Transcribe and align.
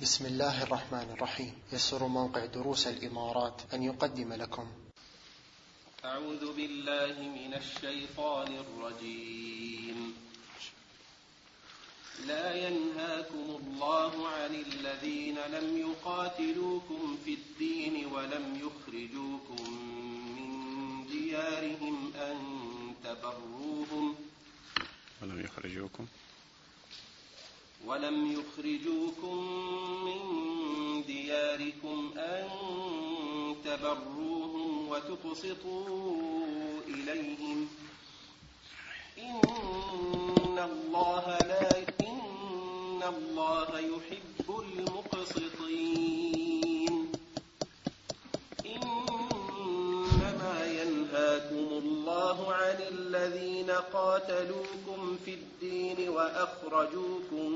بسم 0.00 0.26
الله 0.26 0.62
الرحمن 0.62 1.10
الرحيم. 1.12 1.52
يسر 1.72 2.06
موقع 2.06 2.44
دروس 2.44 2.86
الإمارات 2.86 3.62
أن 3.74 3.82
يقدم 3.82 4.32
لكم. 4.32 4.66
أعوذ 6.04 6.56
بالله 6.56 7.14
من 7.20 7.54
الشيطان 7.54 8.56
الرجيم. 8.56 10.14
لا 12.26 12.68
ينهاكم 12.68 13.60
الله 13.60 14.28
عن 14.28 14.54
الذين 14.54 15.38
لم 15.38 15.78
يقاتلوكم 15.78 17.18
في 17.24 17.34
الدين 17.34 18.06
ولم 18.06 18.60
يخرجوكم 18.64 19.62
من 20.36 20.50
ديارهم 21.06 22.12
أن 22.16 22.36
تبروهم. 23.04 24.14
ولم 25.22 25.40
يخرجوكم. 25.40 26.06
ولم 27.86 28.32
يخرجوكم 28.32 29.36
من 30.04 30.20
دياركم 31.06 32.12
أن 32.16 32.48
تبروهم 33.64 34.88
وتقسطوا 34.88 36.80
إليهم. 36.88 37.68
إن 39.18 40.58
الله 40.58 41.38
لا 41.38 41.78
إن 42.00 43.02
الله 43.02 43.78
يحب 43.78 44.60
المقسطين. 44.60 46.49
الله 52.30 52.52
عن 52.54 52.76
الذين 52.92 53.70
قاتلوكم 53.70 55.18
في 55.24 55.34
الدين 55.34 56.08
وأخرجوكم 56.08 57.50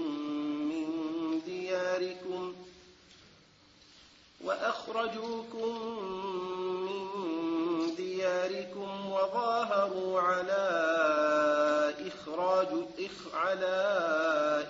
من 0.69 0.87
دياركم 1.47 2.55
وأخرجوكم 4.45 5.99
من 6.87 7.07
دياركم 7.97 9.11
وظاهروا 9.11 10.21
على 10.21 10.65
إخراج 12.07 12.69
إخ 12.99 13.35
على 13.35 13.77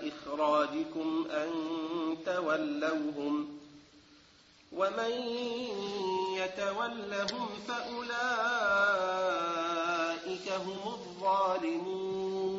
إخراجكم 0.03 1.27
أن 1.31 1.51
تولوهم 2.27 3.59
ومن 4.73 5.13
يتولهم 6.37 7.49
فأولئك 7.69 9.54
هم 10.57 10.79
الظالمون. 10.87 12.55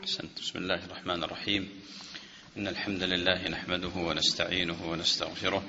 أحسنت. 0.00 0.38
بسم 0.38 0.58
الله 0.58 0.84
الرحمن 0.84 1.24
الرحيم. 1.24 1.82
إن 2.56 2.68
الحمد 2.68 3.02
لله 3.02 3.48
نحمده 3.48 3.88
ونستعينه 3.88 4.90
ونستغفره 4.90 5.64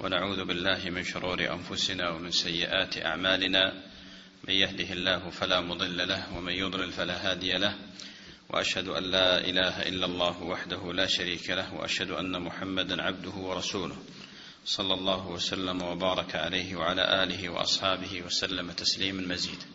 ونعوذ 0.00 0.44
بالله 0.44 0.90
من 0.90 1.04
شرور 1.04 1.52
أنفسنا 1.52 2.10
ومن 2.10 2.30
سيئات 2.30 2.98
أعمالنا. 2.98 3.82
من 4.48 4.54
يهده 4.54 4.92
الله 4.92 5.30
فلا 5.30 5.60
مضل 5.60 6.08
له 6.08 6.36
ومن 6.36 6.52
يضلل 6.52 6.92
فلا 6.92 7.30
هادي 7.30 7.52
له. 7.52 7.74
وأشهد 8.50 8.88
أن 8.88 9.02
لا 9.02 9.38
إله 9.38 9.82
إلا 9.82 10.06
الله 10.06 10.42
وحده 10.42 10.92
لا 10.92 11.06
شريك 11.06 11.50
له 11.50 11.74
وأشهد 11.74 12.10
أن 12.10 12.42
محمدا 12.42 13.02
عبده 13.02 13.30
ورسوله. 13.30 13.96
صلى 14.64 14.94
الله 14.94 15.28
وسلم 15.28 15.82
وبارك 15.82 16.36
عليه 16.36 16.76
وعلى 16.76 17.22
آله 17.22 17.48
وأصحابه 17.48 18.22
وسلم 18.26 18.70
تسليما 18.70 19.34
مزيدا. 19.34 19.66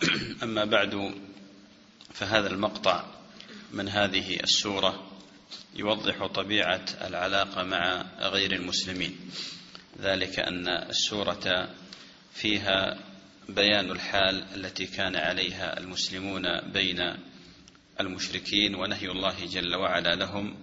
أما 0.42 0.64
بعد 0.64 1.14
فهذا 2.12 2.50
المقطع 2.50 3.04
من 3.72 3.88
هذه 3.88 4.40
السورة 4.40 5.10
يوضح 5.76 6.26
طبيعة 6.26 6.84
العلاقة 7.00 7.64
مع 7.64 8.04
غير 8.18 8.52
المسلمين. 8.52 9.16
ذلك 10.00 10.38
أن 10.38 10.68
السورة 10.68 11.74
فيها 12.32 12.98
بيان 13.48 13.90
الحال 13.90 14.44
التي 14.54 14.86
كان 14.86 15.16
عليها 15.16 15.78
المسلمون 15.78 16.60
بين 16.60 17.14
المشركين 18.00 18.74
ونهي 18.74 19.10
الله 19.10 19.46
جل 19.46 19.74
وعلا 19.74 20.14
لهم 20.14 20.56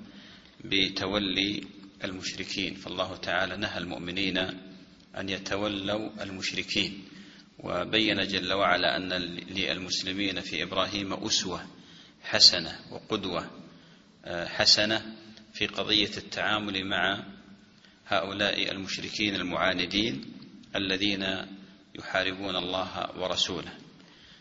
بتولي 0.63 1.63
المشركين. 2.03 2.75
فالله 2.75 3.15
تعالى 3.15 3.57
نهى 3.57 3.77
المؤمنين 3.77 4.37
أن 5.17 5.29
يتولوا 5.29 6.23
المشركين. 6.23 7.03
وبين 7.59 8.27
جل 8.27 8.53
وعلا 8.53 8.97
أن 8.97 9.13
للمسلمين 9.49 10.41
في 10.41 10.63
إبراهيم 10.63 11.13
أسوة 11.13 11.67
حسنة 12.23 12.79
وقدوة 12.91 13.51
حسنة 14.27 15.15
في 15.53 15.67
قضية 15.67 16.11
التعامل 16.17 16.85
مع 16.85 17.23
هؤلاء 18.07 18.71
المشركين 18.71 19.35
المعاندين 19.35 20.33
الذين 20.75 21.23
يحاربون 21.95 22.55
الله 22.55 23.19
ورسوله. 23.19 23.73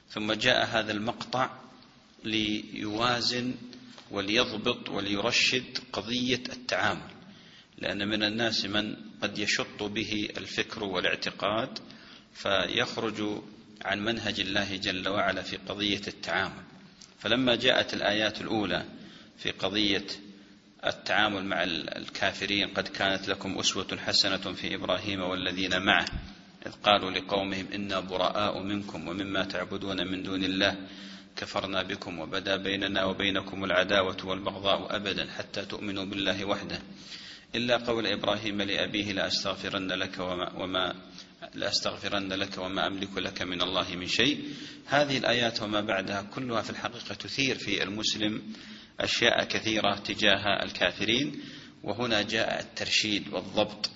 ثم 0.08 0.32
جاء 0.32 0.66
هذا 0.66 0.92
المقطع 0.92 1.50
ليوازن 2.24 3.54
وليضبط 4.10 4.88
وليرشد 4.88 5.78
قضية 5.92 6.42
التعامل 6.52 7.10
لأن 7.78 8.08
من 8.08 8.22
الناس 8.22 8.64
من 8.64 8.96
قد 9.22 9.38
يشط 9.38 9.82
به 9.82 10.28
الفكر 10.36 10.84
والاعتقاد 10.84 11.78
فيخرج 12.36 13.42
عن 13.84 14.04
منهج 14.04 14.40
الله 14.40 14.76
جل 14.76 15.08
وعلا 15.08 15.42
في 15.42 15.56
قضية 15.56 16.00
التعامل. 16.08 16.62
فلما 17.18 17.56
جاءت 17.56 17.94
الآيات 17.94 18.40
الأولى 18.40 18.84
في 19.38 19.50
قضية 19.50 20.06
التعامل 20.86 21.44
مع 21.44 21.62
الكافرين 21.96 22.68
قد 22.68 22.88
كانت 22.88 23.28
لكم 23.28 23.58
أسوة 23.58 23.98
حسنة 24.06 24.52
في 24.52 24.74
إبراهيم 24.74 25.20
والذين 25.20 25.82
معه 25.82 26.06
إذ 26.66 26.72
قالوا 26.72 27.10
لقومهم 27.10 27.66
إنا 27.74 28.00
براء 28.00 28.62
منكم 28.62 29.08
ومما 29.08 29.44
تعبدون 29.44 30.06
من 30.06 30.22
دون 30.22 30.44
الله 30.44 30.76
كفرنا 31.36 31.82
بكم 31.82 32.18
وبدا 32.18 32.56
بيننا 32.56 33.04
وبينكم 33.04 33.64
العداوة 33.64 34.16
والبغضاء 34.24 34.96
أبدا 34.96 35.30
حتى 35.38 35.64
تؤمنوا 35.64 36.04
بالله 36.04 36.44
وحده. 36.44 36.78
إلا 37.54 37.76
قول 37.76 38.06
إبراهيم 38.06 38.62
لأبيه 38.62 39.12
لأستغفرن 39.12 39.92
لك 39.92 40.18
وما, 40.18 40.52
وما 40.52 40.94
لأستغفرن 41.54 42.32
لك 42.32 42.58
وما 42.58 42.86
أملك 42.86 43.18
لك 43.18 43.42
من 43.42 43.62
الله 43.62 43.96
من 43.96 44.06
شيء. 44.06 44.54
هذه 44.86 45.18
الآيات 45.18 45.62
وما 45.62 45.80
بعدها 45.80 46.22
كلها 46.22 46.62
في 46.62 46.70
الحقيقة 46.70 47.14
تثير 47.14 47.58
في 47.58 47.82
المسلم 47.82 48.42
أشياء 49.00 49.44
كثيرة 49.44 49.94
تجاه 49.94 50.62
الكافرين. 50.62 51.40
وهنا 51.82 52.22
جاء 52.22 52.60
الترشيد 52.60 53.28
والضبط 53.28 53.90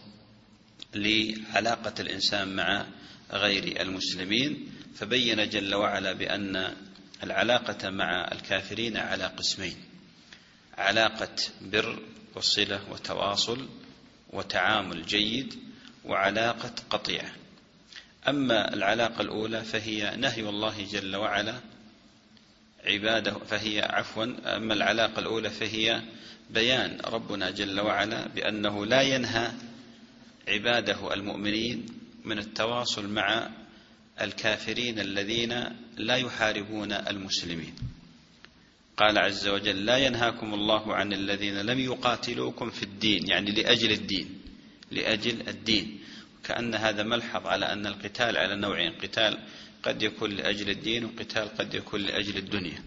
لعلاقة 0.94 1.94
الإنسان 2.00 2.56
مع 2.56 2.87
غير 3.33 3.81
المسلمين. 3.81 4.72
فبين 4.94 5.49
جل 5.49 5.75
وعلا 5.75 6.12
بأن 6.12 6.75
العلاقة 7.22 7.91
مع 7.91 8.28
الكافرين 8.32 8.97
على 8.97 9.25
قسمين 9.25 9.77
علاقة 10.78 11.37
بر 11.61 12.03
وصلة 12.37 12.91
وتواصل 12.91 13.69
وتعامل 14.31 15.06
جيد 15.06 15.55
وعلاقة 16.05 16.75
قطيعة. 16.91 17.39
أما 18.30 18.74
العلاقة 18.74 19.20
الأولى 19.20 19.64
فهي 19.64 20.16
نهي 20.16 20.48
الله 20.48 20.86
جل 20.92 21.16
وعلا 21.16 21.54
عباده 22.84 23.38
فهي 23.38 23.80
عفوا. 23.80 24.24
أما 24.56 24.74
العلاقة 24.74 25.18
الأولى 25.20 25.50
فهي 25.50 26.02
بيان 26.50 26.98
ربنا 27.04 27.50
جل 27.50 27.80
وعلا 27.80 28.28
بأنه 28.28 28.86
لا 28.86 29.02
ينهى 29.02 29.52
عباده 30.48 31.14
المؤمنين 31.14 31.86
من 32.24 32.38
التواصل 32.38 33.08
مع 33.08 33.50
الكافرين 34.20 35.00
الذين 35.00 35.64
لا 35.96 36.16
يحاربون 36.16 36.92
المسلمين. 36.92 37.74
قال 38.96 39.19
عز 39.19 39.48
وجل 39.48 39.84
لا 39.84 39.96
ينهاكم 39.96 40.54
الله 40.54 40.94
عن 40.94 41.12
الذين 41.12 41.60
لم 41.60 41.78
يقاتلوكم 41.78 42.70
في 42.70 42.82
الدين 42.82 43.28
يعني 43.28 43.50
لأجل 43.50 43.92
الدين 43.92 44.40
لأجل 44.90 45.49
الدين. 45.49 46.00
كأن 46.44 46.75
هذا 46.75 47.02
ملحظ 47.02 47.46
على 47.46 47.72
أن 47.72 47.87
القتال 47.87 48.37
على 48.37 48.56
نوعين 48.56 48.92
قتال 48.92 49.38
قد 49.82 50.02
يكون 50.02 50.31
لأجل 50.31 50.70
الدين 50.70 51.04
وقتال 51.04 51.48
قد 51.48 51.75
يكون 51.75 52.00
لأجل 52.00 52.37
الدنيا. 52.37 52.82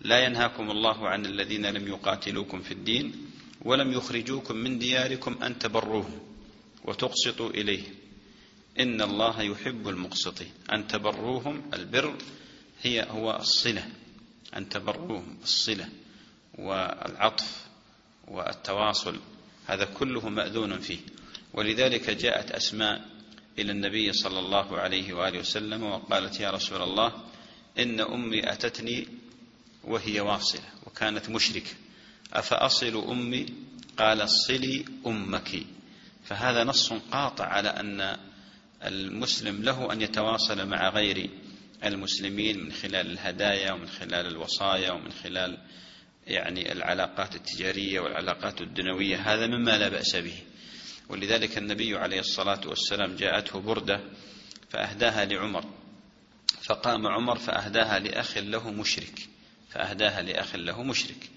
لا 0.00 0.24
ينهاكم 0.24 0.70
الله 0.70 1.08
عن 1.08 1.26
الذين 1.26 1.66
لم 1.66 1.88
يقاتلوكم 1.88 2.60
في 2.60 2.72
الدين 2.72 3.12
ولم 3.64 3.92
يخرجوكم 3.92 4.56
من 4.56 4.78
دياركم 4.78 5.42
أن 5.42 5.58
تبروهم 5.58 6.20
وتقسطوا 6.84 7.50
إليهم 7.50 7.94
إن 8.80 9.02
الله 9.02 9.42
يحب 9.42 9.88
المقسطين. 9.88 10.52
أن 10.72 10.86
تبروهم 10.86 11.70
البر 11.74 12.16
هي 12.82 13.06
هو 13.10 13.36
الصلة. 13.36 13.88
أن 14.56 14.68
تبروهم 14.68 15.38
الصلة 15.42 15.88
والعطف 16.58 17.66
والتواصل. 18.28 19.18
هذا 19.66 19.84
كله 19.84 20.28
مأذون 20.28 20.78
فيه. 20.78 20.98
ولذلك 21.58 22.10
جاءت 22.10 22.50
أسماء 22.50 23.00
إلى 23.58 23.72
النبي 23.72 24.12
صلى 24.12 24.38
الله 24.38 24.78
عليه 24.78 25.12
وآله 25.12 25.38
وسلم 25.38 25.82
وقالت 25.82 26.40
يا 26.40 26.50
رسول 26.50 26.82
الله 26.82 27.12
إن 27.78 28.00
أمي 28.00 28.52
أتتني 28.52 29.08
وهي 29.84 30.20
واصلة 30.20 30.62
وكانت 30.86 31.30
مشركة. 31.30 31.70
أفأصل 32.32 33.04
أمي؟ 33.10 33.46
قال 33.96 34.30
صلي 34.30 34.84
أمك. 35.06 35.50
فهذا 36.24 36.64
نص 36.64 36.92
قاطع 36.92 37.44
على 37.44 37.68
أن 37.68 38.16
المسلم 38.84 39.62
له 39.62 39.92
أن 39.92 40.02
يتواصل 40.02 40.68
مع 40.68 40.88
غير 40.88 41.30
المسلمين 41.84 42.64
من 42.64 42.72
خلال 42.72 43.10
الهدايا 43.10 43.72
ومن 43.72 43.88
خلال 43.88 44.26
الوصايا 44.26 44.92
ومن 44.92 45.12
خلال 45.12 45.58
يعني 46.26 46.72
العلاقات 46.72 47.34
التجارية 47.34 48.00
والعلاقات 48.00 48.60
الدنوية 48.60 49.16
هذا 49.16 49.46
مما 49.46 49.78
لا 49.78 49.88
بأس 49.88 50.16
به. 50.16 50.42
ولذلك 51.08 51.58
النبي 51.58 51.96
عليه 51.96 52.20
الصلاة 52.20 52.60
والسلام 52.66 53.16
جاءته 53.16 53.60
بردة 53.60 54.00
فأهداها 54.70 55.24
لعمر. 55.24 55.64
فقام 56.62 57.06
عمر 57.06 57.38
فأهداها 57.38 57.98
لأخ 57.98 58.38
له 58.38 58.70
مشرك. 58.70 59.28
فأهداها 59.70 60.22
لأخ 60.22 60.56
له 60.56 60.82
مشرك. 60.82 61.30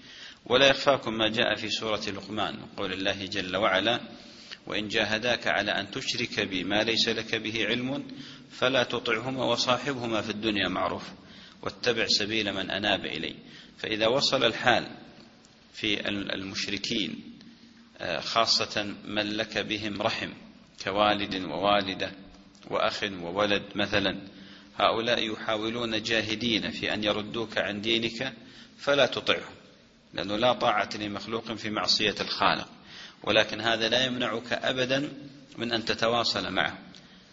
ولا 0.46 0.66
يخفاكم 0.66 1.14
ما 1.14 1.28
جاء 1.28 1.54
في 1.54 1.70
سورة 1.70 2.00
لقمان 2.00 2.56
قول 2.76 2.92
الله 2.92 3.26
جل 3.26 3.56
وعلا 3.56 4.00
وإن 4.66 4.88
جاهداك 4.88 5.46
على 5.46 5.70
أن 5.70 5.90
تشرك 5.90 6.40
بي 6.40 6.64
ما 6.64 6.82
ليس 6.82 7.08
لك 7.08 7.34
به 7.34 7.66
علم 7.66 8.06
فلا 8.50 8.84
تطعهما 8.84 9.44
وصاحبهما 9.44 10.20
في 10.20 10.30
الدنيا 10.30 10.68
معروف 10.68 11.10
واتبع 11.62 12.06
سبيل 12.06 12.52
من 12.52 12.70
أناب 12.70 13.04
إلي 13.04 13.34
فإذا 13.78 14.06
وصل 14.06 14.44
الحال 14.44 14.96
في 15.74 16.08
المشركين 16.08 17.31
خاصة 18.20 18.94
من 19.04 19.36
لك 19.36 19.58
بهم 19.58 20.02
رحم 20.02 20.30
كوالد 20.84 21.44
ووالدة 21.44 22.12
وأخ 22.70 23.02
وولد 23.02 23.62
مثلا. 23.74 24.18
هؤلاء 24.76 25.32
يحاولون 25.32 26.02
جاهدين 26.02 26.70
في 26.70 26.94
أن 26.94 27.04
يردوك 27.04 27.58
عن 27.58 27.80
دينك 27.80 28.32
فلا 28.78 29.06
تطعهم 29.06 29.54
لأنه 30.14 30.36
لا 30.36 30.52
طاعة 30.52 30.88
لمخلوق 30.94 31.52
في 31.52 31.70
معصية 31.70 32.14
الخالق. 32.20 32.68
ولكن 33.22 33.60
هذا 33.60 33.88
لا 33.88 34.04
يمنعك 34.04 34.52
أبدا 34.52 35.12
من 35.58 35.72
أن 35.72 35.84
تتواصل 35.84 36.52
معه 36.52 36.78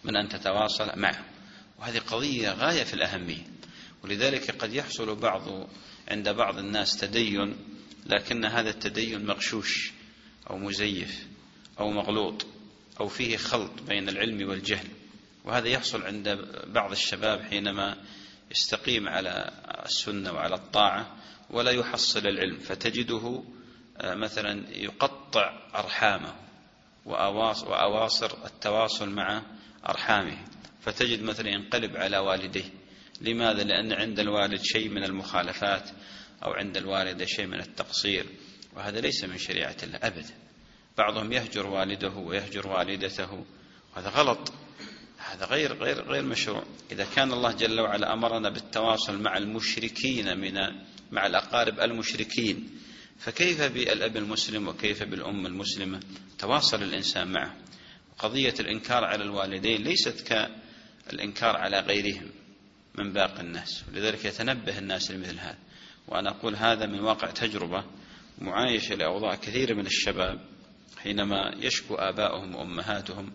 من 0.04 0.16
أن 0.16 0.30
تتواصل 0.30 1.00
معه. 1.00 1.26
وهذه 1.80 2.00
قضية 2.00 2.52
غاية 2.52 2.84
في 2.84 2.94
الأهمية. 2.94 3.44
ولذلك 4.04 4.52
قد 4.52 4.74
يحصل 4.74 5.16
بعض 5.16 5.70
عند 6.12 6.30
بعض 6.30 6.58
الناس 6.58 6.98
تدين 6.98 7.56
لكن 8.06 8.46
هذا 8.46 8.70
التدين 8.70 9.26
مغشوش. 9.26 9.99
أو 10.50 10.58
مزيف 10.58 11.28
أو 11.80 11.92
مغلوط 11.92 12.46
أو 13.00 13.08
فيه 13.08 13.38
خلط 13.38 13.82
بين 13.88 14.10
العلم 14.10 14.50
والجهل. 14.50 14.88
وهذا 15.46 15.68
يحصل 15.68 16.04
عند 16.04 16.30
بعض 16.68 16.92
الشباب 16.92 17.42
حينما 17.42 17.98
يستقيم 18.52 19.10
على 19.10 19.52
السنة 19.86 20.32
وعلى 20.32 20.56
الطاعة 20.56 21.16
ولا 21.50 21.72
يحصل 21.72 22.28
العلم 22.28 22.58
فتجده 22.58 23.44
آه، 23.98 24.16
مثلا 24.16 24.78
يقطع 24.78 25.70
أرحامه 25.76 26.36
وأواصر 27.06 28.46
التواصل 28.46 29.10
مع 29.10 29.42
أرحامه. 29.90 30.38
فتجد 30.82 31.24
مثلا 31.24 31.50
ينقلب 31.50 31.98
على 31.98 32.18
والديه 32.18 32.70
لماذا؟ 33.22 33.64
لأن 33.64 33.94
عند 33.94 34.20
الوالد 34.20 34.62
شيء 34.62 34.90
من 34.90 35.04
المخالفات 35.04 35.90
أو 36.44 36.52
عند 36.52 36.78
الوالدة 36.78 37.26
شيء 37.26 37.46
من 37.46 37.60
التقصير. 37.60 38.26
وهذا 38.80 39.00
ليس 39.00 39.24
من 39.24 39.38
شريعة 39.38 39.76
الله 39.84 40.00
أبدا 40.04 40.34
بعضهم 40.98 41.32
يهجر 41.32 41.68
والده 41.68 42.10
ويهجر 42.10 42.68
والدته 42.68 43.46
وهذا 43.96 44.10
غلط. 44.10 44.54
هذا 45.18 45.46
غير 45.46 45.84
غير 45.84 46.12
غير 46.12 46.24
مشروع. 46.24 46.64
إذا 46.92 47.08
كان 47.16 47.32
الله 47.32 47.52
جل 47.52 47.80
وعلا 47.80 48.14
أمرنا 48.14 48.50
بالتواصل 48.50 49.22
مع 49.22 49.38
المشركين 49.38 50.38
من 50.38 50.54
مع 51.12 51.26
الأقارب 51.26 51.80
المشركين 51.80 52.70
فكيف 53.18 53.62
بالأب 53.62 54.18
المسلم 54.18 54.68
وكيف 54.68 55.04
بالأم 55.04 55.46
المسلمة؟ 55.46 56.00
تواصل 56.38 56.84
الإنسان 56.84 57.28
معه. 57.28 57.56
قضية 58.18 58.54
الإنكار 58.60 59.04
على 59.04 59.24
الوالدين 59.24 59.84
ليست 59.84 60.22
كالإنكار 61.08 61.58
على 61.58 61.80
غيرهم 61.80 62.30
من 62.96 63.14
باقي 63.14 63.42
الناس 63.42 63.84
ولذلك 63.88 64.26
يتنبه 64.26 64.78
الناس 64.78 65.12
لمثل 65.12 65.40
هذا. 65.40 65.58
وأنا 66.08 66.30
أقول 66.30 66.56
هذا 66.56 66.86
من 66.86 67.00
واقع 67.00 67.32
تجربة 67.32 67.84
معايشة 68.42 68.96
لأوضاع 68.96 69.36
كثير 69.36 69.76
من 69.76 69.86
الشباب 69.86 70.40
حينما 70.98 71.56
يشكو 71.58 71.96
آباؤهم 71.96 72.56
وأمهاتهم 72.56 73.32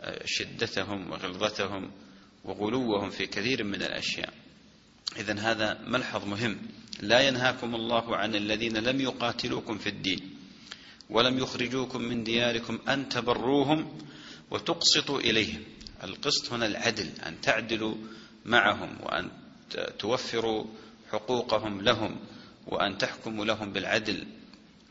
آه، 0.00 0.22
شدتهم 0.24 1.10
وغلظتهم 1.10 1.90
وغلوهم 2.44 3.10
في 3.10 3.26
كثير 3.26 3.64
من 3.64 3.82
الأشياء. 3.82 4.32
إذا 5.16 5.40
هذا 5.40 5.80
ملحظ 5.86 6.24
مهم. 6.26 6.58
لا 7.02 7.20
ينهاكم 7.20 7.74
الله 7.74 8.16
عن 8.16 8.34
الذين 8.34 8.76
لم 8.76 9.00
يقاتلوكم 9.00 9.78
في 9.78 9.88
الدين 9.88 10.36
ولم 11.10 11.38
يخرجوكم 11.38 12.02
من 12.02 12.22
دياركم 12.24 12.78
أن 12.88 13.08
تبروهم 13.08 13.98
وتقسطوا 14.50 15.20
إليهم. 15.20 15.62
القسط 16.04 16.52
هنا 16.52 16.66
العدل 16.66 17.10
أن 17.26 17.40
تعدلوا 17.40 17.94
معهم 18.44 18.98
وأن 19.02 19.30
توفروا 19.98 20.64
حقوقهم 21.12 21.80
لهم 21.80 22.20
وأن 22.66 22.98
تحكموا 22.98 23.44
لهم 23.44 23.72
بالعدل. 23.72 24.26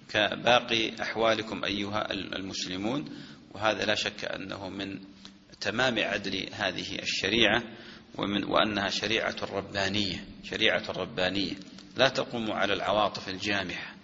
كباقي 0.10 1.02
أحوالكم 1.02 1.64
أيها 1.64 2.12
المسلمون 2.14 3.06
وهذا 3.52 3.86
لا 3.86 3.96
شك 3.96 4.26
أنه 4.26 4.70
من 4.70 5.00
تمام 5.62 6.00
عدل 6.00 6.50
هذه 6.54 7.00
الشريعة 7.00 7.64
ومن 8.16 8.44
وأنها 8.44 8.90
شريعة 8.90 9.36
ربانية 9.42 10.26
شريعة 10.44 10.92
ربانية. 10.92 11.54
لا 11.98 12.10
تقوم 12.10 12.52
على 12.52 12.74
العواطف 12.74 13.30
الجامحة 13.30 13.96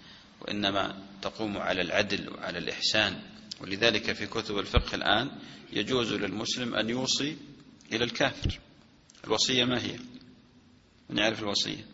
وإنما 0.42 1.04
تقوم 1.22 1.58
على 1.58 1.82
العدل 1.82 2.34
وعلى 2.34 2.58
الإحسان. 2.58 3.22
ولذلك 3.62 4.14
في 4.14 4.28
كتب 4.28 4.58
الفقه 4.58 4.96
الآن 4.96 5.32
يجوز 5.74 6.14
للمسلم 6.14 6.76
أن 6.76 6.90
يوصي 6.90 7.38
إلى 7.94 8.04
الكافر. 8.04 8.60
الوصية 9.24 9.66
ما 9.66 9.82
هي؟ 9.82 10.00
من 11.10 11.18
يعرف 11.18 11.44
الوصية؟ 11.44 11.86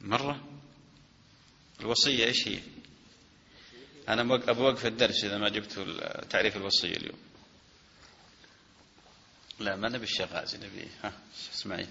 مرة. 0.00 0.45
الوصية 1.80 2.24
إيش 2.24 2.48
هي؟ 2.48 2.60
أنا 4.08 4.22
أبغى 4.22 4.66
أوقف 4.66 4.86
الدرس 4.86 5.24
إذا 5.24 5.38
ما 5.38 5.48
جبت 5.48 5.72
تعريف 6.30 6.56
الوصية 6.56 6.96
اليوم. 6.96 7.18
لا 9.58 9.76
ما 9.76 9.88
نبي 9.88 10.04
الشغازي 10.04 10.58
نبي 10.58 10.88
ها 11.02 11.12
اسمعي 11.52 11.86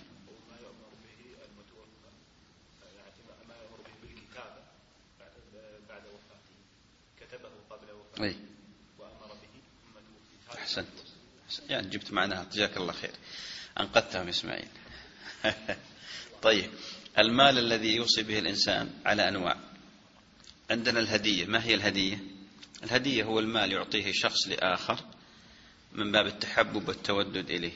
أي. 8.22 8.36
أحسنت. 10.54 10.88
يعني 11.70 11.90
جبت 11.90 12.12
معناها 12.12 12.44
جزاك 12.44 12.78
الله 12.78 12.94
خير. 12.94 13.12
أنقذتهم 13.80 14.28
إسماعيل. 14.28 14.68
طيب. 16.42 16.72
المال 17.18 17.58
الذي 17.58 17.96
يوصي 17.96 18.24
به 18.24 18.40
الإنسان 18.40 19.02
على 19.06 19.28
أنواع. 19.28 19.75
عندنا 20.72 21.00
الهدية. 21.00 21.46
ما 21.46 21.64
هي 21.66 21.74
الهدية؟ 21.74 22.20
الهدية 22.84 23.24
هو 23.24 23.40
المال 23.40 23.72
يعطيه 23.72 24.12
شخص 24.12 24.48
لآخر 24.48 25.00
من 25.94 26.12
باب 26.12 26.26
التحبب 26.26 26.88
والتودد 26.88 27.50
إليه. 27.50 27.74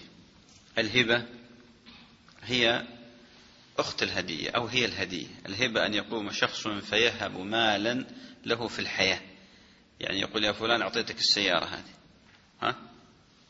الهبة 0.77 1.25
هي 2.43 2.87
أخت 3.77 4.03
الهدية 4.03 4.49
أو 4.49 4.65
هي 4.67 4.85
الهدية. 4.85 5.27
الهبة 5.45 5.85
أن 5.85 5.93
يقوم 5.93 6.31
شخص 6.31 6.67
فيهب 6.67 7.39
مالا 7.39 8.07
له 8.45 8.67
في 8.67 8.79
الحياة. 8.79 9.21
يعني 9.99 10.19
يقول 10.19 10.43
يا 10.43 10.51
فلان 10.51 10.81
أعطيتك 10.81 11.17
السيارة 11.17 11.65
هذه. 11.65 11.93
ها؟ 12.61 12.75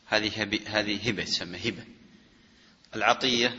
هذه 0.06 0.42
هبي 0.42 0.60
هذه 0.66 1.08
هبة 1.08 1.24
تسمى 1.24 1.58
هبة. 1.58 1.84
العطية 2.96 3.58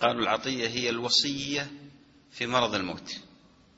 قالوا 0.00 0.22
العطية 0.22 0.68
هي 0.68 0.90
الوصية 0.90 1.70
في 2.32 2.46
مرض 2.46 2.74
الموت. 2.74 3.20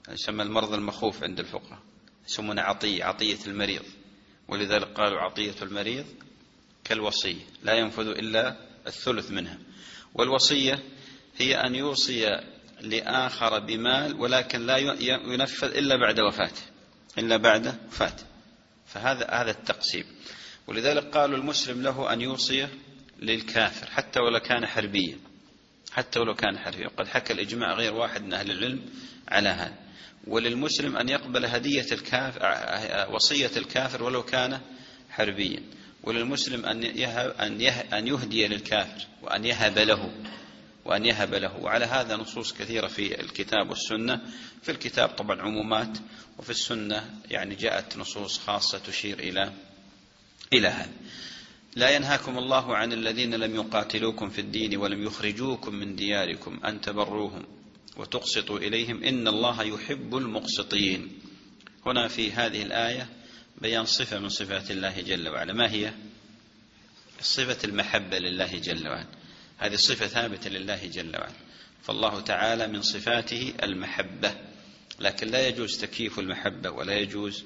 يسمى 0.09 0.43
المرض 0.43 0.73
المخوف 0.73 1.23
عند 1.23 1.41
الفقهاء 1.41 1.79
يسمونه 2.29 2.63
عطية 2.63 3.05
عطية 3.05 3.39
المريض. 3.47 3.83
ولذلك 4.49 4.87
قالوا 4.87 5.21
عطية 5.21 5.55
المريض 5.63 6.05
كالوصية 6.85 7.43
لا 7.63 7.75
ينفذ 7.75 8.07
إلا 8.07 8.57
الثلث 8.87 9.31
منها. 9.31 9.59
والوصية 10.15 10.83
هي 11.37 11.55
أن 11.55 11.75
يوصي 11.75 12.41
لآخر 12.81 13.59
بمال 13.59 14.21
ولكن 14.21 14.67
لا 14.67 14.77
ينفذ 15.07 15.77
إلا 15.77 15.97
بعد 15.97 16.21
وفاته 16.21 16.63
إلا 17.19 17.37
بعد 17.37 17.67
وفاته. 17.87 18.25
فهذا 18.87 19.27
هذا 19.31 19.51
التقسيم. 19.51 20.05
ولذلك 20.67 21.05
قالوا 21.05 21.39
المسلم 21.39 21.83
له 21.83 22.13
أن 22.13 22.21
يوصي 22.21 22.69
للكافر 23.19 23.87
حتى 23.91 24.21
ولو 24.21 24.41
كان 24.41 24.67
حربيا 24.67 25.19
حتى 25.93 26.21
ولو 26.21 26.35
كان 26.35 26.59
حربيا. 26.59 26.87
وقد 26.87 27.09
حكى 27.09 27.33
الإجماع 27.33 27.73
غير 27.73 27.95
واحد 27.95 28.23
من 28.23 28.35
أهل 28.35 28.51
العلم 28.51 28.81
على 29.29 29.49
هذا. 29.49 29.84
وللمسلم 30.27 30.97
أن 30.97 31.09
يقبل 31.09 31.45
هدية 31.45 31.87
الكافر 31.93 32.41
وصية 33.15 33.51
الكافر 33.57 34.03
ولو 34.03 34.23
كان 34.23 34.61
حربيا. 35.11 35.63
وللمسلم 36.03 36.65
أن 36.65 36.83
يهب 36.83 37.31
أن 37.31 37.61
أن 37.93 38.07
يهدي 38.07 38.47
للكافر 38.47 39.07
وأن 39.23 39.45
يهب 39.45 39.79
له 39.79 40.11
وأن 40.85 41.07
يهب 41.07 41.35
له. 41.35 41.57
وعلى 41.57 41.85
هذا 41.85 42.17
نصوص 42.17 42.53
كثيرة 42.53 42.87
في 42.87 43.21
الكتاب 43.21 43.71
والسنة. 43.71 44.21
في 44.63 44.71
الكتاب 44.71 45.09
طبعا 45.09 45.43
عمومات 45.43 45.99
وفي 46.39 46.51
السنة 46.51 47.11
يعني 47.31 47.55
جاءت 47.55 47.97
نصوص 47.97 48.39
خاصة 48.39 48.79
تشير 48.79 49.19
إلى 49.19 49.53
إلى 50.53 50.69
هذا. 50.69 50.93
لا 51.77 51.91
ينهاكم 51.91 52.39
الله 52.39 52.77
عن 52.77 52.93
الذين 52.93 53.35
لم 53.35 53.55
يقاتلوكم 53.55 54.31
في 54.31 54.41
الدين 54.41 54.77
ولم 54.77 55.03
يخرجوكم 55.03 55.75
من 55.75 55.97
دياركم 55.97 56.61
أن 56.65 56.81
تبروهم. 56.81 57.45
وتقسطوا 57.97 58.59
إليهم 58.59 59.05
إن 59.05 59.29
الله 59.29 59.63
يحب 59.63 60.17
المقسطين. 60.17 61.19
هنا 61.87 62.09
في 62.09 62.33
هذه 62.33 62.63
الآية 62.63 63.09
بيان 63.59 63.85
صفة 63.85 64.19
من 64.19 64.29
صفات 64.29 64.71
الله 64.71 65.01
جل 65.01 65.29
وعلا. 65.29 65.53
ما 65.53 65.71
هي؟ 65.71 65.93
صفة 67.21 67.59
المحبة 67.65 68.19
لله 68.19 68.59
جل 68.59 68.89
وعلا. 68.89 69.07
هذه 69.59 69.77
صفة 69.77 70.07
ثابتة 70.07 70.51
لله 70.51 70.87
جل 70.87 71.17
وعلا. 71.17 71.35
فالله 71.83 72.21
تعالى 72.21 72.67
من 72.67 72.83
صفاته 72.83 73.55
المحبة. 73.63 74.35
لكن 75.01 75.29
لا 75.29 75.49
يجوز 75.49 75.79
تكييف 75.79 76.19
المحبة 76.19 76.71
ولا 76.71 76.99
يجوز 76.99 77.45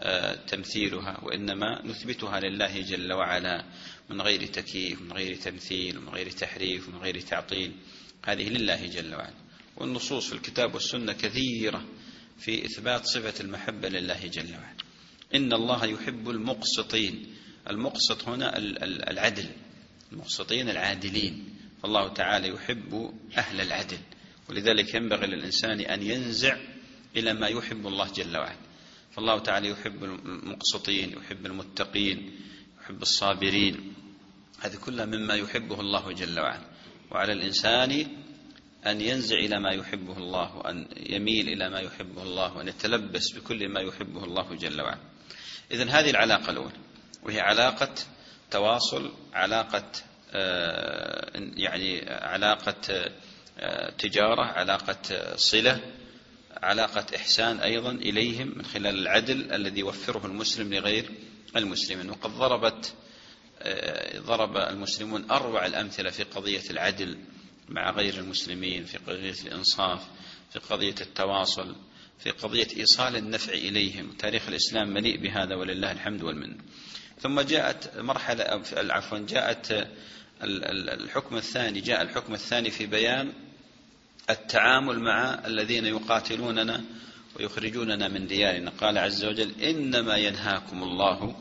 آه، 0.00 0.34
تمثيلها 0.34 1.20
وإنما 1.22 1.86
نثبتها 1.86 2.40
لله 2.40 2.80
جل 2.80 3.12
وعلا 3.12 3.64
من 4.10 4.20
غير 4.20 4.46
تكييف 4.46 5.02
من 5.02 5.12
غير 5.12 5.36
تمثيل 5.36 6.00
من 6.00 6.08
غير 6.08 6.30
تحريف 6.30 6.88
من 6.88 6.98
غير 6.98 7.20
تعطيل. 7.20 7.72
هذه 8.24 8.48
لله 8.48 8.86
جل 8.86 9.14
وعلا. 9.14 9.43
والنصوص 9.76 10.28
في 10.28 10.34
الكتاب 10.34 10.74
والسنة 10.74 11.12
كثيرة 11.12 11.84
في 12.38 12.64
إثبات 12.64 13.06
صفة 13.06 13.44
المحبة 13.44 13.88
لله 13.88 14.26
جل 14.26 14.50
وعلا. 14.50 14.76
إن 15.34 15.52
الله 15.52 15.84
يحب 15.84 16.30
المقسطين. 16.30 17.26
المقسط 17.70 18.28
هنا 18.28 18.58
العدل. 19.10 19.48
المقسطين 20.12 20.70
العادلين. 20.70 21.44
فالله 21.82 22.08
تعالى 22.08 22.48
يحب 22.48 23.14
أهل 23.36 23.60
العدل. 23.60 23.98
ولذلك 24.48 24.94
ينبغي 24.94 25.26
للإنسان 25.26 25.80
أن 25.80 26.02
ينزع 26.02 26.56
إلى 27.16 27.34
ما 27.34 27.48
يحب 27.48 27.86
الله 27.86 28.12
جل 28.12 28.36
وعلا. 28.36 28.58
فالله 29.12 29.38
تعالى 29.38 29.68
يحب 29.68 30.04
المقسطين 30.04 31.12
يحب 31.12 31.46
المتقين 31.46 32.40
يحب 32.82 33.02
الصابرين. 33.02 33.94
هذه 34.60 34.76
كلها 34.76 35.04
مما 35.04 35.34
يحبه 35.34 35.80
الله 35.80 36.12
جل 36.12 36.40
وعلا. 36.40 36.66
وعلى 37.10 37.32
الإنسان 37.32 38.06
أن 38.86 39.00
ينزع 39.00 39.36
إلى 39.36 39.60
ما 39.60 39.70
يحبه 39.70 40.18
الله 40.18 40.56
وأن 40.56 40.86
يميل 40.96 41.48
إلى 41.48 41.68
ما 41.68 41.80
يحبه 41.80 42.22
الله 42.22 42.56
وأن 42.56 42.68
يتلبس 42.68 43.30
بكل 43.30 43.68
ما 43.68 43.80
يحبه 43.80 44.24
الله 44.24 44.54
جل 44.54 44.80
وعلا. 44.80 44.98
إذن 45.70 45.88
هذه 45.88 46.10
العلاقة 46.10 46.50
الأولى 46.50 46.76
وهي 47.22 47.40
علاقة 47.40 47.94
تواصل 48.50 49.12
علاقة 49.32 49.84
آه، 50.32 51.30
يعني 51.56 52.10
علاقة 52.10 53.10
آه، 53.58 53.90
تجارة 53.90 54.42
علاقة 54.42 55.36
صلة 55.36 55.80
علاقة 56.56 57.06
إحسان 57.16 57.60
أيضا 57.60 57.90
إليهم 57.90 58.52
من 58.56 58.64
خلال 58.64 58.98
العدل 58.98 59.52
الذي 59.52 59.80
يوفره 59.80 60.26
المسلم 60.26 60.74
لغير 60.74 61.10
المسلمين 61.56 62.10
وقد 62.10 62.30
ضربت 62.30 62.94
آه، 63.62 64.18
ضرب 64.18 64.56
المسلمون 64.56 65.30
أروع 65.30 65.66
الأمثلة 65.66 66.10
في 66.10 66.22
قضية 66.22 66.70
العدل 66.70 67.18
مع 67.68 67.90
غير 67.90 68.14
المسلمين 68.14 68.84
في 68.84 68.98
قضية 68.98 69.34
الإنصاف 69.46 70.02
في 70.52 70.58
قضية 70.58 70.94
التواصل 71.00 71.76
في 72.18 72.30
قضية 72.30 72.68
إيصال 72.76 73.16
النفع 73.16 73.52
إليهم. 73.52 74.10
تاريخ 74.18 74.48
الإسلام 74.48 74.88
مليء 74.88 75.22
بهذا 75.22 75.54
ولله 75.54 75.92
الحمد 75.92 76.22
والمن 76.22 76.56
ثم 77.20 77.40
جاءت 77.40 77.98
مرحلة 77.98 78.44
عفوا 78.76 79.18
جاءت 79.18 79.88
الحكم 80.42 81.36
الثاني 81.36 81.80
جاء 81.80 82.02
الحكم 82.02 82.34
الثاني 82.34 82.70
في 82.70 82.86
بيان 82.86 83.32
التعامل 84.30 85.00
مع 85.00 85.42
الذين 85.46 85.86
يقاتلوننا 85.86 86.84
ويخرجوننا 87.36 88.08
من 88.08 88.26
ديارنا. 88.26 88.70
قال 88.70 88.98
عز 88.98 89.24
وجل 89.24 89.60
إنما 89.62 90.16
ينهاكم 90.16 90.82
الله 90.82 91.36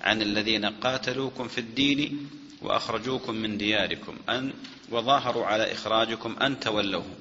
عن 0.00 0.22
الذين 0.22 0.64
قاتلوكم 0.64 1.48
في 1.48 1.58
الدين 1.58 2.30
وأخرجوكم 2.62 3.34
من 3.34 3.58
دياركم. 3.58 4.16
أن 4.28 4.52
وظاهروا 4.90 5.46
على 5.46 5.72
إخراجكم 5.72 6.36
أن 6.42 6.60
تولوهم 6.60 7.14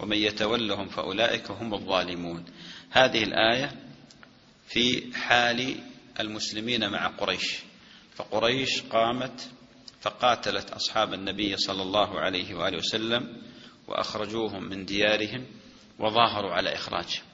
ومن 0.00 0.16
يتولهم 0.16 0.88
فأولئك 0.88 1.50
هم 1.50 1.74
الظالمون. 1.74 2.44
هذه 2.90 3.22
الآية 3.22 3.72
في 4.68 5.14
حال 5.14 5.76
المسلمين 6.20 6.90
مع 6.90 7.06
قريش. 7.06 7.58
فقريش 8.14 8.82
قامت 8.82 9.50
فقاتلت 10.00 10.70
أصحاب 10.70 11.14
النبي 11.14 11.56
صلى 11.56 11.82
الله 11.82 12.20
عليه 12.20 12.54
وآله 12.54 12.78
وسلم 12.78 13.42
وأخرجوهم 13.88 14.64
من 14.64 14.84
ديارهم 14.84 15.46
وظاهروا 15.98 16.52
على 16.52 16.74
إخراجهم. 16.74 17.24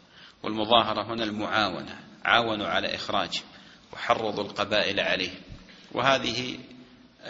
والمظاهرة 0.43 1.15
هنا 1.15 1.25
المعاونة 1.25 1.99
عاونوا 2.25 2.67
على 2.67 2.95
إخراجهم 2.95 3.45
وحرضوا 3.93 4.45
القبائل 4.45 5.01
عليه 5.01 5.41
وهذه 5.93 6.59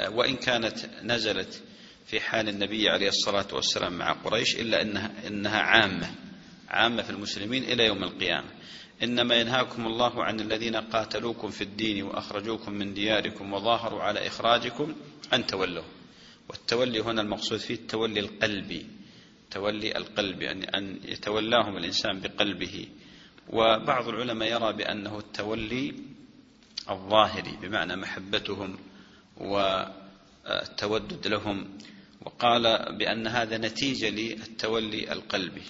وإن 0.08 0.36
كانت 0.36 0.90
نزلت 1.02 1.62
في 2.14 2.20
حال 2.20 2.48
النبي 2.48 2.88
عليه 2.88 3.08
الصلاة 3.08 3.46
والسلام 3.52 3.98
مع 3.98 4.12
قريش 4.12 4.56
إلا 4.56 4.82
إنها, 4.82 5.26
إنها 5.26 5.58
عامة 5.58 6.14
عامة 6.68 7.02
في 7.02 7.10
المسلمين 7.10 7.64
إلى 7.64 7.86
يوم 7.86 8.04
القيامة. 8.04 8.48
إنما 9.02 9.34
ينهاكم 9.34 9.86
الله 9.86 10.24
عن 10.24 10.40
الذين 10.40 10.76
قاتلوكم 10.76 11.50
في 11.50 11.64
الدين 11.64 12.02
وأخرجوكم 12.02 12.72
من 12.72 12.94
دياركم 12.94 13.52
وظاهروا 13.52 14.02
على 14.02 14.26
إخراجكم 14.26 14.94
أن 15.32 15.46
تولوا. 15.46 15.84
والتولي 16.48 17.00
هنا 17.00 17.22
المقصود 17.22 17.58
فيه 17.58 17.74
التولي 17.74 18.20
القلبي 18.20 18.86
تولي 19.50 19.96
القلب 19.96 20.42
يعني 20.42 20.64
أن 20.64 21.00
يتولاهم 21.04 21.76
الإنسان 21.76 22.20
بقلبه. 22.20 22.86
وبعض 23.48 24.08
العلماء 24.08 24.52
يرى 24.52 24.72
بأنه 24.72 25.18
التولي 25.18 25.94
الظاهري 26.90 27.56
بمعنى 27.62 27.96
محبتهم 27.96 28.78
والتودد 29.36 31.26
لهم 31.26 31.78
وقال 32.24 32.96
بأن 32.98 33.26
هذا 33.26 33.58
نتيجة 33.58 34.10
للتولي 34.10 35.12
القلبي. 35.12 35.62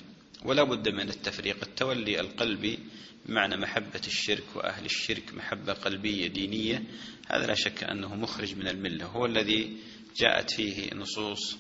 ولا 0.45 0.63
بد 0.63 0.89
من 0.89 1.09
التفريق. 1.09 1.57
التولي 1.63 2.21
القلبي 2.21 2.79
بمعنى 3.27 3.57
محبة 3.57 4.01
الشرك 4.07 4.45
وأهل 4.55 4.85
الشرك 4.85 5.35
محبة 5.35 5.73
قلبية 5.73 6.27
دينية. 6.27 6.83
هذا 7.29 7.47
لا 7.47 7.55
شك 7.55 7.85
أنه 7.85 8.15
مخرج 8.15 8.57
من 8.57 8.69
الملة. 8.69 9.07
هو 9.07 9.27
الذي 9.27 9.77
جاءت 10.17 10.51
فيه 10.51 10.95
نصوص 10.95 11.57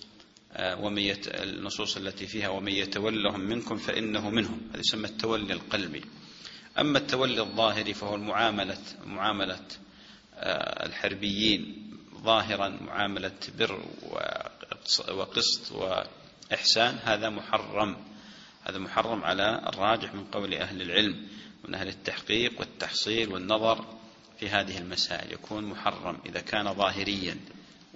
آه، 0.52 0.80
ومن 0.80 1.14
النصوص 1.26 1.96
التي 1.96 2.26
فيها 2.26 2.48
ومن 2.48 2.72
يتولهم 2.72 3.40
منكم 3.40 3.76
فإنه 3.76 4.30
منهم. 4.30 4.60
هذا 4.70 4.80
يسمى 4.80 5.08
التولي 5.08 5.52
القلبي. 5.52 6.02
أما 6.78 6.98
التولي 6.98 7.40
الظاهري 7.40 7.94
فهو 7.94 8.14
المعاملة 8.14 8.78
معاملة 9.04 9.66
آه، 10.34 10.86
الحربيين. 10.86 11.84
ظاهرا 12.24 12.68
معاملة 12.68 13.38
بر 13.58 13.84
وقسط 15.10 15.72
وإحسان 15.72 16.98
هذا 17.04 17.30
محرم. 17.30 17.96
هذا 18.62 18.78
محرم 18.78 19.24
على 19.24 19.62
الراجح 19.68 20.14
من 20.14 20.24
قول 20.24 20.54
أهل 20.54 20.82
العلم 20.82 21.28
من 21.68 21.74
أهل 21.74 21.88
التحقيق 21.88 22.60
والتحصيل 22.60 23.32
والنظر 23.32 23.84
في 24.40 24.48
هذه 24.48 24.78
المسائل. 24.78 25.32
يكون 25.32 25.64
محرم 25.64 26.18
إذا 26.26 26.40
كان 26.40 26.74
ظاهريا 26.74 27.36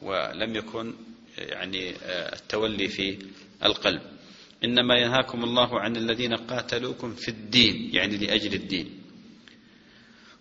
ولم 0.02 0.56
يكن 0.56 0.94
يعني 1.38 1.96
آه، 1.96 2.34
التولي 2.34 2.88
في 2.88 3.18
القلب. 3.64 4.02
إنما 4.64 4.94
ينهاكم 4.94 5.44
الله 5.44 5.80
عن 5.80 5.96
الذين 5.96 6.34
قاتلوكم 6.34 7.14
في 7.14 7.28
الدين 7.28 7.94
يعني 7.94 8.16
لأجل 8.16 8.54
الدين. 8.54 8.98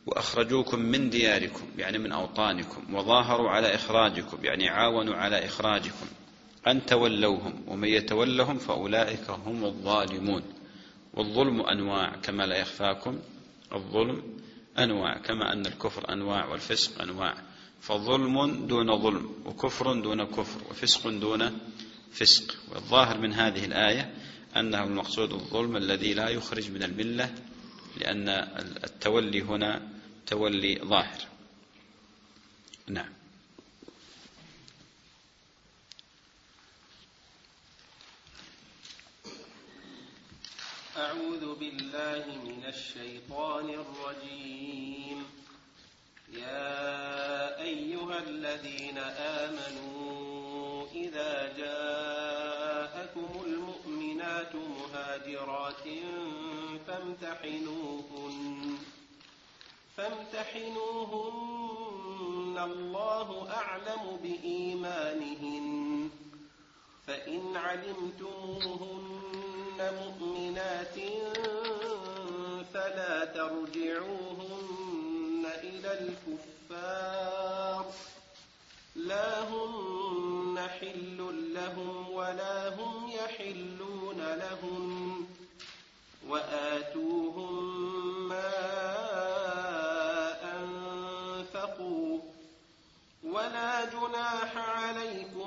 وأخرجوكم 0.06 0.80
من 0.80 1.10
دياركم 1.10 1.68
يعني 1.78 1.98
من 1.98 2.12
أوطانكم 2.12 2.96
وظاهروا 2.96 3.50
على 3.50 3.76
إخراجكم 3.76 4.46
يعني 4.46 4.70
عاونوا 4.70 5.16
على 5.16 5.46
إخراجكم. 5.46 6.08
أن 6.68 6.86
تولوهم 6.86 7.64
ومن 7.68 7.88
يتولهم 7.88 8.58
فأولئك 8.58 9.30
هم 9.30 9.66
الظالمون. 9.66 10.44
والظلم 11.14 11.62
أنواع 11.62 12.16
كما 12.16 12.44
لا 12.44 12.58
يخفاكم 12.58 13.20
الظلم 13.74 14.24
أنواع 14.80 15.18
كما 15.18 15.54
أن 15.54 15.66
الكفر 15.66 16.14
أنواع 16.14 16.46
والفسق 16.46 17.02
أنواع. 17.02 17.34
فظلم 17.82 18.68
دون 18.68 19.02
ظلم 19.02 19.30
وكفر 19.46 20.02
دون 20.02 20.24
كفر 20.24 20.62
وفسق 20.70 21.10
دون 21.10 21.60
فسق. 22.12 22.56
والظاهر 22.74 23.18
من 23.18 23.34
هذه 23.34 23.66
الآية 23.66 24.14
أنه 24.58 24.84
المقصود 24.84 25.34
الظلم 25.34 25.78
الذي 25.78 26.14
لا 26.14 26.30
يخرج 26.30 26.72
من 26.72 26.84
الملة 26.84 27.36
لأن 27.98 28.30
التولي 28.84 29.42
هنا 29.42 29.82
تولي 30.26 30.80
ظاهر. 30.84 31.22
نعم. 32.88 33.17
أعوذ 40.98 41.56
بالله 41.56 42.26
من 42.26 42.66
الشيطان 42.68 43.70
الرجيم. 43.70 45.26
يا 46.34 47.62
أيها 47.62 48.20
الذين 48.20 48.98
آمنوا 49.18 50.86
إذا 50.96 51.54
جاءكم 51.58 53.30
المؤمنات 53.46 54.56
مهاجرات 54.56 55.88
فامتحنوهن. 56.88 58.78
فامتحنوهن 59.98 60.98
الله 62.58 63.50
أعلم 63.52 64.20
بإيمانهن. 64.24 65.68
فإن 67.08 67.58
علمتموهن 67.58 69.27
مؤمنات 69.82 70.96
فلا 72.74 73.26
ترجعوهن 73.26 74.38
إلى 75.64 75.92
الكفار 76.00 77.86
لا 78.96 79.44
هن 79.44 80.68
حل 80.80 81.18
لهم 81.54 82.10
ولا 82.12 82.70
هم 82.76 83.10
يحلون 83.10 84.18
لهم 84.18 85.28
وآتوهم 86.28 87.64
ما 88.30 88.54
أنفقوا 90.56 92.20
ولا 93.24 93.86
جناح 93.86 94.58
عليكم 94.58 95.47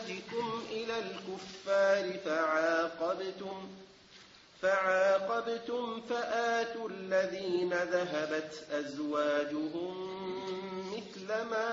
أزواجكم 0.00 0.62
إلى 0.70 0.98
الكفار 0.98 2.18
فعاقبتم 2.24 3.68
فعاقبتم 4.62 6.00
فآتوا 6.00 6.88
الذين 6.88 7.74
ذهبت 7.74 8.66
أزواجهم 8.72 9.94
مثل 10.92 11.26
ما 11.26 11.70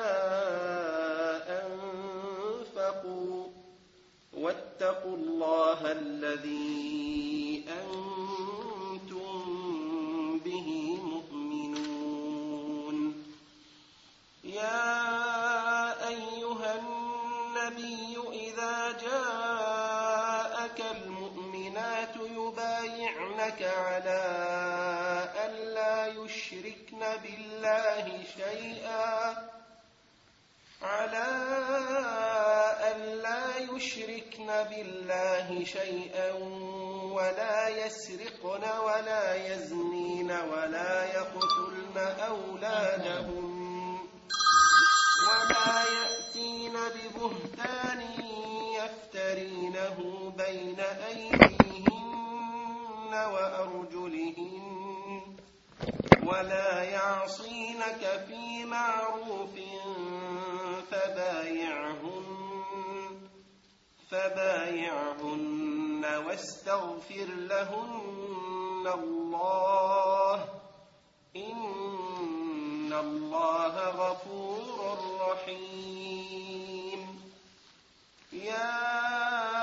أنفقوا. 1.65 3.47
واتقوا 4.33 5.17
الله 5.17 5.91
الذي 5.91 7.65
أنتم 7.67 9.33
به 10.39 10.99
مؤمنون. 11.03 12.95
يا 14.43 15.26
بالله 27.67 28.23
شيئا. 28.37 29.35
على 30.81 31.27
ألا 32.91 33.57
يشركن 33.57 34.47
بالله 34.69 35.63
شيئا 35.63 36.31
ولا 37.11 37.67
يسرقن 37.67 38.63
ولا 38.85 39.35
يزنين 39.35 40.31
ولا 40.31 41.05
يقتلن 41.13 41.97
أولادهن 42.27 43.97
ولا 45.27 45.83
يأتين 45.97 46.73
ببهتان 46.73 48.01
يفترينه 48.79 49.97
بين 50.37 50.79
أيديهن 51.07 51.97
وأرجلهن. 53.13 54.67
ولا 56.27 56.83
يعصينك 56.83 58.25
في 58.27 58.65
معروف 58.65 59.49
فبايعهن 60.91 62.27
فبايعهن 64.11 66.05
واستغفر 66.27 67.25
لهن 67.35 68.87
الله 68.93 70.45
إن 71.35 72.93
الله 72.93 73.89
غفور 73.89 74.97
رحيم 75.31 77.01
يا 78.33 79.56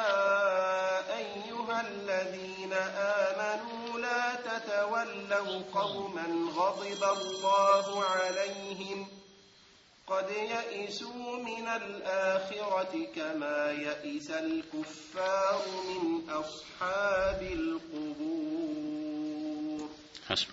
قوما 5.62 6.26
غضب 6.56 7.04
الله 7.04 8.04
عليهم 8.04 9.08
قد 10.06 10.30
يئسوا 10.30 11.42
من 11.42 11.68
الآخرة 11.68 13.06
كما 13.16 13.72
يئس 13.72 14.30
الكفار 14.30 15.62
من 15.88 16.30
أصحاب 16.30 17.42
القبور. 17.42 18.94
حسب 20.28 20.46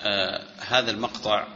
آه 0.00 0.42
هذا 0.58 0.90
المقطع 0.90 1.48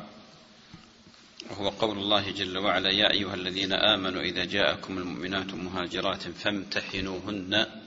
وهو 1.51 1.69
قول 1.69 1.99
الله 1.99 2.31
جل 2.31 2.59
وعلا 2.59 2.91
يا 2.91 3.11
أيها 3.11 3.35
الذين 3.35 3.73
آمنوا 3.73 4.23
إذا 4.23 4.45
جاءكم 4.45 4.99
المؤمنات 4.99 5.55
مهاجرات 5.55 6.23
فامتحنوهن 6.23 7.84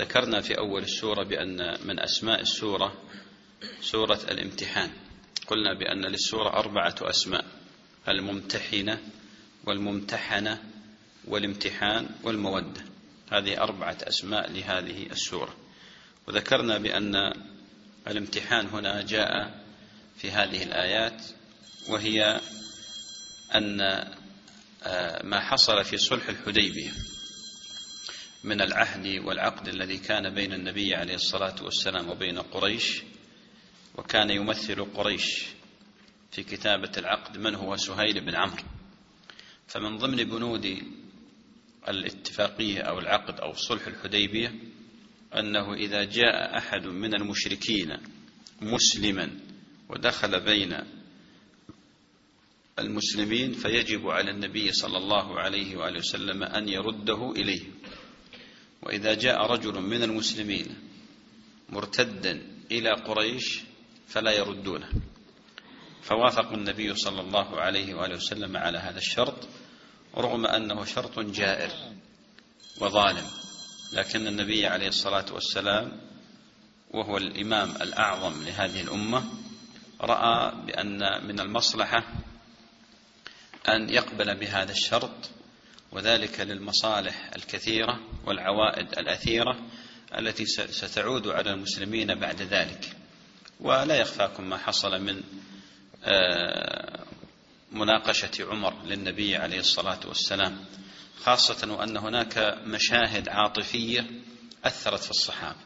ذكرنا 0.00 0.40
في 0.40 0.58
أول 0.58 0.82
السورة 0.82 1.22
بأن 1.22 1.76
من 1.84 2.00
أسماء 2.00 2.40
السورة 2.40 3.02
سورة 3.80 4.20
الامتحان. 4.30 4.90
قلنا 5.46 5.74
بأن 5.78 6.06
للسورة 6.06 6.48
أربعة 6.48 6.94
أسماء 7.02 7.44
الممتحنة 8.08 8.98
والممتحنة 9.64 10.62
والامتحان 11.24 12.08
والمودة. 12.22 12.84
هذه 13.32 13.58
أربعة 13.58 13.98
أسماء 14.02 14.50
لهذه 14.52 15.06
السورة. 15.06 15.56
وذكرنا 16.28 16.78
بأن 16.78 17.32
الامتحان 18.08 18.66
هنا 18.66 19.02
جاء 19.02 19.60
في 20.16 20.30
هذه 20.30 20.62
الآيات 20.62 21.22
وهي 21.88 22.40
أن 23.54 23.76
ما 25.24 25.40
حصل 25.40 25.84
في 25.84 25.96
صلح 25.96 26.28
الحديبية. 26.28 26.90
من 28.46 28.60
العهد 28.60 29.06
والعقد 29.24 29.68
الذي 29.68 29.98
كان 29.98 30.34
بين 30.34 30.52
النبي 30.52 30.94
عليه 30.94 31.14
الصلاة 31.14 31.54
والسلام 31.62 32.08
وبين 32.08 32.38
قريش 32.38 33.02
وكان 33.94 34.30
يمثل 34.30 34.84
قريش 34.84 35.46
في 36.30 36.42
كتابة 36.42 36.92
العقد 36.98 37.38
من 37.38 37.54
هو 37.54 37.76
سهيل 37.76 38.20
بن 38.20 38.34
عمرو. 38.34 38.62
فمن 39.66 39.96
ضمن 39.98 40.16
بنود 40.16 40.82
الاتفاقية 41.88 42.80
أو 42.80 42.98
العقد 42.98 43.40
أو 43.40 43.52
صلح 43.52 43.86
الحديبية 43.86 44.54
أنه 45.34 45.74
إذا 45.74 46.04
جاء 46.04 46.58
أحد 46.58 46.86
من 46.86 47.14
المشركين 47.14 47.96
مسلما 48.60 49.30
ودخل 49.88 50.40
بين 50.40 50.78
المسلمين 52.78 53.52
فيجب 53.52 54.08
على 54.08 54.30
النبي 54.30 54.72
صلى 54.72 54.98
الله 54.98 55.40
عليه 55.40 55.76
وآله 55.76 55.98
وسلم 55.98 56.42
أن 56.42 56.68
يرده 56.68 57.32
إليه. 57.32 57.62
وإذا 58.82 59.14
جاء 59.14 59.46
رجل 59.46 59.80
من 59.80 60.02
المسلمين 60.02 60.66
مرتدا 61.68 62.42
إلى 62.70 62.90
قريش 62.90 63.60
فلا 64.08 64.32
يردونه. 64.32 64.88
فوافق 66.02 66.52
النبي 66.52 66.94
صلى 66.94 67.20
الله 67.20 67.60
عليه 67.60 67.94
وآله 67.94 68.16
وسلم 68.16 68.56
على 68.56 68.78
هذا 68.78 68.98
الشرط 68.98 69.48
رغم 70.16 70.46
أنه 70.46 70.84
شرط 70.84 71.18
جائر 71.20 71.70
وظالم. 72.80 73.26
لكن 73.92 74.26
النبي 74.26 74.66
عليه 74.66 74.88
الصلاة 74.88 75.26
والسلام 75.32 76.00
وهو 76.90 77.16
الإمام 77.16 77.70
الأعظم 77.70 78.44
لهذه 78.44 78.80
الأمة 78.80 79.24
رأى 80.00 80.52
بأن 80.66 81.26
من 81.26 81.40
المصلحة 81.40 82.04
أن 83.68 83.88
يقبل 83.88 84.34
بهذا 84.34 84.72
الشرط 84.72 85.30
وذلك 85.96 86.40
للمصالح 86.40 87.30
الكثيرة 87.36 88.00
والعوائد 88.26 88.98
الأثيرة 88.98 89.56
التي 90.18 90.46
ستعود 90.46 91.28
على 91.28 91.50
المسلمين 91.50 92.14
بعد 92.14 92.42
ذلك. 92.42 92.96
ولا 93.60 93.96
يخفاكم 93.96 94.48
ما 94.48 94.56
حصل 94.56 95.00
من 95.02 95.22
آه، 96.04 97.04
مناقشة 97.72 98.30
عمر 98.40 98.84
للنبي 98.84 99.36
عليه 99.36 99.58
الصلاة 99.58 100.00
والسلام 100.06 100.64
خاصة 101.22 101.72
وأن 101.72 101.96
هناك 101.96 102.58
مشاهد 102.64 103.28
عاطفية 103.28 104.06
أثرت 104.64 105.00
في 105.00 105.10
الصحابة. 105.10 105.60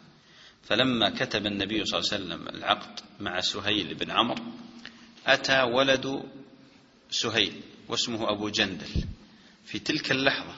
فلما 0.62 1.11
كتب 1.11 1.47
النبي 1.47 1.85
صلى 1.85 1.99
الله 1.99 2.11
عليه 2.12 2.25
وسلم 2.25 2.49
العقد 2.49 3.01
مع 3.21 3.40
سهيل 3.40 3.95
بن 3.95 4.11
عمرو 4.11 4.45
أتى 5.27 5.62
ولد 5.62 6.23
سهيل 7.11 7.61
واسمه 7.88 8.31
أبو 8.33 8.49
جندل. 8.49 9.05
في 9.64 9.79
تلك 9.79 10.11
اللحظة 10.11 10.55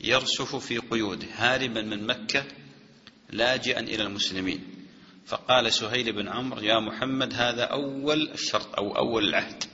يرسف 0.00 0.56
في 0.56 0.78
قيوده 0.78 1.26
هاربا 1.34 1.82
من 1.82 2.06
مكة 2.06 2.44
لاجئا 3.30 3.80
إلى 3.80 4.02
المسلمين. 4.02 4.64
فقال 5.26 5.72
سهيل 5.72 6.12
بن 6.12 6.28
عمرو 6.28 6.60
يا 6.60 6.80
محمد 6.80 7.34
هذا 7.34 7.64
أول 7.64 8.28
الشرط 8.28 8.74
أو 8.74 8.96
أول 8.96 9.28
العهد. 9.28 9.64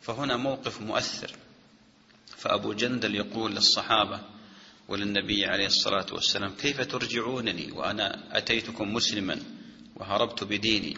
فهنا 0.00 0.36
موقف 0.36 0.80
مؤثر. 0.80 1.32
فأبو 2.36 2.72
جندل 2.72 3.14
يقول 3.14 3.52
للصحابة 3.54 4.20
وللنبي 4.88 5.46
عليه 5.46 5.66
الصلاة 5.66 6.06
والسلام 6.12 6.50
كيف 6.50 6.80
ترجعونني 6.80 7.72
وأنا 7.72 8.38
أتيتكم 8.38 8.94
مسلما 8.94 9.42
وهربت 9.96 10.44
بديني؟ 10.44 10.96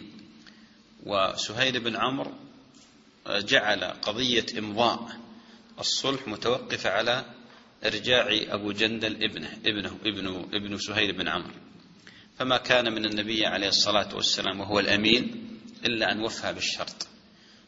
وسهيل 1.05 1.79
بن 1.79 1.95
عمرو 1.95 2.33
جعل 3.27 3.83
قضية 3.83 4.45
إمضاء 4.59 5.26
الصلح 5.79 6.27
متوقفة 6.27 6.89
على 6.89 7.25
إرجاع 7.85 8.27
أبو 8.31 8.71
جندل 8.71 9.23
ابنه 9.23 9.57
ابنه 9.65 9.97
ابن 10.05 10.27
ابن 10.53 10.77
سهيل 10.77 11.17
بن 11.17 11.27
عمرو. 11.27 11.53
فما 12.39 12.57
كان 12.57 12.93
من 12.93 13.05
النبي 13.05 13.45
عليه 13.45 13.67
الصلاة 13.67 14.15
والسلام 14.15 14.59
وهو 14.59 14.79
الأمين 14.79 15.47
إلا 15.85 16.11
أن 16.11 16.21
وفى 16.21 16.53
بالشرط. 16.53 17.07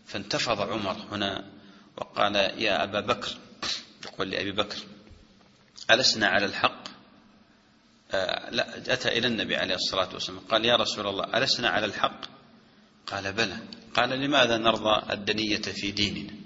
فانتفض 0.05 0.61
عمر 0.61 0.97
هنا 1.11 1.45
وقال 1.97 2.35
يا 2.35 2.83
أبا 2.83 2.99
بكر 2.99 3.37
يقول 4.05 4.29
لأبي 4.29 4.51
بكر 4.51 4.77
ألسنا 5.91 6.27
على 6.27 6.45
الحق؟ 6.45 6.83
آه 8.11 8.49
لا 8.49 8.93
أتى 8.93 9.17
إلى 9.17 9.27
النبي 9.27 9.55
عليه 9.55 9.75
الصلاة 9.75 10.13
والسلام. 10.13 10.39
قال 10.39 10.65
يا 10.65 10.75
رسول 10.75 11.07
الله 11.07 11.37
ألسنا 11.37 11.69
على 11.69 11.85
الحق؟ 11.85 12.21
قال 13.07 13.33
بلى. 13.33 13.57
قال 13.93 14.09
لماذا 14.09 14.57
نرضى 14.57 15.13
الدنية 15.13 15.61
في 15.61 15.91
ديننا؟ 15.91 16.38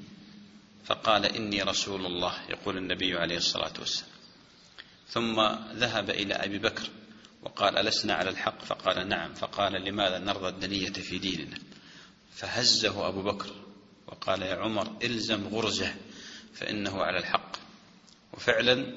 فقال 0.86 1.26
إني 1.26 1.62
رسول 1.62 2.06
الله 2.06 2.50
يقول 2.50 2.78
النبي 2.78 3.17
عليه 3.17 3.38
الصلاة 3.38 3.74
والسلام. 3.80 4.13
ثم 5.08 5.41
ذهب 5.76 6.10
إلى 6.10 6.34
أبي 6.34 6.58
بكر 6.58 6.89
وقال 7.43 7.78
ألسنا 7.78 8.13
على 8.13 8.30
الحق؟ 8.30 8.62
فقال 8.62 9.08
نعم. 9.08 9.34
فقال 9.34 9.74
لماذا 9.74 10.19
نرضى 10.19 10.48
الدنية 10.48 10.91
في 10.91 11.17
ديننا؟ 11.17 11.58
فهزه 12.36 13.08
أبو 13.08 13.22
بكر 13.22 13.56
وقال 14.08 14.41
يا 14.41 14.56
عمر 14.56 14.98
إلزم 15.04 15.48
غرزه 15.48 15.96
فإنه 16.54 17.04
على 17.04 17.17
الحق. 17.17 17.56
وفعلا 18.34 18.96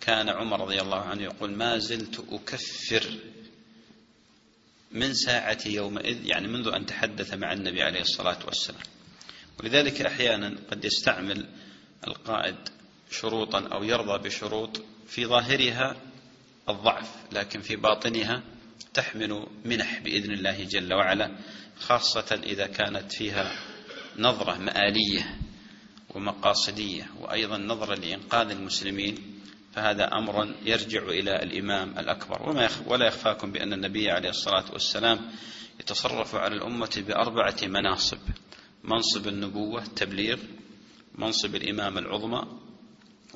كان 0.00 0.28
عمر 0.28 0.60
رضي 0.60 0.80
الله 0.80 1.00
عنه 1.00 1.22
يقول 1.22 1.50
ما 1.50 1.78
زلت 1.78 2.24
أكفر 2.30 3.18
من 4.92 5.14
ساعة 5.14 5.58
يومئذ 5.66 6.26
يعني 6.26 6.48
منذ 6.48 6.68
أن 6.68 6.86
تحدث 6.86 7.34
مع 7.34 7.52
النبي 7.52 7.82
عليه 7.82 8.00
الصلاة 8.00 8.38
والسلام. 8.46 8.97
ولذلك 9.60 10.02
أحيانا 10.02 10.56
قد 10.70 10.84
يستعمل 10.84 11.48
القائد 12.06 12.56
شروطا 13.10 13.68
أو 13.72 13.84
يرضى 13.84 14.28
بشروط 14.28 14.82
في 15.06 15.26
ظاهرها 15.26 15.96
الضعف 16.68 17.10
لكن 17.32 17.60
في 17.60 17.76
باطنها 17.76 18.42
تحمل 18.94 19.46
منح 19.64 19.98
بإذن 19.98 20.32
الله 20.32 20.64
جل 20.64 20.94
وعلا 20.94 21.36
خاصة 21.80 22.40
إذا 22.42 22.66
كانت 22.66 23.12
فيها 23.12 23.52
نظرة 24.18 24.58
مآلية 24.58 25.38
ومقاصدية 26.14 27.06
وأيضا 27.20 27.58
نظرة 27.58 27.94
لإنقاذ 27.94 28.50
المسلمين 28.50 29.38
فهذا 29.74 30.04
أمر 30.04 30.54
يرجع 30.64 31.02
إلى 31.02 31.42
الإمام 31.42 31.98
الأكبر. 31.98 32.48
وما 32.48 32.68
ولا 32.86 33.06
يخفاكم 33.06 33.52
بأن 33.52 33.72
النبي 33.72 34.10
عليه 34.10 34.28
الصلاة 34.28 34.72
والسلام 34.72 35.30
يتصرف 35.80 36.34
على 36.34 36.54
الأمة 36.54 37.04
بأربعة 37.08 37.56
مناصب. 37.62 38.18
منصب 38.88 39.28
النبوة 39.28 39.82
التبليغ 39.82 40.38
منصب 41.14 41.54
الامامه 41.54 42.00
العظمى 42.00 42.42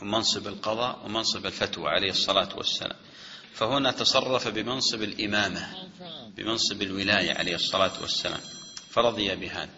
ومنصب 0.02 0.46
القضاء 0.46 1.04
ومنصب 1.04 1.46
الفتوى 1.46 1.88
عليه 1.88 2.10
الصلاة 2.10 2.56
والسلام. 2.56 2.96
فهنا 3.52 3.90
تصرف 3.90 4.48
بمنصب 4.48 5.02
الإمامة 5.02 5.88
بمنصب 6.36 6.82
الولاية 6.82 7.34
عليه 7.34 7.54
الصلاة 7.54 8.00
والسلام. 8.00 8.40
فرضي 8.90 9.36
بهذا. 9.36 9.70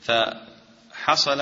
فحصل 0.00 1.40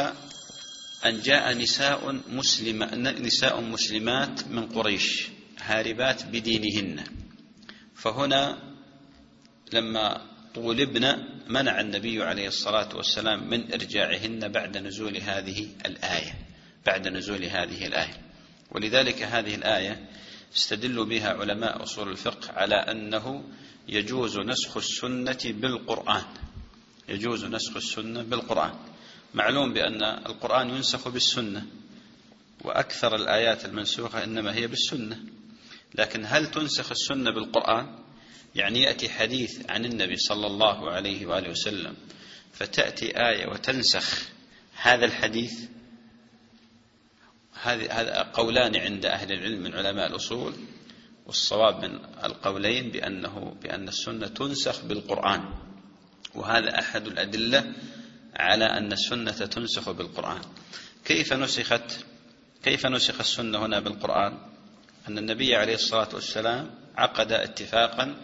أن 1.06 1.20
جاء 1.20 1.58
نساء 1.58 2.20
مسلمة 2.28 2.94
نساء 2.96 3.60
مسلمات 3.60 4.48
من 4.48 4.66
قريش 4.66 5.28
هاربات 5.60 6.26
بدينهن. 6.26 7.04
فهنا 7.94 8.58
لما 9.72 10.33
طولبن 10.54 11.24
منع 11.48 11.80
النبي 11.80 12.22
عليه 12.22 12.48
الصلاة 12.48 12.96
والسلام 12.96 13.50
من 13.50 13.72
إرجاعهن 13.72 14.48
بعد 14.48 14.76
نزول 14.76 15.16
هذه 15.16 15.68
الآية 15.86 16.34
بعد 16.86 17.08
نزول 17.08 17.44
هذه 17.44 17.86
الآية. 17.86 18.20
ولذلك 18.70 19.22
هذه 19.22 19.54
الآية 19.54 20.08
استدل 20.56 21.04
بها 21.04 21.28
علماء 21.28 21.82
أصول 21.82 22.10
الفقه 22.10 22.52
على 22.52 22.74
أنه 22.74 23.44
يجوز 23.88 24.38
نسخ 24.38 24.76
السنة 24.76 25.38
بالقرآن. 25.44 26.24
يجوز 27.08 27.44
نسخ 27.44 27.76
السنة 27.76 28.22
بالقرآن. 28.22 28.74
معلوم 29.34 29.72
بأن 29.72 30.02
القرآن 30.02 30.70
ينسخ 30.70 31.08
بالسنة 31.08 31.66
وأكثر 32.64 33.14
الآيات 33.14 33.64
المنسوخة 33.64 34.24
إنما 34.24 34.54
هي 34.54 34.66
بالسنة. 34.66 35.18
لكن 35.94 36.24
هل 36.26 36.50
تنسخ 36.50 36.90
السنة 36.90 37.30
بالقرآن؟ 37.30 38.03
يعني 38.54 38.82
يأتي 38.82 39.08
حديث 39.08 39.70
عن 39.70 39.84
النبي 39.84 40.16
صلى 40.16 40.46
الله 40.46 40.90
عليه 40.90 41.26
وآله 41.26 41.50
وسلم 41.50 41.96
فتأتي 42.52 43.06
آية 43.28 43.46
وتنسخ 43.46 44.28
هذا 44.82 45.04
الحديث. 45.04 45.68
هذا 47.62 48.22
قولان 48.22 48.76
عند 48.76 49.06
أهل 49.06 49.32
العلم 49.32 49.62
من 49.62 49.74
علماء 49.74 50.06
الأصول 50.06 50.54
والصواب 51.26 51.84
من 51.84 51.98
القولين 52.24 52.90
بأنه 52.90 53.56
بأن 53.62 53.88
السنة 53.88 54.26
تنسخ 54.26 54.84
بالقرآن 54.84 55.54
وهذا 56.34 56.78
أحد 56.78 57.06
الأدلة 57.06 57.72
على 58.36 58.64
أن 58.64 58.92
السنة 58.92 59.32
تنسخ 59.32 59.90
بالقرآن. 59.90 60.40
كيف 61.04 61.32
نسخت 61.32 62.04
كيف 62.62 62.86
نسخ 62.86 63.20
السنة 63.20 63.66
هنا 63.66 63.80
بالقرآن؟ 63.80 64.38
أن 65.08 65.18
النبي 65.18 65.56
عليه 65.56 65.74
الصلاة 65.74 66.08
والسلام 66.14 66.70
عقد 66.96 67.32
اتفاقا 67.32 68.16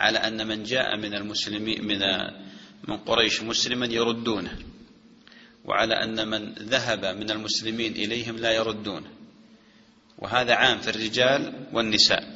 على 0.00 0.18
أن 0.18 0.46
من 0.48 0.62
جاء 0.62 0.96
من 0.96 1.14
المسلمين 1.14 1.84
من 1.84 2.00
من 2.88 2.96
قريش 2.96 3.42
مسلما 3.42 3.86
يردونه 3.86 4.58
وعلى 5.64 5.94
أن 5.94 6.28
من 6.28 6.52
ذهب 6.54 7.04
من 7.04 7.30
المسلمين 7.30 7.92
إليهم 7.92 8.36
لا 8.36 8.52
يردون 8.52 9.04
وهذا 10.18 10.54
عام 10.54 10.78
في 10.80 10.90
الرجال 10.90 11.66
والنساء. 11.72 12.34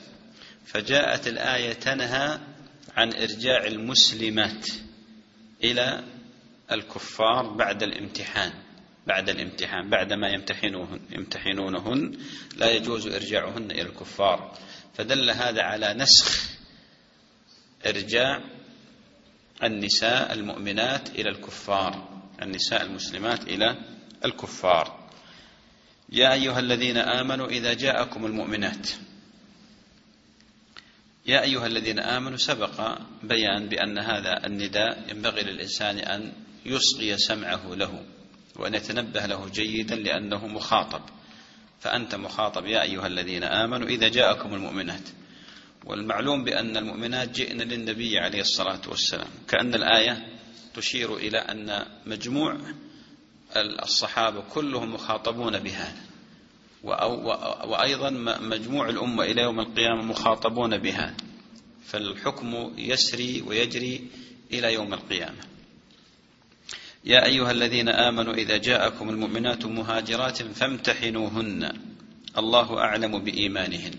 فجاءت 0.66 1.29
الآية 1.29 1.72
تنهى 1.72 2.38
عن 2.96 3.12
إرجاع 3.12 3.66
المسلمات 3.66 4.68
إلى 5.64 6.05
الكفار 6.72 7.55
بعد 7.57 7.83
الامتحان 7.83 8.53
بعد 9.07 9.29
الامتحان 9.29 9.90
بعدما 9.90 10.29
يمتحنوهن 10.29 11.00
يمتحنونهن 11.11 12.18
لا 12.57 12.70
يجوز 12.70 13.07
إرجاعهن 13.07 13.70
إلى 13.70 13.83
الكفار. 13.83 14.59
فدل 14.94 15.31
هذا 15.31 15.62
على 15.62 15.94
نسخ 15.94 16.54
إرجاع 17.87 18.40
النساء 19.62 20.33
المؤمنات 20.33 21.11
إلى 21.11 21.31
الكفار 21.31 22.14
النساء 22.42 22.83
المسلمات 22.83 23.42
إلى 23.42 23.77
الكفار. 24.25 25.09
يا 26.12 26.33
أيها 26.33 26.59
الذين 26.59 26.97
آمنوا 26.97 27.47
إذا 27.47 27.75
جاءكم 27.75 28.27
المؤمنات. 28.27 28.90
يا 31.27 31.42
أيها 31.42 31.66
الذين 31.66 31.99
آمنوا 31.99 32.37
سبق 32.37 32.99
بيان 33.23 33.68
بأن 33.68 33.99
هذا 33.99 34.47
النداء 34.47 35.05
ينبغي 35.11 35.42
للإنسان 35.42 35.99
أن 35.99 36.33
يصغي 36.66 37.18
سمعه 37.18 37.75
له 37.75 38.05
وأن 38.57 38.75
يتنبه 38.75 39.27
له 39.27 39.49
جيدا 39.49 39.97
لأنه 39.97 40.47
مخاطب. 40.47 41.03
فأنت 41.81 42.14
مخاطب 42.14 42.66
يا 42.66 42.83
أيها 42.83 43.07
الذين 43.07 43.44
آمنوا 43.44 43.88
إذا 43.88 44.09
جاءكم 44.09 44.55
المؤمنات. 44.55 45.09
والمعلوم 45.87 46.44
بأن 46.44 46.77
المؤمنات 46.77 47.31
جئن 47.31 47.62
للنبي 47.62 48.18
عليه 48.18 48.40
الصلاة 48.40 48.81
والسلام. 48.88 49.29
كأن 49.49 49.75
الآية 49.75 50.27
تشير 50.75 51.16
إلى 51.16 51.38
أن 51.38 51.87
مجموع 52.07 52.59
الصحابة 53.57 54.40
كلهم 54.40 54.94
مخاطبون 54.94 55.59
بهذا. 55.59 56.03
وأيضا 57.64 58.11
مجموع 58.40 58.88
الأمة 58.88 59.25
إلى 59.25 59.42
يوم 59.42 59.61
القيامة 59.61 60.03
مخاطبون 60.03 60.79
بها 60.79 61.14
فالحكم 61.85 62.75
يسري 62.79 63.42
ويجري 63.47 64.09
إلى 64.53 64.73
يوم 64.73 64.94
القيامة. 64.94 65.42
يا 67.05 67.27
أيها 67.27 67.51
الذين 67.51 67.88
آمنوا 67.88 68.35
إذا 68.35 68.57
جاءكم 68.57 69.09
المؤمنات 69.09 69.66
مهاجرات 69.66 70.42
فامتحنوهن. 70.42 71.73
الله 72.38 72.79
أعلم 72.79 73.18
بإيمانهن. 73.18 73.94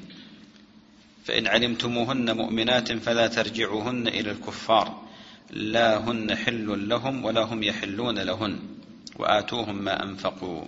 فإن 1.26 1.48
علمتموهن 1.48 2.38
مؤمنات 2.38 2.92
فلا 2.92 3.28
ترجعوهن 3.28 4.08
إلى 4.08 4.32
الكفار. 4.32 5.06
لا 5.50 5.98
هن 5.98 6.36
حل 6.36 6.90
لهم 6.90 7.26
ولا 7.26 7.42
هم 7.42 7.64
يحلون 7.64 8.20
لهن 8.20 8.60
وآتوهم 9.16 9.84
ما 9.84 10.04
أنفقوا. 10.04 10.68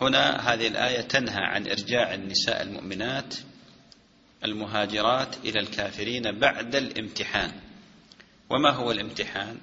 هنا 0.00 0.52
هذه 0.52 0.66
الآية 0.66 1.00
تنهى 1.00 1.40
عن 1.40 1.66
إرجاع 1.66 2.14
النساء 2.14 2.62
المؤمنات 2.62 3.34
المهاجرات 4.44 5.36
إلى 5.44 5.60
الكافرين 5.60 6.38
بعد 6.38 6.76
الامتحان. 6.76 7.52
وما 8.50 8.70
هو 8.70 8.90
الامتحان؟ 8.90 9.58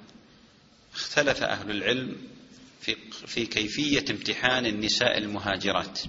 اختلف 0.94 1.42
أهل 1.42 1.70
العلم 1.70 2.16
في, 2.80 2.96
في 3.26 3.46
كيفية 3.46 4.04
امتحان 4.10 4.66
النساء 4.66 5.18
المهاجرات. 5.18 6.00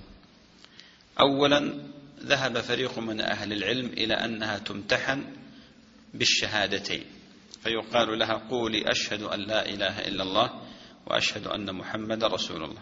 أولا 1.19 1.73
ذهب 2.23 2.58
فريق 2.62 2.99
من 2.99 3.21
أهل 3.21 3.53
العلم 3.53 3.86
إلى 3.86 4.13
أنها 4.13 4.58
تمتحن 4.58 5.23
بالشهادتين. 6.13 7.03
فيقال 7.63 8.19
لها 8.19 8.34
قولي 8.49 8.91
أشهد 8.91 9.21
أن 9.21 9.39
لا 9.39 9.69
إله 9.69 9.99
إلا 9.99 10.23
الله 10.23 10.62
وأشهد 11.08 11.47
أن 11.47 11.75
محمد 11.75 12.23
رسول 12.23 12.63
الله. 12.63 12.82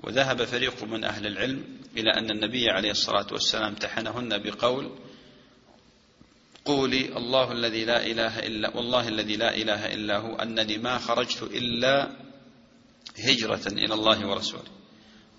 وذهب 0.00 0.44
فريق 0.44 0.84
من 0.84 1.04
أهل 1.04 1.26
العلم 1.26 1.64
إلى 1.96 2.10
أن 2.10 2.30
النبي 2.30 2.70
عليه 2.70 2.90
الصلاة 2.90 3.26
والسلام 3.32 3.68
امتحنهن 3.68 4.38
بقول 4.38 4.98
قولي 6.64 7.16
الله 7.16 7.52
الذي 7.52 7.84
لا 7.84 8.06
إله 8.06 8.38
إلا 8.38 8.76
والله 8.76 9.08
الذي 9.08 9.36
لا 9.36 9.54
إله 9.54 9.94
إلا 9.94 10.18
هو 10.18 10.34
أنني 10.36 10.78
ما 10.78 10.98
خرجت 10.98 11.42
إلا 11.42 12.10
هجرة 13.24 13.66
إلى 13.66 13.94
الله 13.94 14.26
ورسوله. 14.26 14.70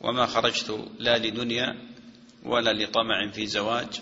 وما 0.02 0.26
خرجت 0.26 0.88
لا 1.00 1.18
لدنيا 1.18 1.89
ولا 2.44 2.74
لطمع 2.74 3.32
في 3.32 3.48
زواج 3.48 4.02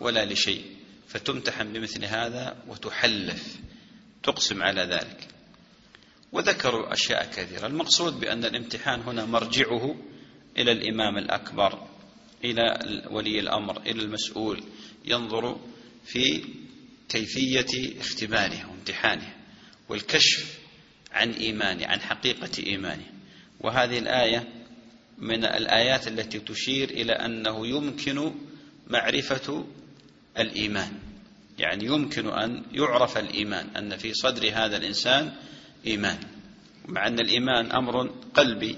ولا 0.00 0.24
لشيء 0.24 0.64
فتمتحن 1.08 1.72
بمثل 1.72 2.04
هذا 2.04 2.56
وتحلف 2.68 3.56
تقسم 4.22 4.62
على 4.62 4.80
ذلك. 4.80 5.28
وذكروا 6.32 6.92
أشياء 6.92 7.30
كثيرة 7.30 7.66
المقصود 7.66 8.20
بأن 8.20 8.44
الامتحان 8.44 9.00
هنا 9.00 9.24
مرجعه 9.24 9.96
إلى 10.58 10.72
الإمام 10.72 11.18
الأكبر 11.18 11.88
إلى 12.44 12.78
ولي 13.10 13.40
الأمر 13.40 13.80
إلى 13.80 14.02
المسؤول 14.02 14.62
ينظر 15.04 15.60
في 16.04 16.44
كيفية 17.08 18.00
اختباره 18.00 18.70
وامتحانه 18.70 19.34
والكشف 19.88 20.58
عن 21.12 21.30
إيمانه 21.30 21.86
عن 21.86 22.00
حقيقة 22.00 22.50
إيمانه. 22.66 23.06
وهذه 23.60 23.98
الآية 23.98 24.57
من 25.20 25.44
الآيات 25.44 26.08
التي 26.08 26.38
تشير 26.38 26.90
إلى 26.90 27.12
أنه 27.12 27.66
يمكن 27.66 28.34
معرفة 28.86 29.66
الإيمان. 30.38 30.92
يعني 31.58 31.84
يمكن 31.84 32.28
أن 32.28 32.62
يعرف 32.72 33.18
الإيمان 33.18 33.66
أن 33.76 33.96
في 33.96 34.14
صدر 34.14 34.50
هذا 34.52 34.76
الإنسان 34.76 35.32
إيمان. 35.86 36.18
مع 36.88 37.06
أن 37.06 37.20
الإيمان 37.20 37.72
أمر 37.72 38.10
قلبي 38.34 38.76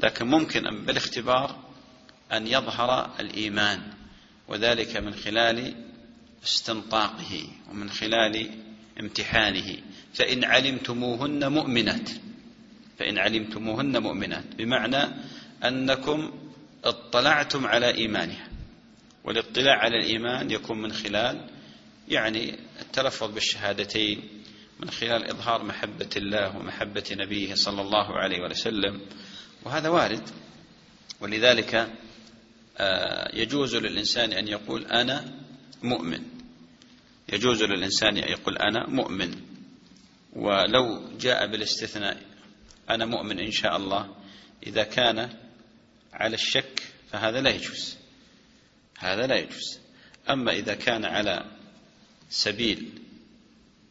لكن 0.00 0.26
ممكن 0.26 0.62
بالاختبار 0.86 1.62
أن 2.32 2.46
يظهر 2.46 3.20
الإيمان 3.20 3.80
وذلك 4.48 4.96
من 4.96 5.14
خلال 5.14 5.74
استنطاقه 6.44 7.48
ومن 7.70 7.90
خلال 7.90 8.50
امتحانه. 9.00 9.76
فإن 10.14 10.44
علمتموهن 10.44 11.52
مؤمنات 11.52 12.10
فإن 12.98 13.18
علمتموهن 13.18 14.02
مؤمنات. 14.02 14.44
بمعنى 14.58 15.14
أنكم 15.64 16.32
اطلعتم 16.84 17.66
على 17.66 17.94
إيمانها 17.94 18.48
والاطلاع 19.24 19.78
على 19.78 19.96
الإيمان 19.96 20.50
يكون 20.50 20.82
من 20.82 20.92
خلال 20.92 21.50
يعني 22.08 22.58
التلفظ 22.80 23.34
بالشهادتين 23.34 24.42
من 24.80 24.90
خلال 24.90 25.30
إظهار 25.30 25.64
محبة 25.64 26.10
الله 26.16 26.56
ومحبة 26.56 27.04
نبيه 27.12 27.54
صلى 27.54 27.82
الله 27.82 28.18
عليه 28.18 28.40
وسلم 28.40 29.00
وهذا 29.64 29.88
وارد. 29.88 30.28
ولذلك 31.20 31.90
آه، 32.78 33.36
يجوز 33.36 33.76
للإنسان 33.76 34.32
أن 34.32 34.48
يقول 34.48 34.84
أنا 34.84 35.24
مؤمن. 35.82 36.22
يجوز 37.32 37.62
للإنسان 37.62 38.16
أن 38.16 38.28
يقول 38.28 38.58
أنا 38.58 38.90
مؤمن. 38.90 39.34
ولو 40.32 41.08
جاء 41.20 41.46
بالاستثناء 41.46 42.22
أنا 42.90 43.06
مؤمن 43.06 43.40
إن 43.40 43.50
شاء 43.50 43.76
الله. 43.76 44.14
إذا 44.66 44.82
كان 44.82 45.30
على 46.12 46.34
الشك 46.34 46.82
فهذا 47.10 47.40
لا 47.40 47.50
يجوز. 47.50 47.96
هذا 48.98 49.26
لا 49.26 49.36
يجوز. 49.36 49.78
أما 50.30 50.52
إذا 50.52 50.74
كان 50.74 51.04
على 51.04 51.44
سبيل 52.30 52.88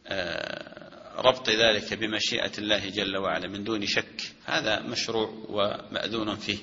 آه، 0.06 1.20
ربط 1.20 1.50
ذلك 1.50 1.94
بمشيئة 1.94 2.52
الله 2.58 2.88
جل 2.88 3.16
وعلا 3.16 3.48
من 3.48 3.64
دون 3.64 3.86
شك 3.86 4.32
هذا 4.44 4.80
مشروع 4.80 5.44
ومأذون 5.48 6.36
فيه. 6.36 6.58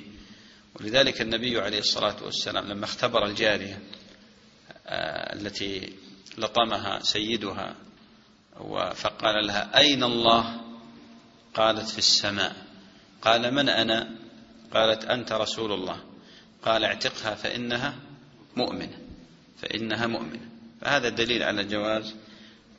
ولذلك 0.76 1.22
النبي 1.22 1.60
عليه 1.60 1.80
الصلاة 1.80 2.24
والسلام 2.24 2.67
لما 2.67 2.86
اختبر 2.86 3.26
الجارية 3.26 3.80
آه، 4.88 5.34
التي 5.34 5.93
لطمها 6.38 7.00
سيدها 7.00 7.76
فقال 8.93 9.48
لها 9.48 9.78
أين 9.78 10.04
الله؟ 10.04 10.62
قالت 11.54 11.89
في 11.89 11.98
السماء. 11.98 12.56
قال 13.22 13.54
من 13.54 13.69
أنا؟ 13.69 14.15
قالت 14.73 15.05
أنت 15.05 15.32
رسول 15.32 15.71
الله. 15.71 16.03
قال 16.62 16.84
اعتقها 16.84 17.36
فإنها 17.36 17.95
مؤمنة. 18.55 18.97
فإنها 19.62 20.08
مؤمنة. 20.08 20.49
فهذا 20.82 21.10
دليل 21.10 21.43
على 21.43 21.63
جواز 21.63 22.15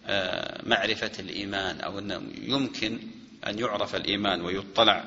آه، 0.07 0.63
معرفة 0.67 1.13
الإيمان 1.19 1.81
أو 1.81 1.99
أنه 1.99 2.23
يمكن 2.43 2.99
أن 3.47 3.59
يعرف 3.59 3.97
الإيمان 3.97 4.41
ويطلع 4.41 5.05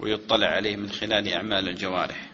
ويطلع 0.00 0.46
عليه 0.46 0.76
من 0.76 0.90
خلال 0.90 1.28
أعمال 1.28 1.68
الجوارح. 1.68 2.30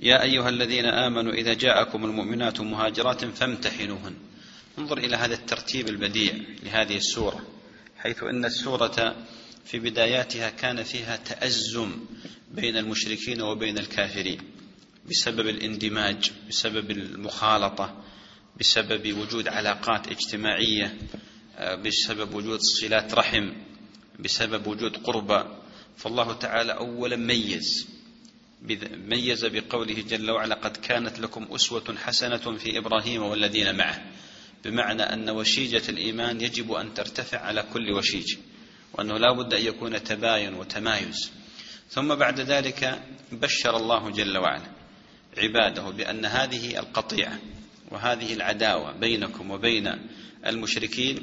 يا 0.00 0.22
أيها 0.22 0.48
الذين 0.48 0.86
آمنوا 0.86 1.32
إذا 1.32 1.54
جاءكم 1.54 2.04
المؤمنات 2.04 2.60
مهاجرات 2.60 3.24
فامتحنوهن. 3.24 4.14
انظر 4.78 4.98
إلى 4.98 5.16
هذا 5.16 5.34
الترتيب 5.34 5.88
البديع 5.88 6.34
لهذه 6.62 6.96
السورة 6.96 7.46
حيث 7.98 8.22
أن 8.22 8.44
السورة 8.44 9.16
في 9.64 9.78
بداياتها 9.78 10.50
كان 10.50 10.82
فيها 10.82 11.16
تأزم 11.16 12.04
بين 12.50 12.76
المشركين 12.76 13.42
وبين 13.42 13.78
الكافرين 13.78 14.38
بسبب 15.10 15.48
الاندماج 15.48 16.30
بسبب 16.48 16.90
المخالطة 16.90 18.04
بسبب 18.60 19.18
وجود 19.18 19.48
علاقات 19.48 20.08
اجتماعية 20.08 20.98
بسبب 21.84 22.34
وجود 22.34 22.60
صلات 22.60 23.14
رحم 23.14 23.52
بسبب 24.20 24.66
وجود 24.66 24.96
قربى 24.96 25.44
فالله 25.96 26.32
تعالى 26.32 26.72
أولا 26.72 27.16
ميز 27.16 27.88
ميز 29.06 29.44
بقوله 29.44 29.94
جل 29.94 30.30
وعلا 30.30 30.54
قد 30.54 30.76
كانت 30.76 31.18
لكم 31.20 31.46
أسوة 31.50 31.96
حسنة 32.04 32.56
في 32.56 32.78
إبراهيم 32.78 33.22
والذين 33.22 33.74
معه 33.76 34.12
بمعنى 34.64 35.02
أن 35.02 35.30
وشيجة 35.30 35.82
الإيمان 35.88 36.40
يجب 36.40 36.72
أن 36.72 36.94
ترتفع 36.94 37.38
على 37.38 37.64
كل 37.72 37.92
وشيج. 37.92 38.36
وأنه 38.94 39.18
لا 39.18 39.32
بد 39.32 39.54
أن 39.54 39.62
يكون 39.62 40.02
تباين 40.02 40.54
وتمايز. 40.54 41.32
ثم 41.90 42.14
بعد 42.14 42.40
ذلك 42.40 43.02
بشر 43.32 43.76
الله 43.76 44.10
جل 44.10 44.38
وعلا 44.38 44.66
عباده 45.38 45.82
بأن 45.82 46.26
هذه 46.26 46.78
القطيعة 46.78 47.38
وهذه 47.90 48.34
العداوة 48.34 48.92
بينكم 48.92 49.50
وبين 49.50 50.08
المشركين 50.46 51.22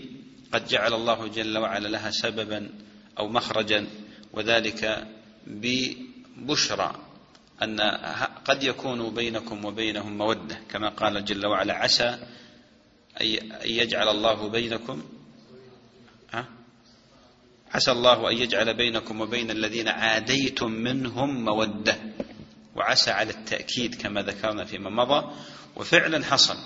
قد 0.54 0.68
جعل 0.68 0.94
الله 0.94 1.28
جل 1.28 1.58
وعلا 1.58 1.88
لها 1.88 2.12
سببا 2.12 2.70
أو 3.20 3.28
مخرجا 3.28 3.88
وذلك 4.34 5.08
ببشرى 5.48 6.96
أن 7.64 7.82
قد 8.46 8.64
يكون 8.64 9.14
بينكم 9.14 9.66
وبينهم 9.66 10.18
مودة 10.18 10.60
كما 10.70 10.90
قال 10.90 11.26
جل 11.26 11.46
وعلا 11.46 11.74
عسى 11.74 12.18
أن 13.22 13.28
يجعل 13.66 14.10
الله 14.10 14.50
بينكم 14.50 15.04
عسى 17.74 17.92
الله 17.92 18.30
أن 18.32 18.38
يجعل 18.38 18.78
بينكم 18.78 19.22
وبين 19.22 19.52
الذين 19.52 19.88
عاديتم 19.88 20.72
منهم 20.72 21.46
مودة 21.46 21.98
وعسى 22.76 23.12
على 23.12 23.30
التأكيد 23.30 23.96
كما 23.96 24.22
ذكرنا 24.22 24.66
فيما 24.66 24.90
مضى. 24.90 25.36
وفعلا 25.76 26.26
حصل. 26.26 26.58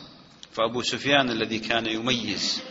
فأبو 0.54 0.82
سفيان 0.82 1.30
الذي 1.30 1.60
كان 1.60 1.86
يميز 1.86 2.62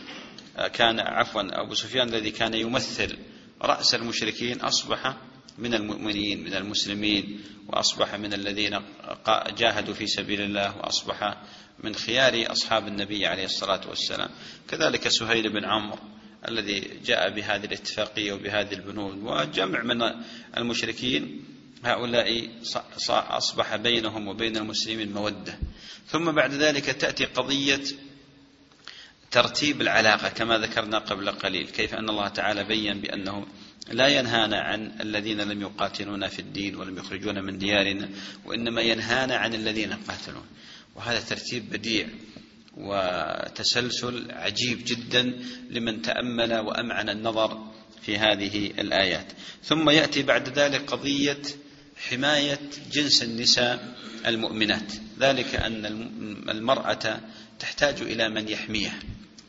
كان 0.72 1.00
عفوا 1.00 1.42
أبو 1.42 1.74
سفيان 1.74 2.08
الذي 2.08 2.30
كان 2.30 2.54
يمثل 2.54 3.18
رأس 3.62 3.94
المشركين 3.94 4.60
أصبح 4.60 5.16
من 5.58 5.74
المؤمنين 5.74 6.44
من 6.44 6.54
المسلمين 6.54 7.40
وأصبح 7.68 8.14
من 8.14 8.32
الذين 8.32 8.80
جاهدوا 9.58 9.94
في 9.94 10.06
سبيل 10.06 10.40
الله 10.40 10.76
وأصبح 10.76 11.36
من 11.84 11.94
خيار 11.94 12.52
أصحاب 12.52 12.88
النبي 12.88 13.26
عليه 13.26 13.44
الصلاة 13.44 13.80
والسلام. 13.88 14.30
كذلك 14.68 15.08
سهيل 15.08 15.52
بن 15.52 15.64
عمرو 15.64 15.98
الذي 16.48 16.90
جاء 17.04 17.30
بهذه 17.30 17.64
الاتفاقية 17.64 18.32
وبهذه 18.32 18.72
البنود 18.72 19.22
وجمع 19.22 19.82
من 19.82 20.02
المشركين 20.56 21.44
هؤلاء 21.84 22.48
أصبح 23.08 23.76
بينهم 23.76 24.28
وبين 24.28 24.56
المسلمين 24.56 25.12
مودة. 25.12 25.58
ثم 26.06 26.32
بعد 26.32 26.52
ذلك 26.52 26.84
تأتي 26.84 27.24
قضية 27.24 27.80
ترتيب 29.30 29.80
العلاقة 29.80 30.28
كما 30.28 30.58
ذكرنا 30.58 30.98
قبل 30.98 31.30
قليل 31.30 31.66
كيف 31.66 31.94
أن 31.94 32.10
الله 32.10 32.28
تعالى 32.28 32.64
بين 32.64 33.00
بأنه 33.00 33.46
لا 33.92 34.08
ينهانا 34.08 34.60
عن 34.60 34.92
الذين 35.00 35.40
لم 35.40 35.62
يقاتلونا 35.62 36.28
في 36.28 36.38
الدين 36.38 36.76
ولم 36.76 36.98
يخرجونا 36.98 37.40
من 37.40 37.58
ديارنا 37.58 38.08
وإنما 38.44 38.80
ينهانا 38.80 39.36
عن 39.36 39.54
الذين 39.54 39.92
قاتلون 39.92 40.46
وهذا 40.94 41.20
ترتيب 41.20 41.70
بديع. 41.70 42.08
وتسلسل 42.76 44.30
عجيب 44.30 44.84
جدا 44.84 45.22
لمن 45.70 46.02
تأمل 46.02 46.54
وأمعن 46.54 47.08
النظر 47.08 47.72
في 48.02 48.18
هذه 48.18 48.66
الآيات. 48.66 49.32
ثم 49.62 49.90
يأتي 49.90 50.22
بعد 50.22 50.58
ذلك 50.58 50.90
قضية 50.90 51.42
حماية 52.08 52.60
جنس 52.92 53.22
النساء 53.22 53.94
المؤمنات. 54.26 54.92
ذلك 55.20 55.54
أن 55.54 55.86
المرأة 56.48 57.20
تحتاج 57.58 58.00
إلى 58.00 58.28
من 58.28 58.48
يحميها 58.48 58.98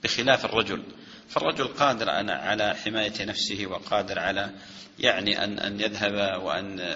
بخلاف 0.04 0.46
الرجل. 0.46 0.84
فالرجل 1.30 1.68
قادر 1.68 2.10
على 2.30 2.76
حماية 2.76 3.26
نفسه 3.26 3.66
وقادر 3.66 4.20
على 4.20 4.52
يعني 5.00 5.44
أن 5.44 5.60
أن 5.60 5.80
يذهب 5.80 6.42
وأن 6.44 6.96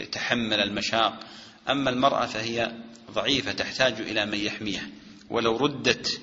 يتحمل 0.00 0.60
المشاق. 0.60 1.20
أما 1.68 1.90
المرأة 1.90 2.26
فهي 2.26 2.72
ضعيفة 3.10 3.52
تحتاج 3.52 4.00
إلى 4.00 4.26
من 4.26 4.38
يحميها 4.38 4.88
ولو 5.30 5.56
ردت 5.56 6.20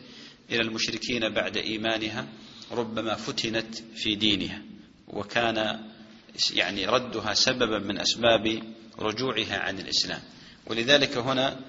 إلى 0.51 0.61
المشركين 0.61 1.29
بعد 1.29 1.57
إيمانها 1.57 2.27
ربما 2.71 3.15
فتنت 3.15 3.75
في 3.95 4.15
دينها 4.15 4.61
وكان 5.07 5.79
يعني 6.53 6.85
ردها 6.85 7.33
سببا 7.33 7.79
من 7.79 7.99
أسباب 7.99 8.63
رجوعها 8.99 9.57
عن 9.57 9.79
الإسلام. 9.79 10.21
ولذلك 10.67 11.17
هنا 11.17 11.59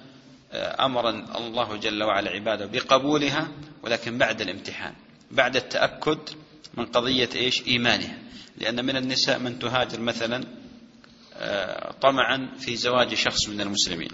آه، 0.51 0.85
أمر 0.85 1.09
الله 1.37 1.77
جل 1.77 2.03
وعلا 2.03 2.31
عباده 2.31 2.65
بقبولها 2.65 3.51
ولكن 3.83 4.17
بعد 4.17 4.41
الامتحان 4.41 4.93
بعد 5.31 5.55
التأكد 5.55 6.19
من 6.77 6.85
قضية 6.85 7.29
إيش؟ 7.35 7.67
إيمانها. 7.67 8.17
لأن 8.57 8.85
من 8.85 8.97
النساء 8.97 9.39
من 9.39 9.59
تهاجر 9.59 9.99
مثلا 9.99 10.43
آه، 11.33 11.91
طمعا 11.91 12.49
في 12.59 12.75
زواج 12.75 13.13
شخص 13.13 13.49
من 13.49 13.61
المسلمين 13.61 14.11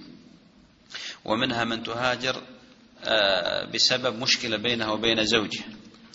ومنها 1.25 1.63
من 1.63 1.84
تهاجر 1.84 2.41
بسبب 3.73 4.19
مشكلة 4.19 4.57
بينها 4.57 4.91
وبين 4.91 5.25
زوجها. 5.25 5.65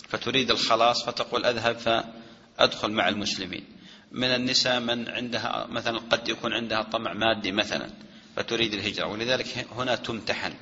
فتريد 0.09 0.51
الخلاص 0.51 1.05
فتقول 1.05 1.45
أذهب 1.45 1.77
فأدخل 1.77 2.91
مع 2.91 3.09
المسلمين. 3.09 3.65
من 4.11 4.27
النساء 4.27 4.79
من 4.79 5.09
عندها 5.09 5.67
مثلا 5.69 5.99
قد 5.99 6.29
يكون 6.29 6.53
عندها 6.53 6.81
طمع 6.81 7.13
مادي 7.13 7.51
مثلا 7.51 7.89
فتريد 8.35 8.73
الهجرة. 8.73 9.07
ولذلك 9.07 9.67
هنا 9.71 9.95
تمتحن. 9.95 10.53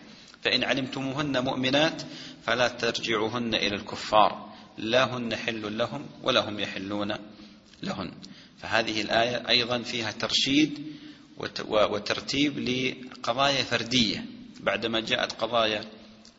فإن 0.42 0.64
علمتموهن 0.64 1.44
مؤمنات 1.44 2.02
فلا 2.46 2.68
ترجعوهن 2.68 3.56
إلى 3.56 3.76
الكفار. 3.76 4.54
لا 4.78 5.04
هن 5.04 5.36
حل 5.36 5.78
لهم 5.78 6.06
ولا 6.24 6.50
هم 6.50 6.60
يحلون 6.60 7.16
لهن. 7.84 8.12
فهذه 8.60 9.02
الآية 9.02 9.50
أيضا 9.50 9.80
فيها 9.80 10.12
ترشيد 10.12 10.80
وترتيب 11.68 12.60
لقضايا 12.60 13.64
فردية. 13.64 14.26
بعدما 14.60 15.00
جاءت 15.00 15.32
قضايا 15.32 15.86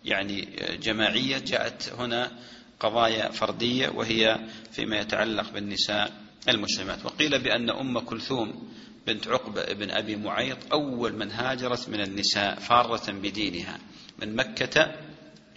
يعني 0.05 0.49
جماعية 0.83 1.38
جاءت 1.38 1.93
هنا 1.99 2.33
قضايا 2.81 3.31
فردية 3.31 3.88
وهي 3.88 4.38
فيما 4.73 5.01
يتعلق 5.01 5.51
بالنساء 5.53 6.12
المسلمات. 6.49 7.05
وقيل 7.05 7.38
بأن 7.38 7.71
أم 7.71 7.99
كلثوم 7.99 8.73
بنت 9.07 9.29
عقبة 9.29 9.73
بن 9.73 9.90
أبي 9.90 10.17
معيط 10.17 10.59
أول 10.73 11.12
من 11.12 11.31
هاجرت 11.31 11.88
من 11.88 12.01
النساء 12.01 12.55
فارة 12.61 13.11
بدينها 13.12 13.79
من 14.19 14.37
مكة 14.37 14.95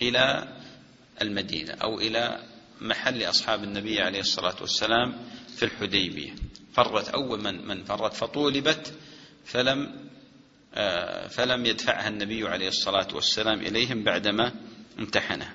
إلى 0.01 0.47
المدينة 1.21 1.73
أو 1.73 1.99
إلى 1.99 2.39
محل 2.81 3.23
أصحاب 3.23 3.63
النبي 3.63 4.01
عليه 4.01 4.19
الصلاة 4.19 4.55
والسلام 4.61 5.15
في 5.57 5.65
الحديبية. 5.65 6.31
فرت 6.73 7.09
أول 7.09 7.43
من 7.43 7.67
من 7.67 7.83
فرت 7.83 8.13
فطولبت 8.13 8.93
فلم 9.45 10.07
فلم 11.29 11.65
يدفعها 11.65 12.07
النبي 12.07 12.47
عليه 12.47 12.67
الصلاة 12.67 13.07
والسلام 13.13 13.59
إليهم 13.59 14.03
بعدما 14.03 14.51
امتحنها. 14.99 15.53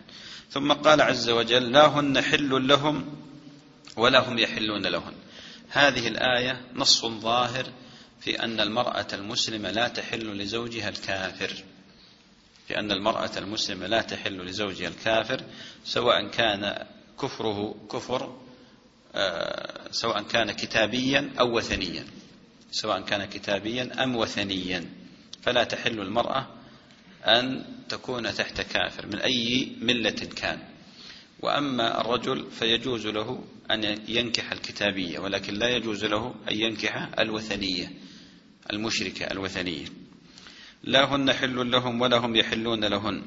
ثم 0.50 0.72
قال 0.72 1.00
عز 1.00 1.30
وجل 1.30 1.72
لا 1.72 1.86
هن 1.86 2.20
حل 2.20 2.68
لهم 2.68 3.16
ولا 3.96 4.28
هم 4.28 4.38
يحلون 4.38 4.86
لهن. 4.86 5.12
هذه 5.68 6.08
الآية 6.08 6.60
نص 6.74 7.06
ظاهر 7.06 7.66
في 8.20 8.42
أن 8.42 8.60
المرأة 8.60 9.06
المسلمة 9.12 9.70
لا 9.70 9.88
تحل 9.88 10.38
لزوجها 10.38 10.88
الكافر. 10.88 11.64
في 12.68 12.78
أن 12.78 12.92
المرأة 12.92 13.30
المسلمة 13.36 13.86
لا 13.86 14.02
تحل 14.02 14.46
لزوجها 14.46 14.88
الكافر 14.88 15.44
سواء 15.84 16.28
كان 16.28 16.86
كفره 17.22 17.74
كفر 17.92 18.38
آه، 19.14 19.90
سواء 19.90 20.22
كان 20.22 20.52
كتابيا 20.52 21.30
أو 21.40 21.56
وثنيا. 21.56 22.04
سواء 22.70 23.00
كان 23.00 23.24
كتابيا 23.24 24.04
أم 24.04 24.16
وثنيا. 24.16 25.01
فلا 25.42 25.64
تحل 25.64 26.00
المرأة 26.00 26.46
أن 27.24 27.64
تكون 27.88 28.34
تحت 28.34 28.60
كافر 28.60 29.06
من 29.06 29.18
أي 29.18 29.72
ملة 29.80 30.10
كان. 30.10 30.58
وأما 31.40 32.00
الرجل 32.00 32.50
فيجوز 32.50 33.06
له 33.06 33.44
أن 33.70 33.98
ينكح 34.08 34.52
الكتابية 34.52 35.18
ولكن 35.18 35.54
لا 35.54 35.68
يجوز 35.68 36.04
له 36.04 36.34
أن 36.50 36.56
ينكح 36.60 37.08
الوثنية 37.18 37.92
المشركة 38.72 39.26
الوثنية. 39.30 39.84
لا 40.84 41.04
هن 41.04 41.32
حل 41.32 41.70
لهم 41.70 42.00
ولا 42.00 42.16
هم 42.16 42.36
يحلون 42.36 42.84
لهن. 42.84 43.22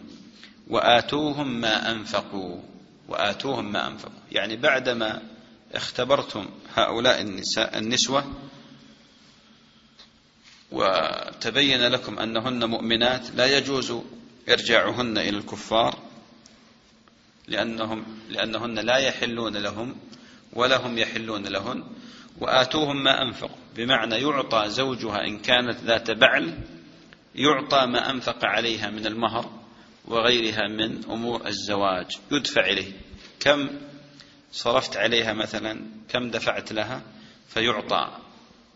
وآتوهم 0.68 1.62
ما 1.62 1.92
أنفقوا 1.92 2.62
وآتوهم 3.08 3.72
ما 3.72 3.88
أنفقوا. 3.88 4.20
يعني 4.32 4.56
بعدما 4.56 5.22
اختبرتم 5.74 6.50
هؤلاء 6.76 7.22
النساء 7.22 7.78
النسوة 7.78 8.34
وتبين 10.76 11.88
لكم 11.88 12.20
أنهن 12.20 12.66
مؤمنات 12.66 13.32
لا 13.36 13.58
يجوز 13.58 13.94
إرجاعهن 14.50 15.18
إلى 15.18 15.38
الكفار 15.38 16.00
لأنهم 17.48 18.06
لأنهن 18.30 18.80
لا 18.80 18.98
يحلون 18.98 19.58
لهم 19.58 19.96
ولا 20.54 20.88
هم 20.88 20.98
يحلون 20.98 21.48
لهن 21.48 21.84
وآتوهم 22.40 23.04
ما 23.04 23.22
أنفقوا. 23.22 23.58
بمعنى 23.76 24.16
يعطى 24.16 24.70
زوجها 24.70 25.28
إن 25.28 25.40
كانت 25.40 25.78
ذات 25.84 26.12
بعل 26.12 26.58
يعطى 27.36 27.86
ما 27.86 28.10
أنفق 28.10 28.46
عليها 28.46 28.90
من 28.90 29.06
المهر 29.06 29.52
وغيرها 30.06 30.68
من 30.68 31.04
أمور 31.10 31.48
الزواج. 31.48 32.18
يدفع 32.32 32.66
إليه. 32.66 32.92
كم 33.40 33.70
صرفت 34.52 34.98
عليها 34.98 35.34
مثلا 35.34 35.82
كم 36.10 36.32
دفعت 36.32 36.74
لها؟ 36.74 37.02
فيعطى 37.48 38.25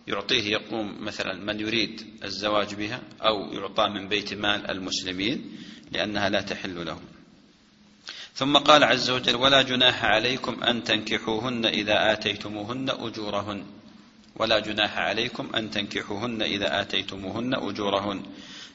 يعطيه 0.10 0.52
يقوم 0.52 1.06
مثلا 1.06 1.34
من 1.34 1.60
يريد 1.60 2.20
الزواج 2.24 2.76
بها 2.76 3.02
أو 3.22 3.54
يعطى 3.54 3.90
من 3.90 4.08
بيت 4.08 4.34
مال 4.34 4.72
المسلمين 4.72 5.58
لأنها 5.92 6.30
لا 6.30 6.42
تحل 6.42 6.86
لهم. 6.86 7.02
ثم 8.34 8.58
قال 8.58 8.84
عز 8.84 9.10
وجل 9.10 9.36
ولا 9.36 9.62
جناح 9.62 10.06
عليكم 10.06 10.64
أن 10.64 10.84
تنكحوهن 10.84 11.66
إذا 11.66 12.12
آتيتموهن 12.12 12.90
أجورهن. 12.90 13.66
ولا 14.36 14.60
جناح 14.60 14.98
عليكم 14.98 15.56
أن 15.56 15.72
تنكحوهن 15.72 16.42
إذا 16.42 16.82
آتيتموهن 16.82 17.54
أجورهن. 17.54 18.24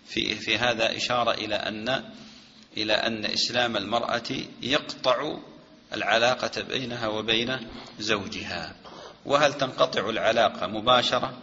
في, 0.06 0.34
في 0.34 0.58
هذا 0.58 0.96
إشارة 0.96 1.30
إلى 1.30 1.54
أن 1.54 2.04
إلى 2.76 2.92
أن 2.92 3.24
إسلام 3.24 3.76
المرأة 3.76 4.30
يقطع 4.62 5.38
العلاقة 5.92 6.62
بينها 6.62 7.08
وبين 7.08 7.56
زوجها. 7.98 8.83
وهل 9.24 9.54
تنقطع 9.54 10.10
العلاقة 10.10 10.66
مباشرة 10.66 11.42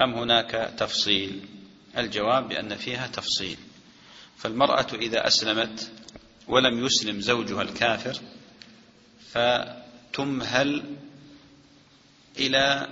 أم 0.00 0.14
هناك 0.14 0.74
تفصيل؟ 0.78 1.46
الجواب 1.98 2.48
بأن 2.48 2.76
فيها 2.76 3.06
تفصيل. 3.06 3.56
فالمرأة 4.36 4.86
إذا 4.94 5.26
أسلمت 5.26 5.90
ولم 6.48 6.86
يسلم 6.86 7.20
زوجها 7.20 7.62
الكافر 7.62 8.20
فتمهل 9.30 10.96
إلى 12.38 12.88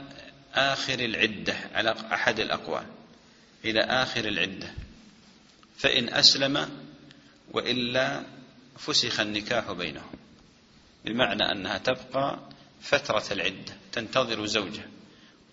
آخر 0.55 1.01
العدة 1.01 1.57
على 1.75 1.95
أحد 2.13 2.41
الأقوال. 2.41 2.87
إلى 3.65 3.81
آخر 3.81 4.25
العدة. 4.25 4.75
فإن 5.79 6.09
أسلم 6.09 6.69
وإلا 7.53 8.23
فسخ 8.79 9.21
النكاح 9.21 9.73
بينهم. 9.73 10.13
بمعنى 11.05 11.53
أنها 11.53 11.79
تبقى 11.79 12.39
فترة 12.81 13.25
العدة 13.31 13.77
تنتظر 13.93 14.47
زوجها 14.47 14.89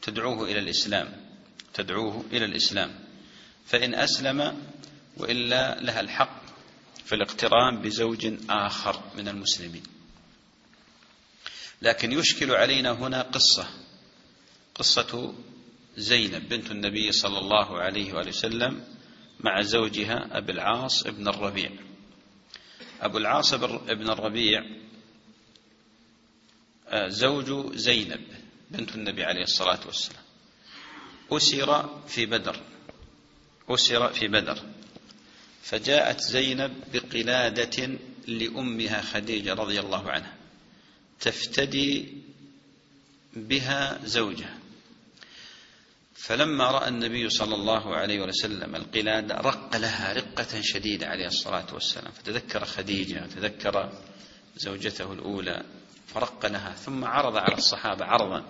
تدعوه 0.01 0.43
إلى 0.43 0.59
الإسلام 0.59 1.27
تدعوه 1.73 2.25
إلى 2.31 2.45
الإسلام. 2.45 2.99
فإن 3.65 3.95
أسلم 3.95 4.61
وإلا 5.17 5.79
لها 5.81 5.99
الحق 5.99 6.41
في 7.05 7.15
الاقتران 7.15 7.81
بزوج 7.81 8.33
آخر 8.49 9.03
من 9.17 9.27
المسلمين. 9.27 9.83
لكن 11.81 12.11
يشكل 12.11 12.51
علينا 12.51 12.91
هنا 12.91 13.21
قصة 13.21 13.67
قصة 14.75 15.33
زينب 15.97 16.49
بنت 16.49 16.71
النبي 16.71 17.11
صلى 17.11 17.37
الله 17.37 17.79
عليه 17.79 18.13
وآله 18.13 18.29
وسلم 18.29 18.83
مع 19.39 19.61
زوجها 19.61 20.37
أبي 20.37 20.51
العاص 20.51 21.05
ابن 21.05 21.27
الربيع. 21.27 21.71
أبو 23.01 23.17
العاص 23.17 23.53
ابن 23.53 24.09
الربيع 24.09 24.63
زوج 26.95 27.75
زينب 27.75 28.21
بنت 28.71 28.95
النبي 28.95 29.23
عليه 29.23 29.43
الصلاة 29.43 29.79
والسلام. 29.85 30.23
أسر 31.31 31.99
في 32.07 32.25
بدر. 32.25 32.59
أسر 33.69 34.13
في 34.13 34.27
بدر. 34.27 34.57
فجاءت 35.63 36.21
زينب 36.21 36.73
بقلادة 36.93 37.99
لأمها 38.27 39.01
خديجة 39.01 39.53
رضي 39.53 39.79
الله 39.79 40.11
عنها. 40.11 40.33
تفتدي 41.19 42.13
بها 43.33 43.99
زوجها. 44.05 44.59
فلما 46.15 46.71
رأى 46.71 46.87
النبي 46.87 47.29
صلى 47.29 47.55
الله 47.55 47.95
عليه 47.95 48.19
وسلم 48.19 48.75
القلادة 48.75 49.35
رق 49.35 49.77
لها 49.77 50.13
رقة 50.13 50.61
شديدة 50.61 51.07
عليه 51.07 51.27
الصلاة 51.27 51.73
والسلام. 51.73 52.11
فتذكر 52.11 52.65
خديجة 52.65 53.23
وتذكر 53.23 53.91
زوجته 54.57 55.13
الأولى. 55.13 55.63
فرق 56.17 56.45
لها 56.45 56.73
ثم 56.73 57.05
عرض 57.05 57.37
على 57.37 57.53
الصحابة 57.53 58.05
عرضا 58.05 58.43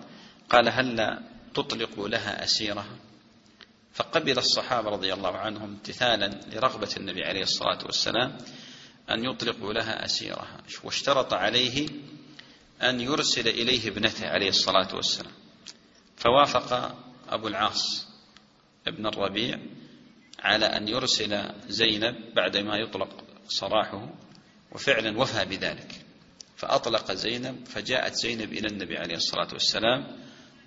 قال 0.50 0.70
هلا 0.70 1.22
تطلق 1.54 2.00
لها 2.00 2.44
اسيرها 2.44 2.98
فقبل 3.94 4.38
الصحابة 4.38 4.90
رضي 4.90 5.14
الله 5.14 5.38
عنهم 5.38 5.64
امتثالا 5.64 6.40
لرغبة 6.54 6.90
النبي 6.98 7.24
عليه 7.24 7.42
الصلاة 7.42 7.86
والسلام 7.86 8.38
أن 9.10 9.26
يطلقوا 9.26 9.74
لها 9.74 10.06
اسيرها 10.06 10.58
واشترط 10.84 11.34
عليه 11.34 11.90
أن 12.82 13.02
يرسل 13.02 13.48
إليه 13.48 13.90
ابنته 13.90 14.28
عليه 14.28 14.50
الصلاة 14.50 14.96
والسلام. 14.96 15.34
فوافق 16.18 16.96
أبو 17.30 17.48
العاص 17.48 18.08
ابن 18.88 19.08
الربيع 19.08 19.60
على 20.40 20.66
أن 20.66 20.88
يرسل 20.88 21.52
زينب 21.68 22.16
بعدما 22.36 22.78
يطلق 22.78 23.24
سراحه 23.48 24.10
وفعلا 24.72 25.18
وفى 25.20 25.46
بذلك. 25.46 25.97
فأطلق 26.58 27.12
زينب 27.12 27.68
فجاءت 27.68 28.14
زينب 28.14 28.54
إلى 28.54 28.68
النبي 28.68 28.98
عليه 28.98 29.16
الصلاة 29.16 29.48
والسلام 29.54 30.18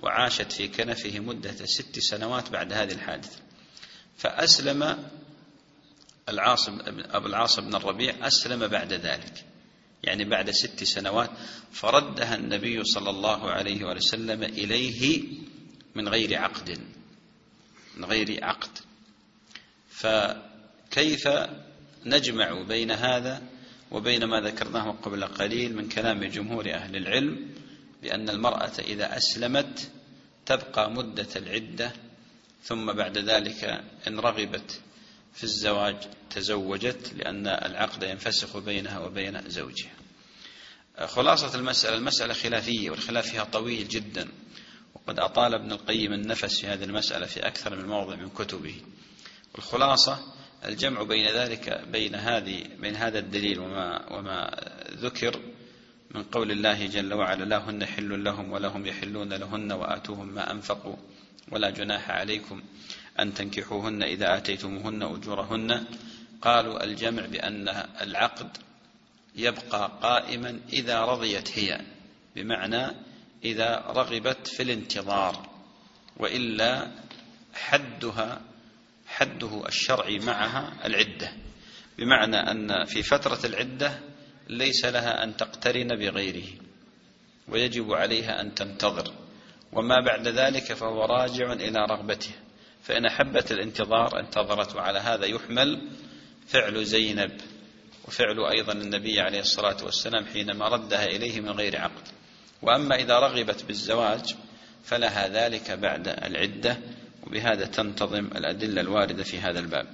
وعاشت 0.01 0.53
في 0.53 0.68
كنفه 0.68 1.20
مدة 1.20 1.66
ست 1.66 1.99
سنوات 1.99 2.51
بعد 2.51 2.72
هذه 2.72 2.93
الحادثة. 2.93 3.38
فأسلم 4.16 5.09
العاص 6.28 6.68
أبو 7.11 7.26
العاص 7.26 7.61
بن 7.61 7.74
الربيع 7.74 8.26
أسلم 8.26 8.66
بعد 8.66 8.93
ذلك. 8.93 9.45
يعني 10.05 10.24
بعد 10.24 10.51
ست 10.51 10.84
سنوات 10.84 11.30
فردها 11.72 12.34
النبي 12.34 12.84
صلى 12.84 13.11
الله 13.11 13.51
عليه 13.51 13.84
وسلم 13.84 14.43
إليه 14.43 15.22
من 15.95 16.09
غير 16.09 16.38
عقد. 16.38 16.80
من 17.97 18.05
غير 18.05 18.45
عقد. 18.45 18.78
فكيف 19.91 21.28
نجمع 22.07 22.62
بين 22.62 22.91
هذا؟ 22.91 23.43
وبين 23.91 24.24
ما 24.24 24.41
ذكرناه 24.41 24.91
قبل 24.91 25.24
قليل 25.24 25.76
من 25.76 25.88
كلام 25.88 26.24
جمهور 26.24 26.74
أهل 26.74 26.97
العلم 26.97 27.51
بأن 28.03 28.30
المرأة 28.30 28.72
إذا 28.78 29.16
أسلمت 29.16 29.91
تبقى 30.47 30.91
مدة 30.91 31.28
العدة 31.36 31.93
ثم 32.64 32.93
بعد 32.93 33.18
ذلك 33.18 33.84
إن 34.09 34.18
رغبت 34.18 34.80
في 35.34 35.45
الزواج 35.45 35.97
تزوجت 36.30 37.12
لأن 37.16 37.47
العقد 37.47 38.03
ينفسخ 38.03 38.57
بينها 38.57 38.99
وبين 38.99 39.51
زوجها. 39.51 39.93
خلاصة 41.07 41.55
المسألة 41.55 41.97
المسألة 41.97 42.34
خلافية 42.34 42.91
والخلاف 42.91 43.30
فيها 43.30 43.45
طويل 43.45 43.88
جدا 43.88 44.28
وقد 44.95 45.18
أطال 45.18 45.55
ابن 45.55 45.72
القيم 45.72 46.12
النفس 46.12 46.61
في 46.61 46.66
هذه 46.66 46.84
المسألة 46.84 47.26
في 47.26 47.47
أكثر 47.47 47.76
من 47.76 47.88
موضع 47.88 48.16
من 48.16 48.28
كتبه. 48.28 48.74
والخلاصة 49.55 50.18
الجمع 50.65 51.03
بين 51.03 51.27
ذلك 51.27 51.85
بين 51.93 52.15
هذه 52.15 52.65
بين 52.81 52.97
هذا 52.97 53.19
الدليل 53.19 53.59
وما 53.61 54.13
وما 54.13 54.51
ذكر 54.91 55.41
من 56.15 56.23
قول 56.23 56.51
الله 56.51 56.87
جل 56.87 57.15
وعلا 57.15 57.45
لا 57.45 57.71
هن 57.71 57.87
حل 57.87 58.25
لهم 58.25 58.53
ولا 58.53 58.69
هم 58.69 58.87
يحلون 58.87 59.33
لهن 59.33 59.73
وآتوهم 59.73 60.29
ما 60.29 60.51
أنفقوا 60.51 60.97
ولا 61.53 61.71
جناح 61.71 62.11
عليكم 62.11 62.63
أن 63.21 63.35
تنكحوهن 63.35 64.03
إذا 64.03 64.37
آتيتموهن 64.37 65.03
أجورهن. 65.03 65.85
قالوا 66.43 66.85
الجمع 66.85 67.27
بأن 67.27 67.69
العقد 68.01 68.57
يبقى 69.37 69.91
قائما 70.03 70.61
إذا 70.73 71.01
رضيت 71.05 71.59
هي 71.59 71.81
بمعنى 72.37 72.87
إذا 73.45 73.85
رغبت 73.87 74.47
في 74.47 74.63
الانتظار 74.63 75.49
وإلا 76.17 76.91
حدها 77.55 78.41
حده 79.11 79.67
الشرعي 79.69 80.19
معها 80.19 80.87
العدة. 80.87 81.33
بمعنى 81.99 82.37
أن 82.37 82.85
في 82.85 83.03
فترة 83.03 83.47
العدة 83.47 83.99
ليس 84.49 84.85
لها 84.85 85.25
أن 85.25 85.37
تقترن 85.37 85.89
بغيره 85.89 86.49
ويجب 87.49 87.93
عليها 87.93 88.41
أن 88.41 88.55
تنتظر. 88.55 89.13
وما 89.73 90.01
بعد 90.07 90.29
ذلك 90.29 90.73
فهو 90.73 91.05
راجع 91.05 91.53
إلى 91.53 91.87
رغبته. 91.91 92.31
فإن 92.83 93.07
أحبت 93.07 93.53
الانتظار 93.53 94.21
انتظرت 94.21 94.77
وعلى 94.77 94.99
هذا 94.99 95.27
يحمل 95.27 95.89
فعل 96.47 96.85
زينب 96.85 97.41
وفعل 98.09 98.45
أيضا 98.45 98.73
النبي 98.73 99.21
عليه 99.21 99.41
الصلاة 99.41 99.85
والسلام 99.85 100.25
حينما 100.25 100.69
ردها 100.69 101.05
إليه 101.05 101.41
من 101.41 101.51
غير 101.51 101.81
عقد. 101.81 102.09
وأما 102.63 102.97
إذا 102.97 103.19
رغبت 103.19 103.65
بالزواج 103.65 104.35
فلها 104.85 105.29
ذلك 105.29 105.71
بعد 105.71 106.09
العدة. 106.09 106.79
وبهذا 107.31 107.66
تنتظم 107.66 108.26
الأدلة 108.26 108.81
الواردة 108.81 109.22
في 109.22 109.39
هذا 109.39 109.59
الباب. 109.59 109.87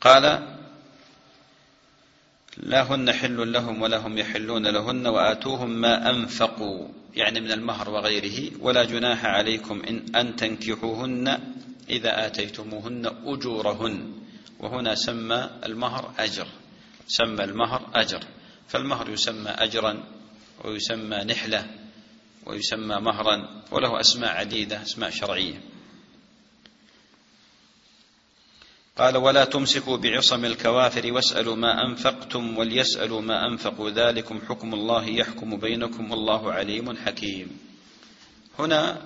قال 0.00 0.56
لا 2.56 2.82
هن 2.82 3.12
حل 3.12 3.52
لهم 3.52 3.82
ولا 3.82 3.96
هم 3.96 4.18
يحلون 4.18 4.66
لهن 4.66 5.06
وآتوهم 5.06 5.70
ما 5.70 6.10
أنفقوا 6.10 6.88
يعني 7.14 7.40
من 7.40 7.52
المهر 7.52 7.90
وغيره 7.90 8.52
ولا 8.60 8.84
جناح 8.84 9.24
عليكم 9.24 9.82
ان 9.82 10.16
أن 10.16 10.36
تنكحوهن 10.36 11.54
إذا 11.90 12.26
آتيتموهن 12.26 13.06
أجورهن. 13.24 14.12
وهنا 14.60 14.94
سمى 14.94 15.50
المهر 15.66 16.14
أجر. 16.18 16.46
سمى 17.06 17.44
المهر 17.44 17.90
أجر. 17.94 18.20
فالمهر 18.68 19.10
يسمى 19.10 19.50
أجرا 19.50 20.04
ويسمى 20.64 21.16
نحلة. 21.16 21.81
ويسمى 22.46 22.96
مهرا 23.00 23.62
وله 23.70 24.00
أسماء 24.00 24.30
عديدة 24.30 24.82
أسماء 24.82 25.10
شرعية. 25.10 25.60
قال 28.98 29.16
ولا 29.16 29.44
تمسكوا 29.44 29.96
بعصم 29.96 30.44
الكوافر 30.44 31.12
واسألوا 31.12 31.56
ما 31.56 31.86
أنفقتم 31.86 32.58
وليسألوا 32.58 33.20
ما 33.20 33.46
أنفقوا 33.46 33.90
ذلكم 33.90 34.40
حكم 34.48 34.74
الله 34.74 35.08
يحكم 35.08 35.56
بينكم 35.56 36.10
والله 36.10 36.52
عليم 36.52 36.96
حكيم. 36.96 37.58
هنا 38.58 39.02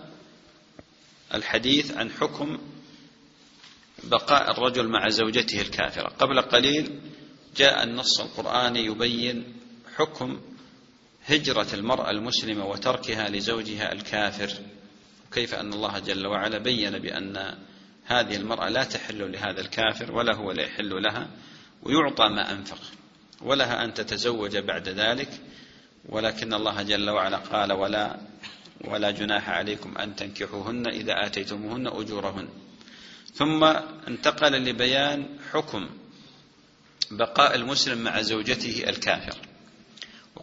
الحديث 1.34 1.96
عن 1.96 2.10
حكم 2.10 2.58
بقاء 4.04 4.50
الرجل 4.50 4.88
مع 4.88 5.08
زوجته 5.08 5.60
الكافرة. 5.60 6.08
قبل 6.08 6.40
قليل 6.40 7.00
جاء 7.56 7.82
النص 7.82 8.20
القرآني 8.20 8.84
يبين 8.84 9.54
حكم 9.96 10.40
هجرة 11.26 11.66
المرأة 11.74 12.10
المسلمة 12.10 12.66
وتركها 12.66 13.28
لزوجها 13.28 13.92
الكافر. 13.92 14.50
كيف 15.32 15.54
أن 15.54 15.72
الله 15.72 15.98
جل 15.98 16.26
وعلا 16.26 16.58
بين 16.58 16.98
بأن 16.98 17.54
هذه 18.04 18.36
المرأة 18.36 18.68
لا 18.68 18.84
تحل 18.84 19.32
لهذا 19.32 19.60
الكافر 19.60 20.12
ولا 20.12 20.36
هو 20.36 20.52
لا 20.52 20.62
يحل 20.62 21.02
لها 21.02 21.28
ويعطى 21.82 22.28
ما 22.28 22.52
أنفق 22.52 22.78
ولها 23.40 23.84
أن 23.84 23.94
تتزوج 23.94 24.56
بعد 24.56 24.88
ذلك. 24.88 25.28
ولكن 26.08 26.54
الله 26.54 26.82
جل 26.82 27.10
وعلا 27.10 27.36
قال 27.36 27.72
ولا 27.72 28.16
ولا 28.84 29.10
جناح 29.10 29.50
عليكم 29.50 29.98
أن 29.98 30.16
تنكحوهن 30.16 30.86
إذا 30.86 31.26
آتيتموهن 31.26 31.86
أجورهن. 31.86 32.48
ثم 33.34 33.64
انتقل 34.08 34.52
لبيان 34.52 35.26
حكم 35.52 35.88
بقاء 37.10 37.54
المسلم 37.54 37.98
مع 37.98 38.22
زوجته 38.22 38.84
الكافر. 38.88 39.36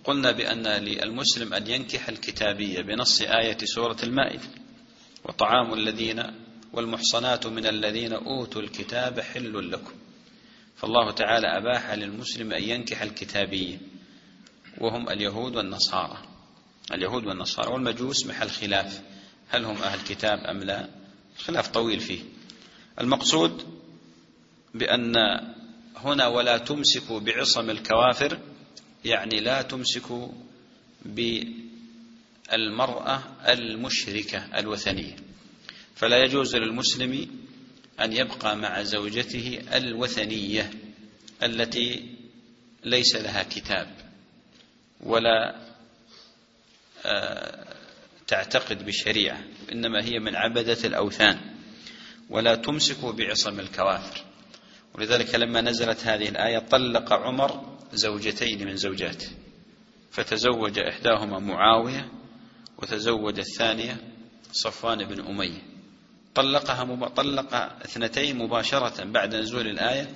وقلنا 0.03 0.31
بأن 0.31 0.67
للمسلم 0.67 1.53
أن 1.53 1.67
ينكح 1.67 2.09
الكتابية 2.09 2.81
بنص 2.81 3.21
آية 3.21 3.57
سورة 3.63 3.97
المائدة. 4.03 4.47
وطعام 5.23 5.73
الذين 5.73 6.23
والمحصنات 6.73 7.47
من 7.47 7.65
الذين 7.65 8.13
أوتوا 8.13 8.61
الكتاب 8.61 9.19
حل 9.19 9.71
لكم. 9.71 9.93
فالله 10.75 11.11
تعالى 11.11 11.47
أباح 11.47 11.91
للمسلم 11.91 12.53
أن 12.53 12.63
ينكح 12.63 13.01
الكتابية. 13.01 13.77
وهم 14.77 15.09
اليهود 15.09 15.55
والنصارى. 15.55 16.17
اليهود 16.93 17.25
والنصارى 17.25 17.73
والمجوس 17.73 18.25
محل 18.25 18.49
خلاف. 18.49 19.01
هل 19.49 19.65
هم 19.65 19.77
أهل 19.77 19.99
كتاب 19.99 20.39
أم 20.39 20.63
لا؟ 20.63 20.89
خلاف 21.37 21.67
طويل 21.67 21.99
فيه. 21.99 22.19
المقصود 23.01 23.63
بأن 24.73 25.15
هنا 25.95 26.27
ولا 26.27 26.57
تمسكوا 26.57 27.19
بعصم 27.19 27.69
الكوافر 27.69 28.39
يعني 29.05 29.39
لا 29.39 29.61
تمسكوا 29.61 30.27
بالمرأة 31.05 31.93
المشركة 33.47 34.59
الوثنية. 34.59 35.15
فلا 35.95 36.23
يجوز 36.23 36.55
للمسلم 36.55 37.27
أن 37.99 38.13
يبقى 38.13 38.57
مع 38.57 38.83
زوجته 38.83 39.59
الوثنية 39.73 40.71
التي 41.43 42.15
ليس 42.85 43.15
لها 43.15 43.43
كتاب 43.43 43.87
ولا 45.01 45.63
آه، 47.05 47.65
تعتقد 48.27 48.85
بشريعة 48.85 49.43
إنما 49.71 50.05
هي 50.05 50.19
من 50.19 50.35
عبدة 50.35 50.77
الأوثان. 50.83 51.39
ولا 52.29 52.55
تمسك 52.55 53.05
بعصم 53.05 53.59
الكوافر. 53.59 54.23
ولذلك 54.93 55.35
لما 55.35 55.61
نزلت 55.61 56.05
هذه 56.05 56.29
الآية 56.29 56.59
طلق 56.59 57.13
عمر 57.13 57.72
زوجتين 57.93 58.65
من 58.65 58.75
زوجاته 58.75 59.27
فتزوج 60.11 60.79
إحداهما 60.79 61.39
معاوية 61.39 62.11
وتزوج 62.77 63.39
الثانية 63.39 63.97
صفوان 64.51 65.03
بن 65.03 65.19
أمية. 65.19 65.61
طلقها 66.35 67.07
طلق 67.07 67.55
اثنتين 67.55 68.37
مباشرة 68.37 69.03
بعد 69.03 69.35
نزول 69.35 69.67
الآية 69.67 70.09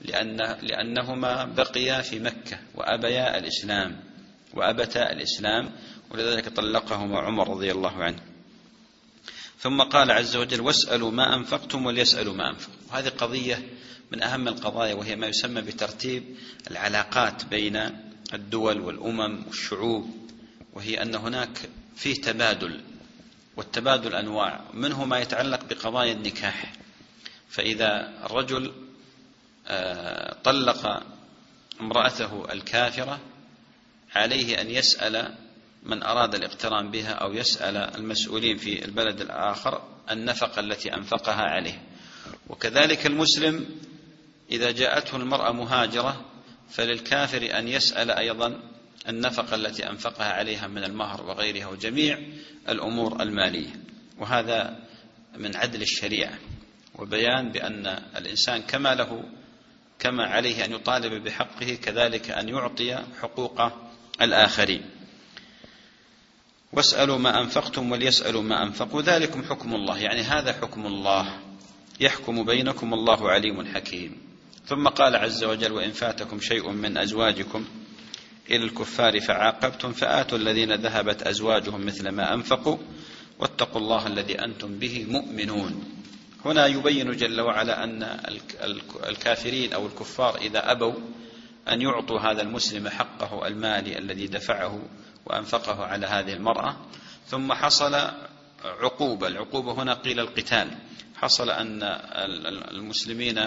لأن 0.00 0.36
لأنهما 0.62 1.44
بقيا 1.44 2.00
في 2.00 2.18
مكة 2.18 2.58
وأبيا 2.74 3.38
الإسلام 3.38 4.00
وأبتا 4.54 5.12
الإسلام 5.12 5.70
ولذلك 6.10 6.48
طلقهما 6.48 7.18
عمر 7.18 7.50
رضي 7.50 7.72
الله 7.72 8.04
عنه. 8.04 8.22
ثم 9.58 9.82
قال 9.82 10.10
عز 10.10 10.36
وجل 10.36 10.60
واسألوا 10.60 11.10
ما 11.10 11.36
أنفقتم 11.36 11.86
وليسألوا 11.86 12.34
ما 12.34 12.50
أنفقوا 12.50 12.74
وهذه 12.90 13.08
قضية 13.08 13.62
من 14.12 14.22
أهم 14.22 14.48
القضايا 14.48 14.94
وهي 14.94 15.16
ما 15.16 15.26
يسمى 15.26 15.60
بترتيب 15.60 16.36
العلاقات 16.70 17.44
بين 17.44 17.76
الدول 18.34 18.80
والأمم 18.80 19.42
والشعوب 19.46 20.30
وهي 20.72 21.02
أن 21.02 21.14
هناك 21.14 21.58
فيه 21.96 22.14
تبادل 22.14 22.80
والتبادل 23.56 24.14
أنواع 24.14 24.60
منه 24.74 25.04
ما 25.04 25.18
يتعلق 25.18 25.64
بقضايا 25.64 26.12
النكاح. 26.12 26.72
فإذا 27.48 28.12
الرجل 28.24 28.72
آه، 29.66 30.36
طلق 30.44 31.02
امرأته 31.80 32.52
الكافرة 32.52 33.20
عليه 34.14 34.60
أن 34.60 34.70
يسأل 34.70 35.34
من 35.82 36.02
أراد 36.02 36.34
الاقتران 36.34 36.90
بها 36.90 37.12
أو 37.12 37.32
يسأل 37.32 37.76
المسؤولين 37.76 38.56
في 38.56 38.84
البلد 38.84 39.20
الآخر 39.20 39.82
النفقة 40.10 40.60
التي 40.60 40.94
أنفقها 40.94 41.42
عليه. 41.42 41.82
وكذلك 42.48 43.06
المسلم 43.06 43.81
إذا 44.52 44.70
جاءته 44.70 45.16
المرأة 45.16 45.52
مهاجرة 45.52 46.24
فللكافر 46.70 47.58
أن 47.58 47.68
يسأل 47.68 48.10
أيضا 48.10 48.60
النفقة 49.08 49.54
التي 49.54 49.90
أنفقها 49.90 50.32
عليها 50.32 50.66
من 50.66 50.84
المهر 50.84 51.22
وغيرها 51.22 51.66
وجميع 51.66 52.18
الأمور 52.68 53.22
المالية. 53.22 53.70
وهذا 54.18 54.76
من 55.36 55.56
عدل 55.56 55.82
الشريعة. 55.82 56.38
وبيان 56.98 57.52
بأن 57.52 57.86
الإنسان 58.16 58.62
كما 58.62 58.94
له 58.94 59.24
كما 59.98 60.24
عليه 60.24 60.64
أن 60.64 60.72
يطالب 60.72 61.24
بحقه 61.24 61.74
كذلك 61.74 62.30
أن 62.30 62.48
يعطي 62.48 62.98
حقوق 63.20 63.60
الآخرين. 64.22 64.82
واسألوا 66.72 67.18
ما 67.18 67.40
أنفقتم 67.40 67.92
وليسألوا 67.92 68.42
ما 68.42 68.62
أنفقوا. 68.62 69.02
ذلكم 69.02 69.42
حكم 69.42 69.74
الله 69.74 69.98
يعني 69.98 70.20
هذا 70.20 70.52
حكم 70.52 70.86
الله. 70.86 71.38
يحكم 72.00 72.44
بينكم 72.44 72.94
الله 72.94 73.30
عليم 73.30 73.74
حكيم. 73.74 74.21
ثم 74.72 74.88
قال 74.88 75.16
عز 75.16 75.44
وجل 75.44 75.72
وإن 75.72 75.90
فاتكم 75.90 76.40
شيء 76.40 76.70
من 76.70 76.98
أزواجكم 76.98 77.64
إلى 78.50 78.64
الكفار 78.64 79.20
فعاقبتم 79.20 79.92
فآتوا 79.92 80.38
الذين 80.38 80.72
ذهبت 80.72 81.22
أزواجهم 81.22 81.86
مثل 81.86 82.08
ما 82.08 82.34
أنفقوا 82.34 82.78
واتقوا 83.38 83.80
الله 83.80 84.06
الذي 84.06 84.44
أنتم 84.44 84.78
به 84.78 85.06
مؤمنون. 85.08 85.84
هنا 86.44 86.66
يبين 86.66 87.10
جل 87.10 87.40
وعلا 87.40 87.84
أن 87.84 88.20
الكافرين 89.08 89.72
أو 89.72 89.86
الكفار 89.86 90.36
إذا 90.36 90.72
أبوا 90.72 90.94
أن 91.68 91.80
يعطوا 91.80 92.20
هذا 92.20 92.42
المسلم 92.42 92.88
حقه 92.88 93.46
المالي 93.46 93.98
الذي 93.98 94.26
دفعه 94.26 94.82
وأنفقه 95.26 95.84
على 95.84 96.06
هذه 96.06 96.32
المرأة. 96.32 96.76
ثم 97.26 97.52
حصل 97.52 97.94
عقوبة. 98.64 99.28
العقوبة 99.28 99.72
هنا 99.72 99.94
قيل 99.94 100.20
القتال. 100.20 100.68
حصل 101.16 101.50
أن 101.50 101.82
المسلمين 102.70 103.38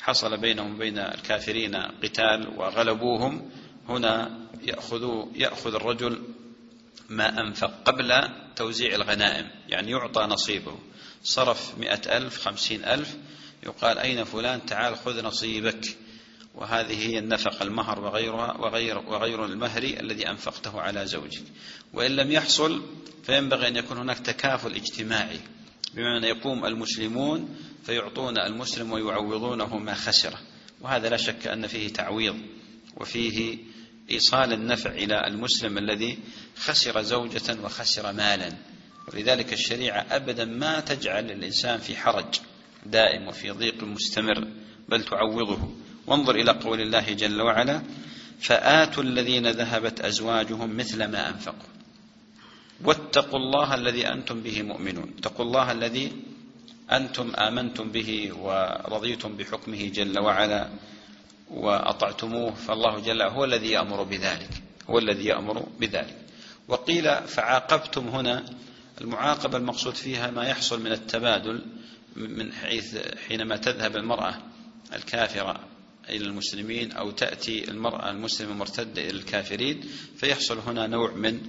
حصل 0.00 0.36
بينهم 0.36 0.74
وبين 0.74 0.98
الكافرين 0.98 1.76
قتال 1.76 2.48
وغلبوهم 2.56 3.50
هنا 3.88 4.38
يأخذ 4.62 5.26
يأخذ 5.34 5.74
الرجل 5.74 6.22
ما 7.08 7.40
أنفق 7.40 7.72
قبل 7.84 8.28
توزيع 8.56 8.94
الغنائم 8.94 9.50
يعني 9.68 9.90
يعطى 9.90 10.22
نصيبه. 10.22 10.78
صرف 11.24 11.78
مئة 11.78 12.16
ألف 12.16 12.38
خمسين 12.38 12.84
ألف 12.84 13.16
يقال 13.62 13.98
أين 13.98 14.24
فلان؟ 14.24 14.66
تعال 14.66 14.96
خذ 14.96 15.24
نصيبك. 15.24 15.96
وهذه 16.54 17.08
هي 17.08 17.18
النفقة 17.18 17.62
المهر 17.62 18.00
وغيرها 18.00 18.56
وغير 18.56 18.98
وغير 18.98 19.44
المهر 19.44 19.82
الذي 19.82 20.28
أنفقته 20.28 20.80
على 20.80 21.06
زوجك. 21.06 21.42
وإن 21.92 22.16
لم 22.16 22.32
يحصل 22.32 22.82
فينبغي 23.22 23.68
أن 23.68 23.76
يكون 23.76 23.98
هناك 23.98 24.18
تكافل 24.18 24.74
اجتماعي. 24.74 25.40
بمعنى 25.94 26.26
يقوم 26.26 26.66
المسلمون 26.66 27.56
فيعطون 27.84 28.38
المسلم 28.38 28.92
ويعوضونه 28.92 29.78
ما 29.78 29.94
خسره 29.94 30.38
وهذا 30.80 31.08
لا 31.08 31.16
شك 31.16 31.46
أن 31.46 31.66
فيه 31.66 31.88
تعويض 31.88 32.36
وفيه 32.96 33.58
إيصال 34.10 34.52
النفع 34.52 34.90
إلى 34.90 35.26
المسلم 35.26 35.78
الذي 35.78 36.18
خسر 36.56 37.02
زوجة 37.02 37.60
وخسر 37.64 38.12
مالا. 38.12 38.52
ولذلك 39.08 39.52
الشريعة 39.52 40.06
أبدا 40.10 40.44
ما 40.44 40.80
تجعل 40.80 41.30
الإنسان 41.30 41.78
في 41.78 41.96
حرج 41.96 42.34
دائم 42.86 43.28
وفي 43.28 43.50
ضيق 43.50 43.84
مستمر 43.84 44.48
بل 44.88 45.04
تعوضه. 45.04 45.74
وانظر 46.06 46.34
إلى 46.34 46.52
قول 46.52 46.80
الله 46.80 47.12
جل 47.12 47.42
وعلا 47.42 47.82
فآتوا 48.40 49.02
الذين 49.02 49.46
ذهبت 49.50 50.00
أزواجهم 50.00 50.76
مثل 50.76 51.04
ما 51.04 51.28
أنفقوا. 51.28 51.79
واتقوا 52.84 53.38
الله 53.38 53.74
الذي 53.74 54.08
أنتم 54.08 54.40
به 54.40 54.62
مؤمنون. 54.62 55.14
اتقوا 55.18 55.44
الله 55.44 55.72
الذي 55.72 56.12
أنتم 56.92 57.34
آمنتم 57.34 57.90
به 57.90 58.32
ورضيتم 58.36 59.36
بحكمه 59.36 59.88
جل 59.88 60.18
وعلا 60.18 60.68
وأطعتموه 61.50 62.54
فالله 62.54 63.00
جل 63.00 63.22
هو 63.22 63.44
الذي 63.44 63.70
يأمر 63.70 64.02
بذلك 64.02 64.50
هو 64.90 64.98
الذي 64.98 65.24
يأمر 65.24 65.66
بذلك. 65.80 66.16
وقيل 66.68 67.14
فعاقبتم 67.28 68.08
هنا 68.08 68.44
المعاقبة 69.00 69.58
المقصود 69.58 69.94
فيها 69.94 70.30
ما 70.30 70.44
يحصل 70.44 70.80
من 70.80 70.92
التبادل 70.92 71.62
من 72.16 72.52
حيث 72.52 72.98
حينما 73.28 73.56
تذهب 73.56 73.96
المرأة 73.96 74.34
الكافرة 74.92 75.60
إلى 76.08 76.24
المسلمين 76.24 76.92
أو 76.92 77.10
تأتي 77.10 77.70
المرأة 77.70 78.10
المسلمة 78.10 78.54
مرتدة 78.54 79.02
إلى 79.02 79.10
الكافرين 79.10 79.80
فيحصل 80.16 80.58
هنا 80.58 80.86
نوع 80.86 81.12
من 81.14 81.40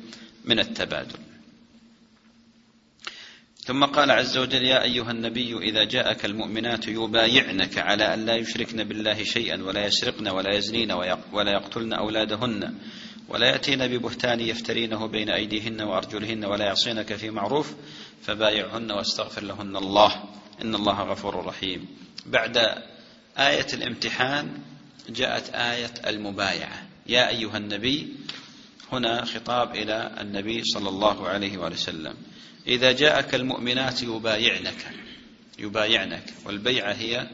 من 0.45 0.59
التبادل. 0.59 1.19
ثم 3.65 3.85
قال 3.85 4.11
عز 4.11 4.37
وجل 4.37 4.63
يا 4.63 4.83
أيها 4.83 5.11
النبي 5.11 5.57
إذا 5.57 5.83
جاءك 5.83 6.25
المؤمنات 6.25 6.87
يبايعنك 6.87 7.77
على 7.77 8.13
أن 8.13 8.25
لا 8.25 8.35
يشركن 8.35 8.83
بالله 8.83 9.23
شيئا 9.23 9.63
ولا 9.63 9.85
يسرقن 9.85 10.27
ولا 10.27 10.55
يزنين 10.55 10.91
ولا 11.31 11.51
يقتلن 11.51 11.93
أولادهن 11.93 12.73
ولا 13.29 13.47
يأتين 13.47 13.87
ببهتان 13.87 14.39
يفترينه 14.39 15.05
بين 15.07 15.29
أيديهن 15.29 15.81
وأرجلهن 15.81 16.45
ولا 16.45 16.65
يعصينك 16.65 17.13
في 17.15 17.29
معروف 17.29 17.73
فبايعهن 18.21 18.91
واستغفر 18.91 19.43
لهن 19.43 19.75
الله. 19.77 20.23
إن 20.61 20.75
الله 20.75 21.01
غفور 21.01 21.45
رحيم. 21.45 21.87
بعد 22.25 22.57
آية 23.37 23.67
الامتحان 23.73 24.57
جاءت 25.09 25.49
آية 25.49 25.93
المبايعة. 26.07 26.87
يا 27.07 27.29
أيها 27.29 27.57
النبي 27.57 28.13
هنا 28.91 29.25
خطاب 29.25 29.75
إلى 29.75 30.15
النبي 30.21 30.63
صلى 30.63 30.89
الله 30.89 31.27
عليه 31.29 31.57
وسلم. 31.57 32.13
إذا 32.67 32.91
جاءك 32.91 33.35
المؤمنات 33.35 34.03
يبايعنك 34.03 34.91
يبايعنك 35.59 36.33
والبيعة 36.45 36.93
هي 36.93 37.27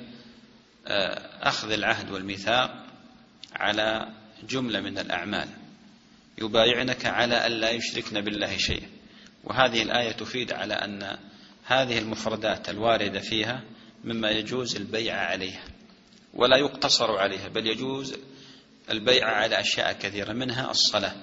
آه، 0.87 1.21
أخذ 1.41 1.71
العهد 1.71 2.11
والميثاق 2.11 2.85
على 3.55 4.13
جملة 4.49 4.81
من 4.81 4.97
الأعمال. 4.97 5.47
يبايعنك 6.37 7.05
على 7.05 7.47
ألا 7.47 7.69
يشركن 7.69 8.21
بالله 8.21 8.57
شيئا. 8.57 8.89
وهذه 9.43 9.81
الآية 9.81 10.11
تفيد 10.11 10.51
على 10.51 10.73
أن 10.73 11.17
هذه 11.65 11.99
المفردات 11.99 12.69
الواردة 12.69 13.19
فيها 13.19 13.63
مما 14.03 14.29
يجوز 14.29 14.75
البيع 14.75 15.15
عليها. 15.15 15.63
ولا 16.33 16.57
يقتصر 16.57 17.17
عليها 17.17 17.47
بل 17.47 17.67
يجوز 17.67 18.15
البيع 18.89 19.27
على 19.27 19.59
أشياء 19.59 19.93
كثيرة 19.93 20.33
منها 20.33 20.71
الصلاة. 20.71 21.15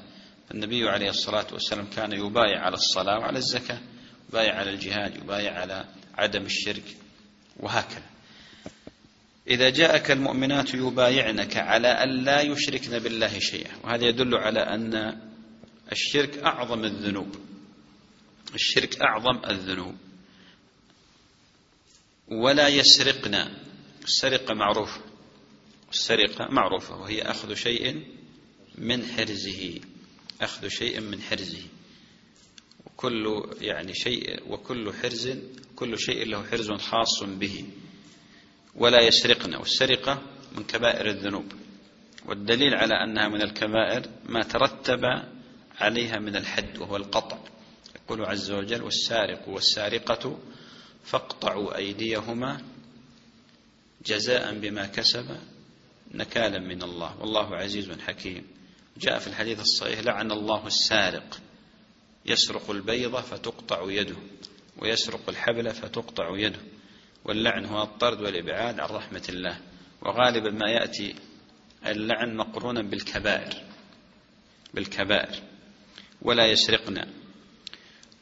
النبي 0.51 0.89
عليه 0.89 1.11
الصلاة 1.11 1.47
والسلام 1.53 1.87
كان 1.87 2.13
يبايع 2.13 2.61
على 2.61 2.75
الصلاة 2.75 3.19
وعلى 3.19 3.39
الزكاة 3.39 3.81
يبايع 4.29 4.55
على 4.55 4.71
الجهاد 4.71 5.17
يبايع 5.17 5.61
على 5.61 5.85
عدم 6.15 6.43
الشرك 6.43 6.97
وهكذا. 7.57 8.15
إذا 9.49 9.71
جاءك 9.71 10.11
المؤمنات 10.11 10.75
يبايعنك 10.75 11.57
على 11.57 11.89
أن 11.89 12.25
لا 12.25 12.41
يشركن 12.41 12.99
بالله 12.99 13.39
شيئا 13.39 13.77
وهذا 13.85 14.05
يدل 14.07 14.35
على 14.35 14.61
أن 14.61 15.21
الشرك 15.93 16.39
أعظم 16.39 16.85
الذنوب. 16.85 17.37
الشرك 18.55 19.01
أعظم 19.01 19.45
الذنوب. 19.51 19.97
ولا 22.29 22.69
يسرقنا 22.69 23.51
السرقة 24.05 24.55
معروفة. 24.55 25.01
السرقة 25.93 26.49
معروفة 26.51 26.97
وهي 26.97 27.23
أخذ 27.23 27.55
شيء 27.55 28.07
من 28.79 29.07
حرزه. 29.07 29.81
أخذ 30.41 30.69
شيء 30.69 31.01
من 31.01 31.23
حرزه. 31.23 31.63
وكل 32.87 33.51
يعني 33.61 33.95
شيء 33.95 34.53
وكل 34.53 34.93
حرز 34.93 35.39
كل 35.77 35.99
شيء 35.99 36.27
له 36.27 36.47
حرز 36.47 36.73
خاص 36.73 37.23
به. 37.23 37.65
ولا 38.75 39.01
يسرقنا. 39.07 39.59
والسرقة 39.59 40.23
من 40.57 40.65
كبائر 40.65 41.11
الذنوب. 41.11 41.53
والدليل 42.27 42.75
على 42.75 42.95
أنها 43.05 43.29
من 43.29 43.43
الكبائر 43.43 44.03
ما 44.27 44.43
ترتب 44.43 45.05
عليها 45.81 46.19
من 46.19 46.37
الحد 46.37 46.79
وهو 46.79 46.97
القطع. 46.97 47.39
يقول 47.97 48.25
عز 48.25 48.51
وجل 48.51 48.83
والسارق 48.83 49.49
والسارقة 49.49 50.39
فاقطعوا 51.05 51.77
أيديهما 51.77 52.63
جزاء 54.07 54.59
بما 54.59 54.87
كسب 54.87 55.37
نكالا 56.15 56.59
من 56.59 56.83
الله. 56.83 57.21
والله 57.21 57.57
عزيز 57.57 57.91
حكيم. 57.91 58.54
جاء 58.97 59.19
في 59.19 59.27
الحديث 59.27 59.61
الصحيح 59.61 60.01
لعن 60.01 60.33
الله 60.33 60.67
السارق. 60.67 61.41
يسرق 62.27 62.71
البيضة 62.71 63.21
فتقطع 63.21 63.91
يده 63.91 64.17
ويسرق 64.79 65.29
الحبل 65.29 65.71
فتقطع 65.71 66.39
يده. 66.39 66.61
واللعن 67.25 67.65
هو 67.65 67.83
الطرد 67.83 68.21
والإبعاد 68.21 68.81
عن 68.81 68.89
رحمة 68.89 69.23
الله. 69.29 69.61
وغالبا 70.03 70.51
ما 70.51 70.71
يأتي 70.71 71.15
اللعن 71.87 72.37
مقرونا 72.37 72.83
بالكبائر 72.83 73.55
بالكبائر. 74.75 75.43
ولا 76.23 76.47
يسرقنا 76.47 77.09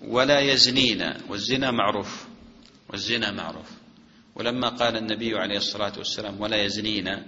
ولا 0.00 0.40
يزنينا. 0.40 1.20
والزنا 1.28 1.70
معروف 1.70 2.26
والزنا 2.88 3.30
معروف. 3.30 3.70
ولما 4.34 4.68
قال 4.68 4.96
النبي 4.96 5.38
عليه 5.38 5.56
الصلاة 5.56 5.92
والسلام 5.98 6.40
ولا 6.40 6.62
يزنينا 6.64 7.26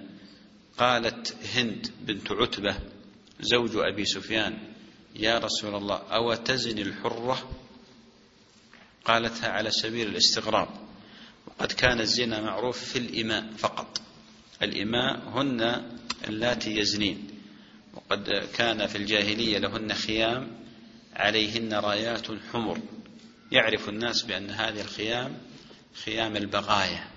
قالت 0.79 1.37
هند 1.55 1.91
بنت 2.01 2.33
عتبة 2.33 2.77
زوج 3.41 3.71
أبي 3.77 4.05
سفيان 4.05 4.59
يا 5.17 5.39
رسول 5.39 5.75
الله 5.75 5.97
أو 5.97 6.35
تزني 6.35 6.83
الحرة؟ 6.83 7.51
قالتها 9.05 9.49
على 9.49 9.71
سبيل 9.71 10.09
الاستغراب. 10.09 10.69
وقد 11.47 11.73
كان 11.73 12.01
الزنا 12.01 12.41
معروف 12.41 12.85
في 12.85 12.99
الإماء 12.99 13.51
فقط. 13.59 14.01
الإماء 14.63 15.29
هن 15.29 15.91
اللاتي 16.29 16.79
يزنين. 16.79 17.29
وقد 17.95 18.49
كان 18.55 18.87
في 18.87 18.99
الجاهلية 18.99 19.59
لهن 19.59 19.95
خيام 19.95 20.65
عليهن 21.13 21.75
رايات 21.75 22.27
حمر 22.53 22.79
يعرف 23.53 23.89
الناس 23.89 24.23
بأن 24.23 24.51
هذه 24.51 24.81
الخيام 24.81 25.39
خيام 26.05 26.37
البغايا 26.37 27.09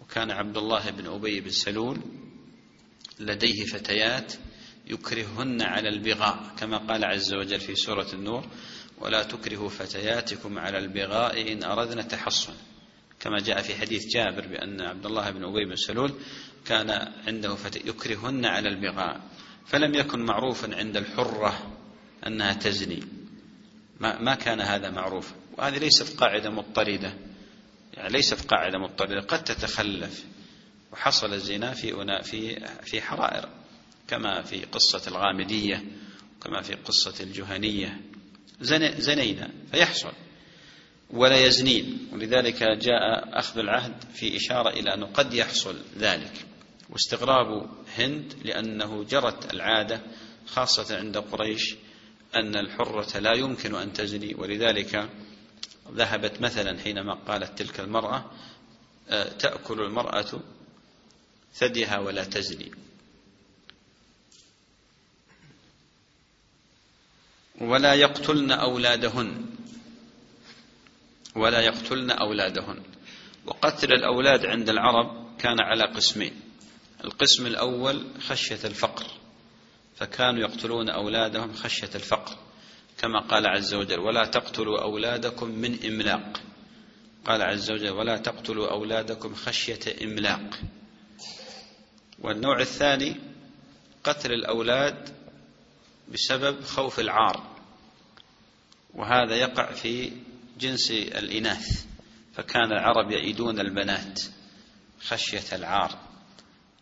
وكان 0.00 0.30
عبد 0.30 0.56
الله 0.56 0.90
بن 0.90 1.06
أبي 1.06 1.40
بن 1.40 1.50
سلول 1.50 2.00
لديه 3.20 3.64
فتيات 3.64 4.32
يكرههن 4.86 5.62
على 5.62 5.88
البغاء 5.88 6.54
كما 6.58 6.76
قال 6.76 7.04
عز 7.04 7.34
وجل 7.34 7.60
في 7.60 7.74
سورة 7.74 8.06
النور 8.12 8.46
ولا 8.98 9.22
تكرهوا 9.22 9.68
فتياتكم 9.68 10.58
على 10.58 10.78
البغاء 10.78 11.52
إن 11.52 11.64
أردنا 11.64 12.02
تحصن 12.02 12.52
كما 13.20 13.38
جاء 13.38 13.62
في 13.62 13.74
حديث 13.74 14.06
جابر 14.06 14.46
بأن 14.46 14.80
عبد 14.80 15.06
الله 15.06 15.30
بن 15.30 15.44
أبي 15.44 15.64
بن 15.64 15.76
سلول 15.76 16.12
كان 16.64 17.12
عنده 17.26 17.54
فتي 17.54 17.88
يكرههن 17.88 18.44
على 18.44 18.68
البغاء. 18.68 19.20
فلم 19.66 19.94
يكن 19.94 20.20
معروفا 20.20 20.76
عند 20.76 20.96
الحرة 20.96 21.76
أنها 22.26 22.52
تزني. 22.52 23.02
ما, 24.00 24.22
ما 24.22 24.34
كان 24.34 24.60
هذا 24.60 24.90
معروفا 24.90 25.34
وهذه 25.58 25.78
ليست 25.78 26.20
قاعدة 26.20 26.50
مضطردة. 26.50 27.14
يعني 27.94 28.12
ليست 28.12 28.46
قاعدة 28.46 28.78
مضطردة 28.78 29.20
قد 29.20 29.44
تتخلف. 29.44 30.24
وحصل 30.92 31.32
الزنا 31.32 31.72
في 31.72 32.22
في 32.22 32.66
في 32.82 33.00
حرائر. 33.00 33.48
كما 34.08 34.42
في 34.42 34.64
قصة 34.64 35.02
الغامدية 35.08 35.84
كما 36.42 36.62
في 36.62 36.74
قصة 36.74 37.24
الجهنية. 37.24 38.00
زنينا 38.98 39.50
فيحصل 39.72 40.12
ولا 41.10 41.46
يزنين. 41.46 42.08
ولذلك 42.12 42.62
جاء 42.62 43.38
أخذ 43.38 43.58
العهد 43.58 44.04
في 44.14 44.36
إشارة 44.36 44.70
إلى 44.70 44.94
أنه 44.94 45.06
قد 45.06 45.34
يحصل 45.34 45.76
ذلك. 45.98 46.46
واستغراب 46.90 47.70
هند 47.98 48.34
لأنه 48.44 49.04
جرت 49.04 49.54
العادة 49.54 50.00
خاصة 50.46 50.98
عند 50.98 51.18
قريش 51.18 51.74
أن 52.36 52.56
الحرة 52.56 53.18
لا 53.18 53.32
يمكن 53.36 53.74
أن 53.74 53.92
تزني. 53.92 54.34
ولذلك 54.34 55.08
ذهبت 55.92 56.40
مثلا 56.40 56.78
حينما 56.78 57.14
قالت 57.14 57.58
تلك 57.58 57.80
المرأة 57.80 58.30
آه، 59.08 59.28
تأكل 59.28 59.80
المرأة 59.80 60.40
ثديها 61.54 61.98
ولا 61.98 62.24
تزني. 62.24 62.85
ولا 67.60 67.94
يقتلن 67.94 68.50
أولادهن. 68.52 69.44
ولا 71.36 71.60
يقتلن 71.60 72.10
أولادهن. 72.10 72.82
وقتل 73.46 73.92
الأولاد 73.92 74.46
عند 74.46 74.68
العرب 74.68 75.36
كان 75.38 75.60
على 75.60 75.84
قسمين. 75.84 76.40
القسم 77.04 77.46
الأول 77.46 78.04
خشية 78.20 78.60
الفقر. 78.64 79.06
فكانوا 79.96 80.40
يقتلون 80.40 80.88
أولادهم 80.88 81.52
خشية 81.52 81.90
الفقر. 81.94 82.36
كما 82.98 83.20
قال 83.20 83.46
عز 83.46 83.74
وجل 83.74 84.00
ولا 84.00 84.24
تقتلوا 84.24 84.82
أولادكم 84.82 85.50
من 85.50 85.84
إملاق. 85.84 86.40
قال 87.24 87.42
عز 87.42 87.70
وجل 87.70 87.90
ولا 87.90 88.16
تقتلوا 88.16 88.70
أولادكم 88.72 89.34
خشية 89.34 90.04
إملاق. 90.04 90.60
والنوع 92.18 92.60
الثاني 92.60 93.16
قتل 94.04 94.32
الأولاد 94.32 95.08
بسبب 96.12 96.64
خوف 96.64 97.00
العار. 97.00 97.56
وهذا 98.94 99.36
يقع 99.36 99.72
في 99.72 100.12
جنس 100.60 100.90
الإناث 100.90 101.84
فكان 102.34 102.72
العرب 102.72 103.10
يعيدون 103.10 103.60
البنات 103.60 104.22
خشية 105.00 105.56
العار. 105.56 105.98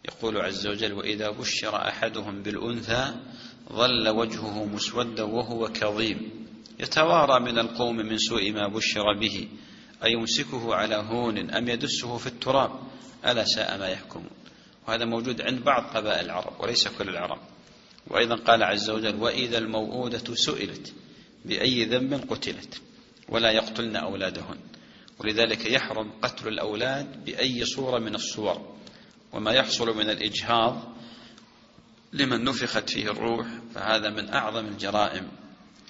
يقول 0.05 0.37
عز 0.37 0.67
وجل 0.67 0.93
وإذا 0.93 1.31
بشر 1.31 1.89
أحدهم 1.89 2.43
بالأنثى 2.43 3.15
ظل 3.73 4.09
وجهه 4.09 4.65
مسودا 4.65 5.23
وهو 5.23 5.69
كظيم. 5.69 6.47
يتوارى 6.81 7.41
من 7.41 7.59
القوم 7.59 7.97
من 7.97 8.19
سوء 8.19 8.53
ما 8.53 8.69
بشر 8.69 9.19
به. 9.21 9.49
أيمسكه 10.05 10.75
على 10.75 10.95
هون 10.95 11.51
أم 11.51 11.69
يدسه 11.69 12.17
في 12.17 12.27
التراب؟ 12.27 12.71
ألا 13.27 13.45
ساء 13.45 13.79
ما 13.79 13.89
يحكمون. 13.89 14.31
وهذا 14.89 15.05
موجود 15.05 15.41
عند 15.41 15.65
بعض 15.65 15.97
قبائل 15.97 16.25
العرب 16.25 16.61
وليس 16.61 16.89
كل 16.89 17.09
العرب. 17.09 17.54
وأيضا 18.07 18.37
قال 18.37 18.63
عز 18.63 18.91
وجل 18.91 19.15
وإذا 19.15 19.59
الموءودة 19.59 20.35
سئلت 20.35 20.93
بأي 21.45 21.85
ذنب 21.85 22.15
قتلت 22.31 22.83
ولا 23.29 23.51
يقتلن 23.51 23.97
أولادهن. 23.97 24.59
ولذلك 25.19 25.67
يحرم 25.67 26.11
قتل 26.23 26.49
الأولاد 26.49 27.25
بأي 27.25 27.65
صورة 27.65 27.99
من 27.99 28.15
الصور. 28.15 28.75
وما 29.33 29.53
يحصل 29.53 29.97
من 29.97 30.11
الإجهاض 30.11 30.95
لمن 32.13 32.45
نفخت 32.45 32.91
فيه 32.91 33.11
الروح 33.11 33.47
فهذا 33.75 34.11
من 34.11 34.29
أعظم 34.29 34.67
الجرائم 34.67 35.29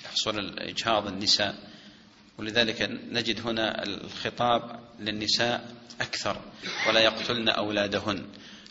يحصل 0.05 0.59
إجهاض 0.59 1.07
النساء. 1.07 1.75
ولذلك 2.39 2.83
نجد 3.11 3.47
هنا 3.47 3.83
الخطاب 3.83 4.81
للنساء 5.01 5.75
أكثر 6.01 6.41
ولا 6.89 7.01
يقتلن 7.01 7.49
أولادهن 7.49 8.27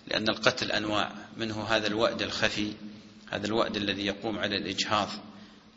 لأن 0.07 0.29
القتل 0.29 0.71
أنواع 0.71 1.11
منه 1.37 1.63
هذا 1.63 1.87
الوأد 1.87 2.21
الخفي 2.21 2.73
هذا 3.33 3.47
الوأد 3.47 3.75
الذي 3.75 4.05
يقوم 4.05 4.39
على 4.39 4.57
الإجهاض 4.57 5.09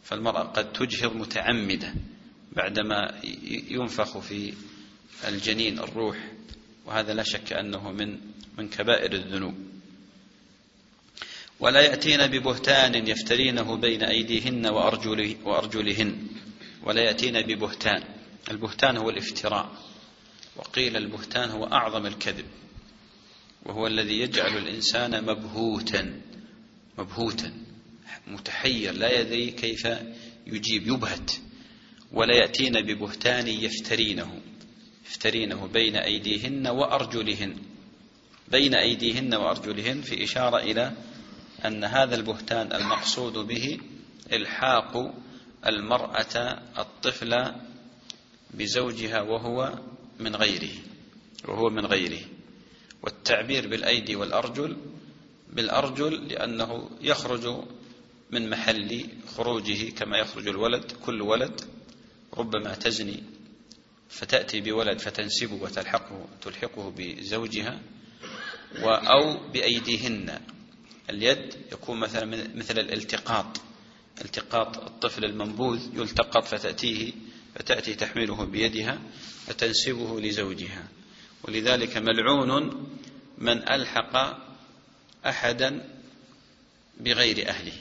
فالمرأة 0.05 0.43
قد 0.43 0.73
تجهض 0.73 1.17
متعمدة 1.17 1.95
بعدما 2.53 3.21
ينفخ 3.71 4.19
في 4.19 4.55
الجنين 5.29 5.79
الروح 5.79 6.17
وهذا 6.87 7.15
لا 7.15 7.23
شك 7.23 7.53
أنه 7.53 7.93
من 7.93 8.19
من 8.59 8.69
كبائر 8.69 9.13
الذنوب. 9.13 9.55
ولا 11.61 11.81
يأتين 11.81 12.27
ببهتان 12.27 13.07
يفترينه 13.09 13.77
بين 13.77 14.03
أيديهن 14.03 14.67
وأرجله 14.67 15.37
وأرجلهن 15.45 16.27
ولا 16.83 17.03
يأتين 17.03 17.43
ببهتان. 17.43 18.03
البهتان 18.51 18.97
هو 18.97 19.11
الافتراء 19.11 19.73
وقيل 20.57 20.97
البهتان 20.97 21.51
هو 21.51 21.65
أعظم 21.65 22.07
الكذب 22.07 22.47
وهو 23.65 23.87
الذي 23.87 24.21
يجعل 24.21 24.57
الإنسان 24.57 25.25
مبهوتا. 25.25 26.21
مبهوتا 26.99 27.53
متحير 28.27 28.93
لا 28.93 29.21
يدري 29.21 29.51
كيف 29.51 29.89
يجيب 30.47 30.87
يبهت 30.87 31.31
ولا 32.13 32.35
يأتين 32.35 32.73
ببهتان 32.73 33.49
يفترينه 33.49 34.41
يفترينه 35.07 35.67
بين 35.67 35.97
أيديهن 35.97 36.67
وأرجلهن 36.67 37.57
بين 38.49 38.75
أيديهن 38.75 39.35
وأرجلهن 39.35 40.01
في 40.01 40.25
إشارة 40.25 40.59
إلى 40.59 40.93
أن 41.65 41.85
هذا 41.85 42.17
البهتان 42.17 42.73
المقصود 42.73 43.33
به 43.33 43.79
إلحاق 44.33 45.15
المرأة 45.67 46.61
الطفل 46.79 47.53
بزوجها 48.55 49.21
وهو 49.21 49.79
من 50.21 50.37
غيره 50.37 50.75
وهو 51.49 51.71
من 51.71 51.87
غيره 51.87 52.21
والتعبير 53.03 53.69
بالأيدي 53.69 54.17
والأرجل 54.17 54.77
بالأرجل 55.57 56.29
لأنه 56.29 56.91
يخرج 57.01 57.65
من 58.31 58.51
محل 58.51 59.07
خروجه 59.37 59.91
كما 59.91 60.19
يخرج 60.19 60.49
الولد 60.49 60.93
كل 60.93 61.23
ولد 61.23 61.61
ربما 62.35 62.75
تزني 62.75 63.23
فتأتي 64.09 64.61
بولد 64.61 64.99
فتنسبه 64.99 65.55
وتلحقه 65.55 66.29
تلحقه 66.43 66.93
بزوجها 66.97 67.81
أو 68.85 69.51
بأيديهن. 69.53 70.41
اليد 71.11 71.55
يكون 71.73 72.01
مثلا 72.01 72.49
مثل 72.55 72.79
الالتقاط 72.79 73.61
التقاط 74.21 74.79
الطفل 74.79 75.25
المنبوذ 75.25 75.81
يلتقط 75.95 76.45
فتأتيه 76.45 77.13
فتأتي 77.55 77.95
تحمله 77.95 78.45
بيدها 78.45 78.99
فتنسبه 79.47 80.21
لزوجها. 80.21 80.89
ولذلك 81.43 81.97
ملعون 81.97 82.87
من 83.39 83.69
ألحق 83.69 84.46
أحدا 85.29 85.85
بغير 87.01 87.49
أهله 87.49 87.73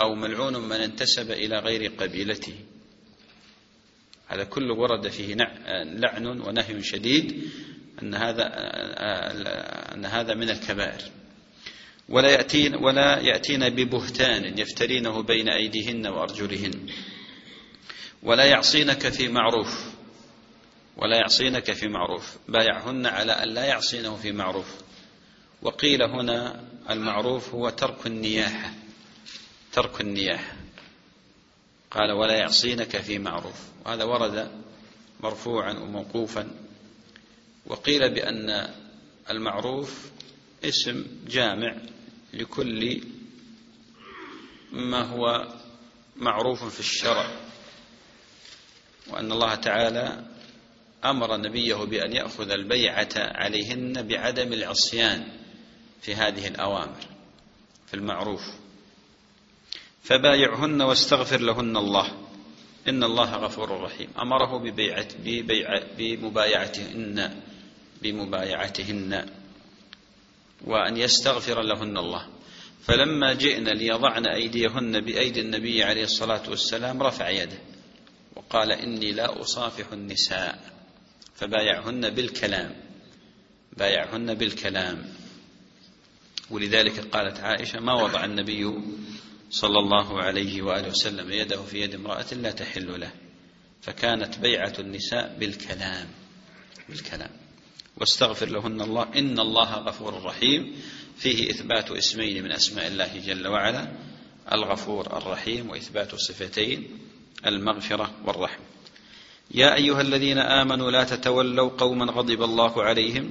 أو 0.00 0.14
ملعون 0.14 0.56
من 0.56 0.76
انتسب 0.76 1.30
إلى 1.30 1.58
غير 1.58 1.92
قبيلته. 1.98 2.54
هذا 4.28 4.44
كله 4.44 4.74
ورد 4.74 5.08
فيه 5.08 5.34
لعن 5.84 6.26
ونهي 6.26 6.82
شديد 6.82 7.50
أن 8.02 8.14
هذا 8.14 8.50
أن 9.94 10.04
هذا 10.04 10.34
من 10.34 10.50
الكبائر. 10.50 11.02
ولا 12.08 12.30
يأتين 12.30 12.74
ولا 12.74 13.20
يأتين 13.20 13.68
ببهتان 13.68 14.58
يفترينه 14.58 15.22
بين 15.22 15.48
أيديهن 15.48 16.06
وأرجلهن. 16.06 16.86
ولا 18.22 18.44
يعصينك 18.44 19.08
في 19.08 19.28
معروف 19.28 19.92
ولا 20.96 21.16
يعصينك 21.16 21.72
في 21.72 21.88
معروف. 21.88 22.36
بايعهن 22.48 23.06
على 23.06 23.32
أن 23.32 23.48
لا 23.48 23.64
يعصينه 23.64 24.16
في 24.16 24.32
معروف. 24.32 24.81
وقيل 25.62 26.02
هنا 26.02 26.64
المعروف 26.90 27.54
هو 27.54 27.68
ترك 27.68 28.06
النياحة 28.06 28.72
ترك 29.72 30.00
النياحة. 30.00 30.56
قال 31.90 32.12
ولا 32.12 32.36
يعصينك 32.36 32.96
في 32.96 33.18
معروف. 33.18 33.60
وهذا 33.84 34.04
ورد 34.04 34.50
مرفوعا 35.20 35.72
وموقوفا. 35.72 36.50
وقيل 37.66 38.14
بأن 38.14 38.74
المعروف 39.30 40.10
اسم 40.64 41.06
جامع 41.26 41.76
لكل 42.34 43.02
ما 44.72 45.02
هو 45.02 45.48
معروف 46.16 46.64
في 46.64 46.80
الشرع. 46.80 47.30
وأن 49.08 49.32
الله 49.32 49.54
تعالى 49.54 50.24
أمر 51.04 51.36
نبيه 51.36 51.74
بأن 51.74 52.12
يأخذ 52.12 52.50
البيعة 52.50 53.08
عليهن 53.16 54.02
بعدم 54.08 54.52
العصيان. 54.52 55.41
في 56.02 56.14
هذه 56.14 56.48
الأوامر 56.48 57.00
في 57.86 57.94
المعروف. 57.94 58.42
فبايعهن 60.02 60.82
واستغفر 60.82 61.40
لهن 61.40 61.76
الله. 61.76 62.12
إن 62.88 63.04
الله 63.04 63.36
غفور 63.36 63.80
رحيم. 63.80 64.08
أمره 64.18 64.58
ببيعة 64.58 65.08
ببيعة 65.24 65.82
بمبايعتهن 65.98 67.40
بمبايعتهن 68.02 69.26
وأن 70.64 70.96
يستغفر 70.96 71.62
لهن 71.62 71.98
الله. 71.98 72.28
فلما 72.82 73.32
جئنا 73.32 73.70
ليضعن 73.70 74.26
أيديهن 74.26 75.00
بأيدي 75.00 75.40
النبي 75.40 75.82
عليه 75.84 76.04
الصلاة 76.04 76.50
والسلام 76.50 77.02
رفع 77.02 77.30
يده 77.30 77.58
وقال 78.36 78.72
إني 78.72 79.12
لا 79.12 79.40
أصافح 79.40 79.92
النساء. 79.92 80.72
فبايعهن 81.34 82.10
بالكلام. 82.10 82.76
بايعهن 83.76 84.34
بالكلام. 84.34 85.21
ولذلك 86.52 87.00
قالت 87.00 87.40
عائشة 87.40 87.80
ما 87.80 88.02
وضع 88.02 88.24
النبي 88.24 88.74
صلى 89.50 89.78
الله 89.78 90.22
عليه 90.22 90.62
وآله 90.62 90.88
وسلم 90.88 91.32
يده 91.32 91.62
في 91.62 91.80
يد 91.80 91.94
امرأة 91.94 92.34
لا 92.34 92.50
تحل 92.50 93.00
له 93.00 93.10
فكانت 93.82 94.38
بيعة 94.38 94.72
النساء 94.78 95.36
بالكلام 95.40 96.08
بالكلام. 96.88 97.30
واستغفر 97.96 98.48
لهن 98.48 98.80
الله 98.80 99.08
إن 99.16 99.38
الله 99.38 99.74
غفور 99.74 100.22
رحيم. 100.24 100.76
فيه 101.16 101.50
إثبات 101.50 101.90
اسمين 101.90 102.44
من 102.44 102.52
أسماء 102.52 102.86
الله 102.86 103.18
جل 103.26 103.46
وعلا 103.46 103.92
الغفور 104.52 105.06
الرحيم 105.06 105.70
وإثبات 105.70 106.14
صفتين 106.14 106.98
المغفرة 107.46 108.10
والرحمة. 108.24 108.64
يا 109.54 109.74
أيها 109.74 110.00
الذين 110.00 110.38
آمنوا 110.38 110.90
لا 110.90 111.04
تتولوا 111.04 111.70
قوما 111.70 112.12
غضب 112.12 112.42
الله 112.42 112.82
عليهم 112.82 113.30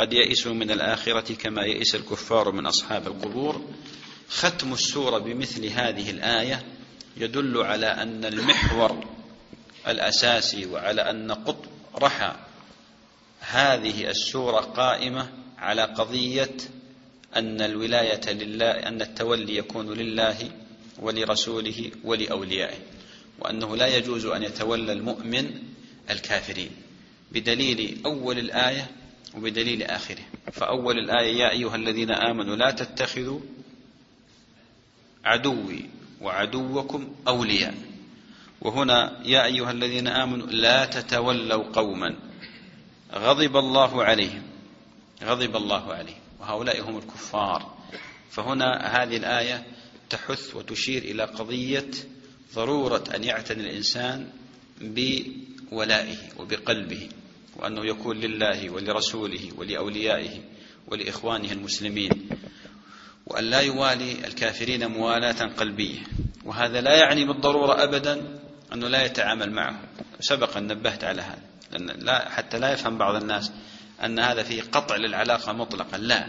قد 0.00 0.12
يئسوا 0.12 0.54
من 0.54 0.70
الآخرة 0.70 1.34
كما 1.34 1.62
يئس 1.62 1.94
الكفار 1.94 2.52
من 2.52 2.66
أصحاب 2.66 3.06
القبور. 3.06 3.64
ختم 4.28 4.72
السورة 4.72 5.18
بمثل 5.18 5.66
هذه 5.66 6.10
الآية 6.10 6.62
يدل 7.16 7.56
على 7.62 7.86
أن 7.86 8.24
المحور 8.24 9.04
الأساسي 9.88 10.66
وعلى 10.66 11.10
أن 11.10 11.32
قطب 11.32 11.70
رحى 11.96 12.32
هذه 13.40 14.10
السورة 14.10 14.60
قائمة 14.60 15.30
على 15.58 15.82
قضية 15.82 16.56
أن 17.36 17.60
الولاية 17.60 18.32
لله 18.32 18.70
أن 18.70 19.02
التولي 19.02 19.56
يكون 19.56 19.92
لله 19.92 20.50
ولرسوله 20.98 21.90
ولأوليائه 22.04 22.78
وأنه 23.38 23.76
لا 23.76 23.96
يجوز 23.96 24.26
أن 24.26 24.42
يتولى 24.42 24.92
المؤمن 24.92 25.62
الكافرين. 26.10 26.70
بدليل 27.32 28.00
أول 28.06 28.38
الآية 28.38 28.99
وبدليل 29.36 29.82
آخره. 29.82 30.22
فأول 30.52 30.98
الآية 30.98 31.36
يا 31.36 31.50
أيها 31.50 31.76
الذين 31.76 32.10
آمنوا 32.10 32.56
لا 32.56 32.70
تتخذوا 32.70 33.40
عدوي 35.24 35.84
وعدوكم 36.20 37.14
أولياء. 37.28 37.74
وهنا 38.60 39.20
يا 39.24 39.44
أيها 39.44 39.70
الذين 39.70 40.08
آمنوا 40.08 40.46
لا 40.46 40.84
تتولوا 40.84 41.64
قوما. 41.72 42.16
غضب 43.14 43.56
الله 43.56 44.04
عليهم. 44.04 44.42
غضب 45.24 45.56
الله 45.56 45.92
عليهم. 45.92 46.20
وهؤلاء 46.40 46.90
هم 46.90 46.98
الكفار. 46.98 47.78
فهنا 48.30 49.02
هذه 49.02 49.16
الآية 49.16 49.66
تحث 50.10 50.56
وتشير 50.56 51.02
إلى 51.02 51.24
قضية 51.24 51.90
ضرورة 52.54 53.04
أن 53.14 53.24
يعتني 53.24 53.70
الإنسان 53.70 54.28
بولائه 54.80 56.16
وبقلبه. 56.38 57.08
وأنه 57.60 57.86
يكون 57.86 58.16
لله 58.16 58.70
ولرسوله 58.70 59.50
ولأوليائه 59.56 60.40
ولإخوانه 60.86 61.52
المسلمين 61.52 62.28
وأن 63.26 63.44
لا 63.44 63.60
يوالي 63.60 64.26
الكافرين 64.26 64.86
موالاة 64.86 65.46
قلبية. 65.56 65.98
وهذا 66.44 66.80
لا 66.80 66.96
يعني 66.96 67.24
بالضرورة 67.24 67.84
أبدا 67.84 68.40
أنه 68.72 68.88
لا 68.88 69.04
يتعامل 69.04 69.52
معهم 69.52 69.78
أن 70.56 70.66
نبهت 70.66 71.04
على 71.04 71.22
هذا. 71.22 71.42
لأن 71.72 71.86
لا 71.86 72.30
حتى 72.30 72.58
لا 72.58 72.72
يفهم 72.72 72.98
بعض 72.98 73.14
الناس 73.14 73.52
أن 74.04 74.18
هذا 74.18 74.42
فيه 74.42 74.62
قطع 74.62 74.96
للعلاقة 74.96 75.52
مطلقا. 75.52 75.98
لا 75.98 76.26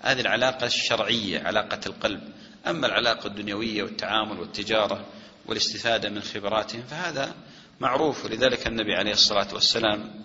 هذه 0.00 0.20
العلاقة 0.20 0.66
الشرعية 0.66 1.40
علاقة 1.40 1.80
القلب. 1.86 2.20
أما 2.66 2.86
العلاقة 2.86 3.26
الدنيوية 3.26 3.82
والتعامل 3.82 4.40
والتجارة 4.40 5.06
والاستفادة 5.46 6.08
من 6.08 6.22
خبراتهم 6.22 6.82
فهذا 6.82 7.34
معروف. 7.80 8.24
ولذلك 8.24 8.66
النبي 8.66 8.94
عليه 8.94 9.12
الصلاة 9.12 9.54
والسلام 9.54 10.22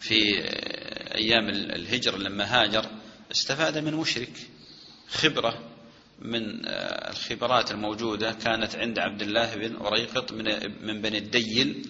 في 0.00 0.14
أيام 1.14 1.48
الهجرة 1.48 2.16
لما 2.16 2.44
هاجر 2.44 2.90
استفاد 3.30 3.78
من 3.78 3.94
مشرك. 3.94 4.32
خبرة 5.08 5.70
من 6.18 6.66
الخبرات 7.10 7.70
الموجودة 7.70 8.32
كانت 8.32 8.76
عند 8.76 8.98
عبد 8.98 9.22
الله 9.22 9.54
بن 9.54 9.76
أريقط 9.76 10.32
من, 10.32 10.44
من 10.86 11.02
بني 11.02 11.18
الديل 11.18 11.88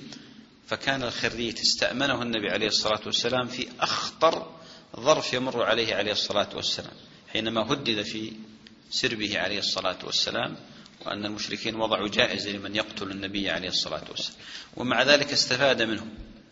فكان 0.66 1.02
الخريت 1.02 1.60
استأمنه 1.60 2.22
النبي 2.22 2.50
عليه 2.50 2.66
الصلاة 2.66 3.00
والسلام 3.06 3.46
في 3.46 3.68
أخطر 3.80 4.50
ظرف 5.00 5.34
يمر 5.34 5.62
عليه 5.62 5.94
عليه 5.94 6.12
الصلاة 6.12 6.48
والسلام 6.54 6.92
حينما 7.32 7.72
هدد 7.72 8.02
في 8.02 8.32
سربه 8.90 9.38
عليه 9.38 9.58
الصلاة 9.58 9.98
والسلام 10.04 10.56
وأن 11.06 11.26
المشركين 11.26 11.76
وضعوا 11.76 12.08
جائزة 12.08 12.50
لمن 12.50 12.76
يقتل 12.76 13.10
النبي 13.10 13.50
عليه 13.50 13.68
الصلاة 13.68 14.04
والسلام. 14.10 14.38
ومع 14.76 15.02
ذلك 15.02 15.32
استفاد 15.32 15.82
منه 15.82 16.06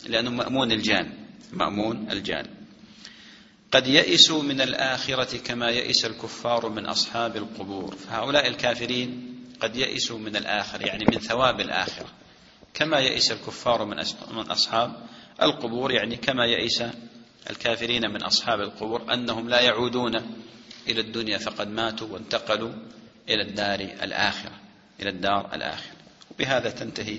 لأنه 0.06 0.30
مأمون 0.30 0.72
الجان. 0.72 1.23
مأمون 1.52 2.10
الجان. 2.10 2.46
قد 3.72 3.86
يئسوا 3.86 4.42
من 4.42 4.60
الآخرة 4.60 5.38
كما 5.38 5.70
يئس 5.70 6.04
الكفار 6.04 6.68
من 6.68 6.86
أصحاب 6.86 7.36
القبور. 7.36 7.96
فهؤلاء 7.96 8.48
الكافرين 8.48 9.34
قد 9.60 9.76
يئسوا 9.76 10.18
من 10.18 10.36
الآخر 10.36 10.86
يعني 10.86 11.04
من 11.12 11.18
ثواب 11.18 11.60
الآخرة. 11.60 12.06
كما 12.74 12.98
يئس 12.98 13.32
الكفار 13.32 13.84
من 14.32 14.50
أصحاب 14.50 15.06
القبور 15.42 15.92
يعني 15.92 16.16
كما 16.16 16.46
يئس 16.46 16.82
الكافرين 17.50 18.10
من 18.10 18.22
أصحاب 18.22 18.60
القبور 18.60 19.14
أنهم 19.14 19.48
لا 19.48 19.60
يعودون 19.60 20.16
إلى 20.88 21.00
الدنيا 21.00 21.38
فقد 21.38 21.68
ماتوا 21.68 22.08
وانتقلوا 22.08 22.72
إلى 23.28 23.42
الدار 23.42 23.80
الآخرة 23.80 24.60
إلى 25.00 25.10
الدار 25.10 25.54
الآخرة. 25.54 25.92
وبهذا 26.30 26.70
تنتهي 26.70 27.18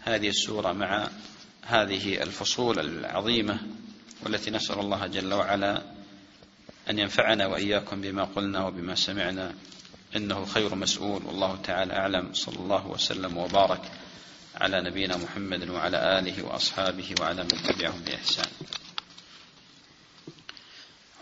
هذه 0.00 0.28
السورة 0.28 0.72
مع 0.72 1.08
هذه 1.66 2.22
الفصول 2.22 2.78
العظيمة 2.78 3.58
والتي 4.22 4.50
نسأل 4.50 4.78
الله 4.78 5.06
جل 5.06 5.34
وعلا 5.34 5.82
أن 6.90 6.98
ينفعنا 6.98 7.46
وإياكم 7.46 8.00
بما 8.00 8.24
قلنا 8.24 8.66
وبما 8.66 8.94
سمعنا. 8.94 9.54
إنه 10.16 10.44
خير 10.44 10.74
مسؤول. 10.74 11.24
والله 11.24 11.56
تعالى 11.56 11.92
أعلم. 11.92 12.32
صلى 12.32 12.56
الله 12.56 12.86
وسلم 12.86 13.36
وبارك 13.36 13.80
على 14.54 14.80
نبينا 14.80 15.16
محمد 15.16 15.68
وعلى 15.68 16.18
آله 16.18 16.42
وأصحابه 16.42 17.14
وعلى 17.20 17.42
من 17.42 17.48
تبعهم 17.48 18.00
بإحسان. 18.06 18.48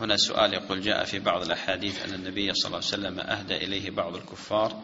هنا 0.00 0.16
سؤال 0.16 0.54
يقول 0.54 0.80
جاء 0.80 1.04
في 1.04 1.18
بعض 1.18 1.42
الأحاديث 1.42 2.04
أن 2.04 2.14
النبي 2.14 2.54
صلى 2.54 2.66
الله 2.66 2.76
عليه 2.76 2.86
وسلم 2.86 3.20
أهدى 3.20 3.56
إليه 3.56 3.90
بعض 3.90 4.16
الكفار 4.16 4.82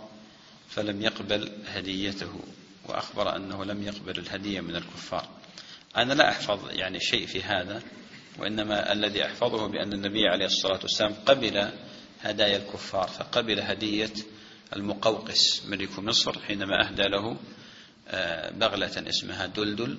فلم 0.69 1.03
يقبل 1.03 1.53
هديته 1.67 2.41
وأخبر 2.89 3.37
أنه 3.37 3.65
لم 3.65 3.83
يقبل 3.83 4.19
الهدية 4.19 4.61
من 4.61 4.77
الكفار. 4.77 5.38
أنا 5.97 6.13
لا 6.13 6.29
أحفظ 6.29 6.71
يعني 6.71 7.01
شيء 7.01 7.27
في 7.27 7.43
هذا 7.43 7.83
وإنما 8.39 8.93
الذي 8.93 9.27
أحفظه 9.27 9.67
بأن 9.67 9.93
النبي 9.93 10.29
عليه 10.29 10.47
الصلاة 10.47 10.81
والسلام 10.83 11.15
قبل 11.27 11.71
هدايا 12.23 12.57
الكفار 12.57 13.09
فقبل 13.09 13.61
هدية 13.61 14.13
المقوقس 14.77 15.67
ملك 15.67 15.99
مصر 15.99 16.39
حينما 16.39 16.89
أهدى 16.89 17.03
له 17.03 17.37
آه، 18.09 18.51
بغلة 18.51 19.09
اسمها 19.09 19.47
دلدل 19.47 19.99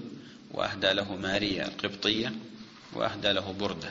وأهدى 0.51 0.93
له 0.93 1.15
ماريا 1.15 1.67
القبطية 1.67 2.33
وأهدى 2.93 3.31
له 3.31 3.51
بردة 3.51 3.89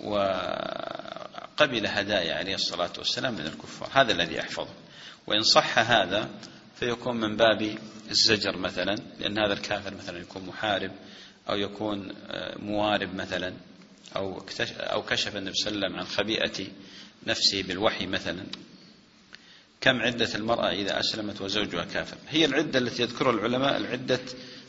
وقبل 0.00 1.86
هدايا 1.86 2.34
عليه 2.34 2.54
الصلاة 2.54 2.92
والسلام 2.98 3.34
من 3.34 3.46
الكفار. 3.46 3.88
هذا 3.92 4.12
الذي 4.12 4.40
أحفظه. 4.40 4.74
وإن 5.26 5.42
صح 5.42 5.78
هذا 5.78 6.30
فيكون 6.76 7.16
من 7.16 7.36
باب 7.36 7.78
الزجر 8.10 8.56
مثلا 8.56 8.96
لأن 9.20 9.38
هذا 9.38 9.52
الكافر 9.52 9.94
مثلا 9.94 10.18
يكون 10.18 10.46
محارب 10.46 10.90
أو 11.48 11.56
يكون 11.56 12.14
آه، 12.30 12.58
موارب 12.58 13.14
مثلا 13.14 13.54
أو 14.16 14.42
أو 14.78 15.02
كشف 15.02 15.36
النبي 15.36 15.54
صلى 15.54 15.72
الله 15.72 15.86
عليه 15.86 15.94
وسلم 15.94 16.00
عن 16.00 16.06
خبيئة 16.06 16.66
نفسه 17.26 17.62
بالوحي 17.62 18.06
مثلا. 18.06 18.46
كم 19.80 20.00
عدة 20.00 20.34
المرأة 20.34 20.70
إذا 20.70 21.00
أسلمت 21.00 21.40
وزوجها 21.40 21.84
كافر؟ 21.84 22.16
هي 22.28 22.44
العدة 22.44 22.78
التي 22.78 23.02
يذكرها 23.02 23.32
العلماء 23.32 23.76
العدة 23.76 24.20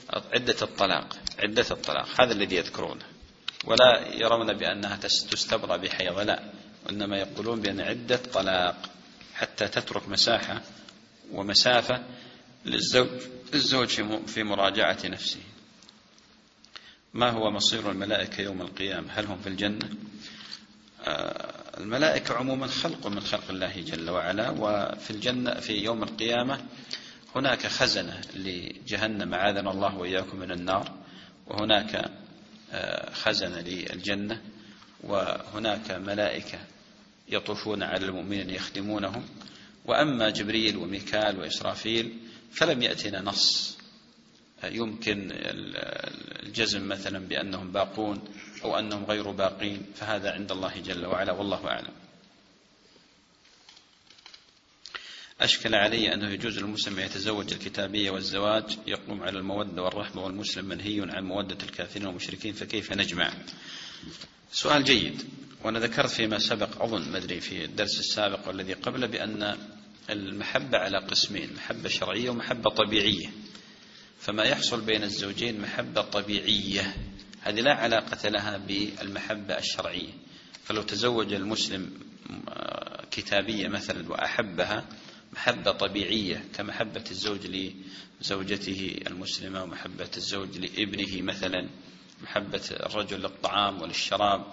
عدة 0.10 0.56
الطلاق 0.62 1.18
عدة 1.40 1.66
الطلاق 1.72 2.22
هذا 2.22 2.34
الذي 2.34 2.56
يذكرونه. 2.56 3.06
ولا 3.66 4.08
يرون 4.14 4.54
بأنها 4.54 4.96
تستبرأ 4.98 5.78
بحيض 5.78 6.20
لا 6.20 6.44
وإنما 6.86 7.18
يقولون 7.18 7.62
بأن 7.62 7.82
عدة 7.82 8.16
طلاق 8.34 8.76
حتى 9.36 9.68
تترك 9.68 10.10
مساحة 10.10 10.62
ومسافة 11.32 12.04
للزوج 12.66 13.08
الزوج 13.54 14.02
في 14.28 14.44
مراجعة 14.44 14.98
نفسه. 15.06 15.40
ما 17.14 17.30
هو 17.30 17.52
مصير 17.52 17.92
الملائكة 17.92 18.42
يوم 18.42 18.62
القيامة؟ 18.62 19.08
هل 19.12 19.26
هم 19.26 19.38
في 19.38 19.48
الجنة؟ 19.48 19.90
آه، 21.08 21.80
الملائكة 21.80 22.36
عموما 22.36 22.68
خلق 22.68 23.08
من 23.08 23.20
خلق 23.20 23.50
الله 23.50 23.82
جل 23.82 24.10
وعلا 24.10 24.50
وفي 24.50 25.12
الجنة 25.12 25.54
في 25.54 25.74
يوم 25.74 26.04
القيامة 26.04 26.66
هناك 27.36 27.68
خزنة 27.68 28.22
لجهنم 28.36 29.36
عاذنا 29.36 29.72
الله 29.72 29.98
وإياكم 29.98 30.40
من 30.40 30.52
النار 30.52 30.92
وهناك 31.48 32.12
آه، 32.72 33.14
خزنة 33.14 33.60
للجنة 33.60 34.42
وهناك 35.04 35.92
ملائكة 35.92 36.60
يطوفون 37.30 37.84
على 37.84 38.06
المؤمنين 38.06 38.50
يخدمونهم 38.50 39.26
وأما 39.88 40.30
جبريل 40.30 40.78
وميكال 40.78 41.40
وإسرافيل 41.40 42.18
فلم 42.52 42.82
يأتنا 42.82 43.22
نص. 43.22 43.78
يمكن 44.64 45.30
الجزم 46.44 46.88
مثلا 46.88 47.20
بأنهم 47.20 47.72
باقون 47.72 48.22
أو 48.64 48.80
أنهم 48.80 49.06
غير 49.06 49.32
باقين 49.32 49.86
فهذا 49.96 50.32
عند 50.32 50.52
الله 50.52 50.80
جل 50.86 51.06
وعلا 51.06 51.32
والله 51.32 51.68
أعلم. 51.68 51.94
أشكل 55.42 55.76
علي 55.76 56.14
أنه 56.14 56.30
يجوز 56.30 56.60
للمسلم 56.60 57.00
يتزوج 57.00 57.54
الكتابية 57.54 58.12
والزواج 58.12 58.78
يقوم 58.88 59.24
على 59.24 59.40
المودة 59.40 59.84
والرحمة 59.84 60.24
والمسلم 60.24 60.66
منهي 60.66 61.02
عن 61.02 61.24
مودة 61.24 61.58
الكافرين 61.64 62.08
والمشركين 62.08 62.54
فكيف 62.54 62.94
نجمع؟ 62.94 63.34
سؤال 64.52 64.84
جيد 64.84 65.24
وأنا 65.64 65.80
ذكرت 65.80 66.10
فيما 66.10 66.40
سبق 66.40 66.82
أظن 66.84 67.12
مدري 67.12 67.40
في 67.40 67.66
الدرس 67.66 68.00
السابق 68.00 68.48
والذي 68.48 68.74
قبله 68.74 69.08
بأن 69.08 69.58
المحبة 70.10 70.78
على 70.78 70.98
قسمين 70.98 71.54
محبة 71.54 71.90
شرعية 71.90 72.30
ومحبة 72.30 72.70
طبيعية. 72.70 73.30
فما 74.20 74.44
يحصل 74.44 74.82
بين 74.82 75.04
الزوجين 75.04 75.62
محبة 75.62 76.02
طبيعية 76.02 76.96
هذه 77.42 77.60
لا 77.60 77.74
علاقة 77.74 78.30
لها 78.30 78.58
بالمحبة 78.58 79.58
الشرعية. 79.58 80.14
فلو 80.64 80.82
تزوج 80.82 81.34
المسلم 81.34 81.92
كتابية 83.12 83.68
مثلا 83.68 84.10
وأحبها 84.10 84.86
محبة 85.34 85.72
طبيعية 85.72 86.44
كمحبة 86.56 87.04
الزوج 87.12 87.72
لزوجته 88.22 88.96
المسلمة 89.08 89.64
ومحبة 89.64 90.10
الزوج 90.18 90.58
لابنه 90.58 91.22
مثلا 91.22 91.70
محبة 92.22 92.62
الرجل 92.72 93.20
للطعام 93.20 93.82
وللشراب 93.82 94.46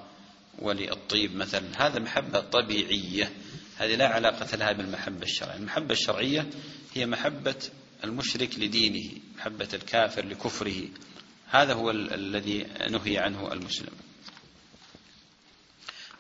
وللطيب 0.59 1.37
مثلا 1.37 1.87
هذا 1.87 1.99
محبة 1.99 2.41
طبيعية. 2.41 3.33
هذه 3.79 3.95
لا 3.95 4.09
علاقة 4.09 4.57
لها 4.57 4.73
بالمحبة 4.73 5.23
الشرعية. 5.23 5.57
المحبة 5.57 5.93
الشرعية 5.93 6.51
هي 6.95 7.07
محبة 7.07 7.71
المشرك 8.05 8.59
لدينه 8.59 9.21
محبة 9.37 9.69
الكافر 9.75 10.27
لكفره. 10.27 10.89
هذا 11.51 11.73
هو 11.73 11.91
الذي 11.91 12.67
نهي 12.91 13.19
عنه 13.19 13.53
المسلم. 13.53 13.93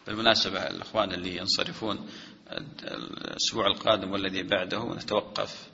بالمناسبة 0.06 0.66
الأخوان 0.66 1.12
اللي 1.12 1.36
ينصرفون 1.36 2.10
الأسبوع 2.82 3.66
القادم 3.66 4.12
والذي 4.12 4.42
بعده 4.42 4.94
نتوقف 4.94 5.68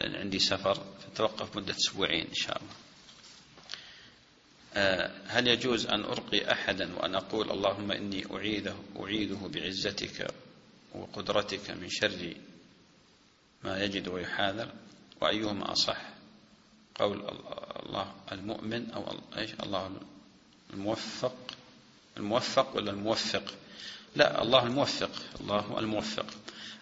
لأن 0.00 0.14
عندي 0.14 0.38
سفر 0.38 0.82
نتوقف 1.12 1.56
مدة 1.56 1.74
أسبوعين 1.76 2.26
إن 2.26 2.34
شاء 2.34 2.56
الله. 2.56 2.74
آه، 4.76 5.10
هل 5.26 5.48
يجوز 5.48 5.86
أن 5.86 6.04
أرقي 6.04 6.52
أحدا 6.52 6.94
وأن 6.96 7.14
أقول 7.14 7.50
اللهم 7.50 7.92
إني 7.92 8.26
أعيده 8.34 8.74
أعيده 9.00 9.36
بعزتك 9.36 10.30
وقدرتك 10.94 11.70
من 11.70 11.88
شر 11.90 12.34
ما 13.64 13.84
يجد 13.84 14.08
ويحاذر 14.08 14.68
وأيهما 15.20 15.72
أصح؟ 15.72 15.96
قول 16.94 17.24
الله 17.86 18.14
المؤمن 18.32 18.90
أو 18.90 19.18
إيش؟ 19.38 19.50
الله 19.62 19.90
الموفق. 20.72 21.36
الموفق 22.16 22.76
ولا 22.76 22.90
الموفق؟ 22.90 23.54
لا 24.16 24.42
الله 24.42 24.66
الموفق. 24.66 25.10
الله 25.40 25.78
الموفق. 25.78 26.26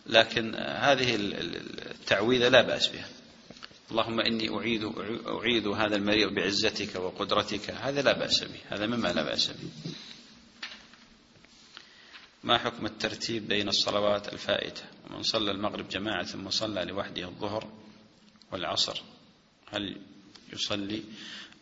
لكن 0.06 0.54
هذه 0.54 1.16
التعويذة 1.16 2.48
لا 2.48 2.62
بأس 2.62 2.88
بها. 2.88 3.08
اللهم 3.90 4.20
إني 4.20 4.58
أعيد 4.58 4.92
أعيد 5.26 5.66
هذا 5.66 5.96
المريض 5.96 6.34
بعزتك 6.34 6.96
وقدرتك. 6.96 7.70
هذا 7.70 8.02
لا 8.02 8.12
بأس 8.18 8.44
به. 8.44 8.60
هذا 8.68 8.86
مما 8.86 9.08
لا 9.08 9.22
بأس 9.22 9.46
به. 9.46 9.68
ما 12.44 12.58
حكم 12.58 12.86
الترتيب 12.86 13.48
بين 13.48 13.68
الصلوات 13.68 14.32
الفائتة؟ 14.32 14.82
ومن 15.10 15.22
صلى 15.22 15.50
المغرب 15.50 15.88
جماعة 15.88 16.24
ثم 16.24 16.50
صلى 16.50 16.84
لوحده 16.84 17.28
الظهر 17.28 17.68
والعصر. 18.52 19.02
هل 19.68 19.96
يصلي؟ 20.52 21.02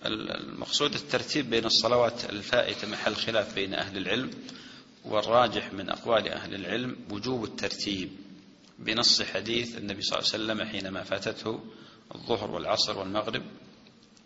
المقصود 0.06 0.94
الترتيب 0.94 1.50
بين 1.50 1.64
الصلوات 1.64 2.24
الفائتة 2.24 2.88
محل 2.88 3.14
خلاف 3.14 3.54
بين 3.54 3.74
أهل 3.74 3.96
العلم 3.96 4.30
والراجح 5.04 5.72
من 5.72 5.90
أقوال 5.90 6.28
أهل 6.28 6.54
العلم 6.54 6.96
وجوب 7.10 7.44
الترتيب. 7.44 8.10
بنص 8.78 9.22
حديث 9.22 9.78
النبي 9.78 10.02
صلى 10.02 10.18
الله 10.18 10.30
عليه 10.32 10.44
وسلم 10.44 10.68
حينما 10.68 11.02
فاتته 11.02 11.60
الظهر 12.14 12.50
والعصر 12.50 12.98
والمغرب 12.98 13.42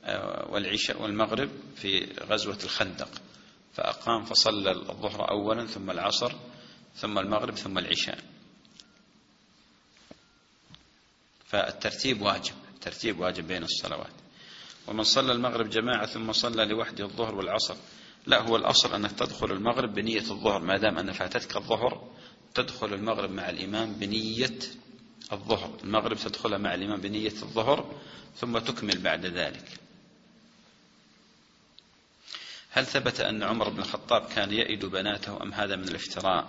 آه، 0.05 0.51
والعشاء 0.51 1.03
والمغرب 1.03 1.51
في 1.77 2.07
غزوة 2.21 2.59
الخندق. 2.65 3.09
فأقام 3.75 4.25
فصلى 4.25 4.71
الظهر 4.71 5.31
أولا 5.31 5.67
ثم 5.67 5.91
العصر 5.91 6.33
ثم 6.97 7.19
المغرب 7.19 7.55
ثم 7.55 7.79
العشاء. 7.79 8.19
فالترتيب 11.47 12.23
واجب 12.23 12.55
الترتيب 12.75 13.21
واجب 13.21 13.47
بين 13.47 13.63
الصلوات. 13.63 14.13
ومن 14.87 15.03
صلى 15.03 15.33
المغرب 15.33 15.71
جماعة 15.71 16.07
ثم 16.07 16.33
صلى 16.33 16.65
لوحده 16.65 17.05
الظهر 17.05 17.35
والعصر 17.35 17.77
لا 18.27 18.43
هو 18.43 18.57
الأصل 18.57 18.95
أنك 18.95 19.13
تدخل 19.13 19.53
المغرب 19.53 19.95
بنية 19.95 20.21
الظهر 20.21 20.63
ما 20.63 20.77
دام 20.77 20.99
أن 20.99 21.13
فاتتك 21.13 21.57
الظهر 21.57 22.11
تدخل 22.55 22.95
المغرب 22.95 23.31
مع 23.31 23.51
الإمام 23.51 23.93
بنية 23.93 24.59
الظهر. 25.33 25.79
المغرب 25.85 26.17
تدخلها 26.17 26.59
مع 26.59 26.75
الإمام 26.75 27.01
بنية 27.01 27.33
الظهر 27.43 28.01
ثم 28.37 28.59
تكمل 28.59 28.99
بعد 28.99 29.27
ذلك. 29.27 29.81
هل 32.75 32.87
ثبت 32.87 33.21
أن 33.21 33.43
عمر 33.43 33.69
بن 33.69 33.79
الخطاب 33.79 34.29
كان 34.35 34.53
يئد 34.53 34.85
بناته 34.85 35.43
أم 35.43 35.55
هذا 35.55 35.77
من 35.77 35.89
الافتراء؟ 35.89 36.49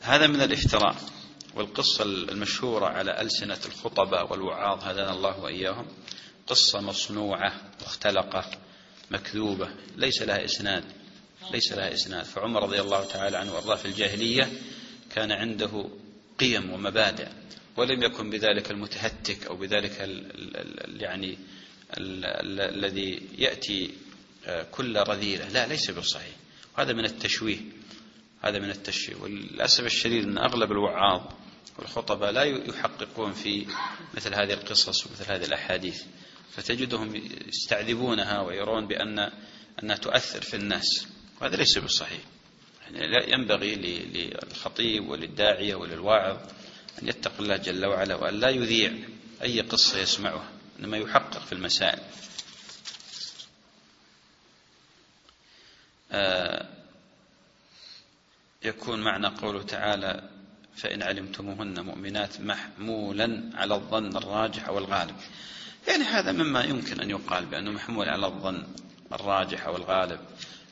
هذا 0.00 0.26
من 0.26 0.40
الافتراء 0.40 0.96
والقصة 1.54 2.04
المشهورة 2.04 2.86
على 2.86 3.20
ألسنة 3.20 3.58
الخطباء 3.66 4.32
والوعاظ 4.32 4.84
هدانا 4.84 5.12
الله 5.12 5.40
وإياهم. 5.40 5.86
قصة 6.46 6.80
مصنوعة 6.80 7.52
مختلقة 7.82 8.50
مكذوبة 9.10 9.68
ليس 9.96 10.22
لها 10.22 10.44
إسناد 10.44 10.84
ليس 11.52 11.72
لها 11.72 11.94
إسناد. 11.94 12.24
فعمر 12.24 12.62
رضي 12.62 12.80
الله 12.80 13.04
تعالى 13.04 13.36
عنه 13.36 13.54
وأرضاه 13.54 13.76
في 13.76 13.86
الجاهلية 13.86 14.48
كان 15.14 15.32
عنده 15.32 15.88
قيم 16.38 16.70
ومبادئ 16.72 17.28
ولم 17.76 18.02
يكن 18.02 18.30
بذلك 18.30 18.70
المتهتك 18.70 19.46
أو 19.46 19.56
بذلك 19.56 20.00
ال 20.00 20.56
ال 20.56 21.02
يعني 21.02 21.38
الذي 21.98 23.22
يأتي 23.38 23.90
كل 24.70 24.96
رذيلة. 24.96 25.48
لا 25.48 25.66
ليس 25.66 25.90
بالصحيح 25.90 26.34
هذا 26.78 26.92
من 26.92 27.04
التشويه. 27.04 27.58
هذا 28.42 28.58
من 28.58 28.70
التشويه. 28.70 29.16
وللأسف 29.16 29.84
الشديد 29.84 30.24
أن 30.24 30.38
أغلب 30.38 30.72
الوعاظ 30.72 31.22
والخطباء 31.78 32.30
لا 32.30 32.42
يحققون 32.42 33.32
في 33.32 33.66
مثل 34.14 34.34
هذه 34.34 34.52
القصص 34.52 35.06
ومثل 35.06 35.32
هذه 35.32 35.44
الأحاديث. 35.44 36.02
فتجدهم 36.56 37.14
يستعذبونها 37.48 38.40
ويرون 38.40 38.86
بأن 38.86 39.30
أنها 39.82 39.96
تؤثر 39.96 40.42
في 40.42 40.54
الناس. 40.54 41.06
وهذا 41.40 41.56
ليس 41.56 41.78
بالصحيح 41.78 42.20
يعني 42.84 43.06
لا 43.06 43.34
ينبغي 43.34 43.74
للخطيب 43.74 45.08
وللداعية 45.08 45.74
وللواعظ 45.74 46.36
أن 47.02 47.08
يتقي 47.08 47.40
الله 47.40 47.56
جل 47.56 47.86
وعلا 47.86 48.14
وأن 48.14 48.40
لا 48.40 48.48
يذيع 48.48 48.92
أي 49.42 49.60
قصة 49.60 49.98
يسمعها. 49.98 50.48
إنما 50.80 50.96
يحقق 50.96 51.38
في 51.38 51.52
المسائل. 51.52 52.00
يكون 58.64 59.00
معنى 59.00 59.26
قوله 59.26 59.62
تعالى 59.62 60.28
فإن 60.76 61.02
علمتموهن 61.02 61.80
مؤمنات 61.80 62.40
محمولا 62.40 63.50
على 63.54 63.74
الظن 63.74 64.16
الراجح 64.16 64.68
أو 64.68 64.78
الغالب 64.78 65.16
يعني 65.88 66.04
هذا 66.04 66.32
مما 66.32 66.64
يمكن 66.64 67.00
أن 67.00 67.10
يقال 67.10 67.46
بأنه 67.46 67.70
محمول 67.70 68.08
على 68.08 68.26
الظن 68.26 68.66
الراجح 69.12 69.66
أو 69.66 69.76
الغالب 69.76 70.20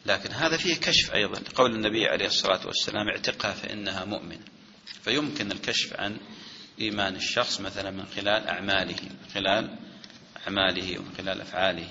لكن 0.06 0.30
هذا 0.32 0.56
فيه 0.56 0.74
كشف 0.74 1.14
أيضا. 1.14 1.40
قول 1.54 1.74
النبي 1.74 2.06
عليه 2.06 2.26
الصلاة 2.26 2.66
والسلام 2.66 3.08
اعتقها 3.08 3.52
فإنها 3.52 4.04
مؤمن 4.04 4.38
فيمكن 5.02 5.52
الكشف 5.52 6.00
عن 6.00 6.16
إيمان 6.80 7.16
الشخص 7.16 7.60
مثلا 7.60 7.90
من 7.90 8.06
خلال 8.16 8.46
أعماله 8.46 9.02
من 9.02 9.30
خلال 9.34 9.76
أعماله 10.46 10.98
ومن 10.98 11.14
خلال 11.18 11.40
أفعاله. 11.40 11.88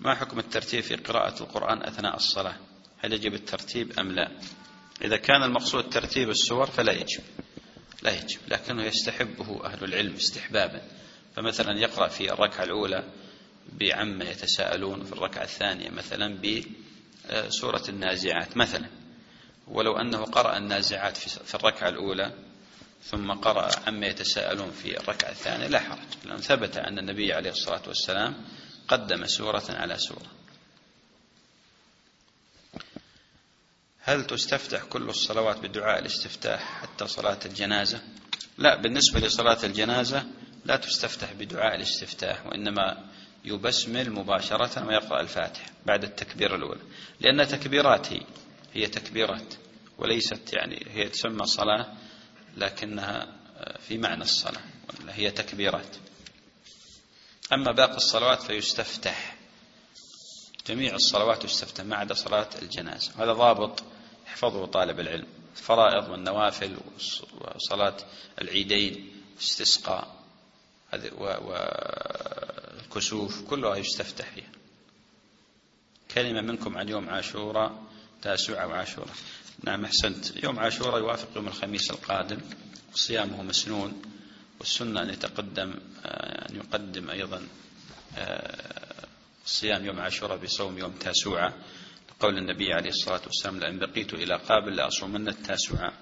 ما 0.00 0.14
حكم 0.14 0.38
الترتيب 0.38 0.80
في 0.80 0.96
قراءة 0.96 1.42
القرآن 1.42 1.82
أثناء 1.82 2.16
الصلاة؟ 2.16 2.56
هل 2.98 3.12
يجب 3.12 3.34
الترتيب 3.34 3.98
أم 3.98 4.12
لا؟ 4.12 4.30
إذا 5.04 5.16
كان 5.16 5.42
المقصود 5.42 5.88
ترتيب 5.88 6.30
السور 6.30 6.66
فلا 6.66 6.92
يجب 6.92 7.22
لا 8.02 8.10
يجب 8.10 8.38
لكنه 8.48 8.84
يستحبه 8.84 9.64
أهل 9.64 9.84
العلم 9.84 10.14
استحبابا. 10.14 10.82
فمثلا 11.36 11.78
يقرأ 11.78 12.08
في 12.08 12.32
الركعة 12.32 12.64
الأولى 12.64 13.04
بعما 13.72 14.24
يتساءلون 14.24 15.04
في 15.04 15.12
الركعة 15.12 15.42
الثانية 15.42 15.90
مثلا 15.90 16.38
بسورة 16.40 17.82
النازعات 17.88 18.56
مثلا. 18.56 18.88
ولو 19.66 19.96
أنه 19.96 20.24
قرأ 20.24 20.56
النازعات 20.56 21.16
في 21.16 21.54
الركعة 21.54 21.88
الأولى 21.88 22.32
ثم 23.02 23.32
قرأ 23.32 23.70
عما 23.86 24.06
يتساءلون 24.06 24.70
في 24.70 25.00
الركعة 25.00 25.30
الثانية 25.30 25.66
لا 25.66 25.80
حرج. 25.80 25.98
لأن 26.24 26.36
ثبت 26.36 26.76
أن 26.76 26.98
النبي 26.98 27.32
عليه 27.32 27.50
الصلاة 27.50 27.82
والسلام 27.86 28.34
قدم 28.90 29.26
سورة 29.26 29.64
على 29.68 29.98
سورة. 29.98 30.30
هل 34.00 34.26
تستفتح 34.26 34.84
كل 34.84 35.08
الصلوات 35.08 35.58
بدعاء 35.58 35.98
الاستفتاح 35.98 36.82
حتى 36.82 37.06
صلاة 37.06 37.38
الجنازة؟ 37.46 38.00
لا 38.58 38.76
بالنسبة 38.76 39.20
لصلاة 39.20 39.58
الجنازة 39.64 40.24
لا 40.64 40.76
تستفتح 40.76 41.32
بدعاء 41.32 41.74
الاستفتاح 41.74 42.46
وإنما 42.46 43.10
يبسمل 43.44 44.10
مباشرة 44.10 44.86
ويقرأ 44.86 45.20
الفاتحة 45.20 45.70
بعد 45.86 46.04
التكبير 46.04 46.54
الأولى 46.54 46.80
لأن 47.20 47.48
تكبيرات 47.48 48.12
هي 48.12 48.20
هي 48.74 48.86
تكبيرات 48.86 49.54
وليست 49.98 50.52
يعني 50.52 50.86
هي 50.90 51.08
تسمى 51.08 51.46
صلاة 51.46 51.86
لكنها 52.56 53.26
في 53.88 53.98
معنى 53.98 54.22
الصلاة 54.22 54.60
هي 55.08 55.30
تكبيرات. 55.30 55.96
أما 57.52 57.72
باقي 57.72 57.96
الصلوات 57.96 58.42
فيستفتح. 58.42 59.36
جميع 60.66 60.94
الصلوات 60.94 61.44
يستفتح 61.44 61.84
ما 61.84 61.96
عدا 61.96 62.14
صلاة 62.14 62.48
الجنازة. 62.62 63.12
هذا 63.24 63.32
ضابط 63.32 63.82
يحفظه 64.26 64.66
طالب 64.66 65.00
العلم. 65.00 65.26
الفرائض 65.56 66.08
والنوافل 66.08 66.76
وصلاة 67.54 67.96
العيدين 68.40 69.22
واستسقاء 69.36 70.16
والكسوف 72.82 73.42
كلها 73.42 73.76
يستفتح 73.76 74.30
فيها. 74.30 74.52
كلمة 76.14 76.40
منكم 76.40 76.78
عن 76.78 76.88
يوم 76.88 77.08
عاشوراء 77.08 77.82
تاسوعة 78.22 78.66
وعاشوراء. 78.66 79.14
نعم 79.64 79.84
أحسنت. 79.84 80.44
يوم 80.44 80.58
عاشوراء 80.58 80.98
يوافق 80.98 81.28
يوم 81.36 81.48
الخميس 81.48 81.90
القادم. 81.90 82.40
صيامه 82.94 83.42
مسنون. 83.42 84.02
والسنة 84.60 85.02
أن 85.02 85.10
يتقدم 85.10 85.74
أن 86.04 86.56
يقدم 86.56 87.10
أيضا 87.10 87.46
آه، 88.16 89.06
صيام 89.44 89.84
يوم 89.86 90.00
عاشوراء 90.00 90.36
بصوم 90.36 90.78
يوم 90.78 90.92
تاسوعة. 90.92 91.54
قول 92.20 92.38
النبي 92.38 92.72
عليه 92.72 92.90
الصلاة 92.90 93.20
والسلام 93.26 93.58
لأن 93.58 93.78
بقيت 93.78 94.14
إلى 94.14 94.36
قابل 94.36 94.76
لأصومن 94.76 95.28
التاسعة 95.28 95.92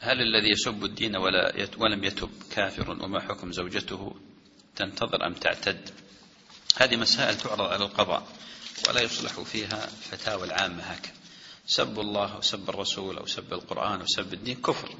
هل 0.00 0.20
الذي 0.20 0.50
يسب 0.50 0.84
الدين 0.84 1.16
ولا 1.16 1.68
ولم 1.76 2.04
يتب 2.04 2.30
كافر 2.50 2.90
وما 2.90 3.20
حكم 3.20 3.52
زوجته؟ 3.52 4.16
تنتظر 4.76 5.26
أم 5.26 5.34
تعتد؟ 5.34 5.90
هذه 6.76 6.96
مسائل 6.96 7.38
تعرض 7.38 7.60
على 7.60 7.84
القضاء 7.84 8.26
ولا 8.88 9.00
يصلح 9.00 9.40
فيها 9.40 9.86
فتاوى 9.86 10.44
العامة 10.44 10.82
هكذا. 10.82 11.12
سب 11.66 12.00
الله 12.00 12.34
أو 12.34 12.40
سب 12.40 12.70
الرسول 12.70 13.18
أو 13.18 13.26
سب 13.26 13.52
القرآن 13.52 14.00
أو 14.00 14.06
سب 14.06 14.34
الدين 14.34 14.56
كفر. 14.56 14.96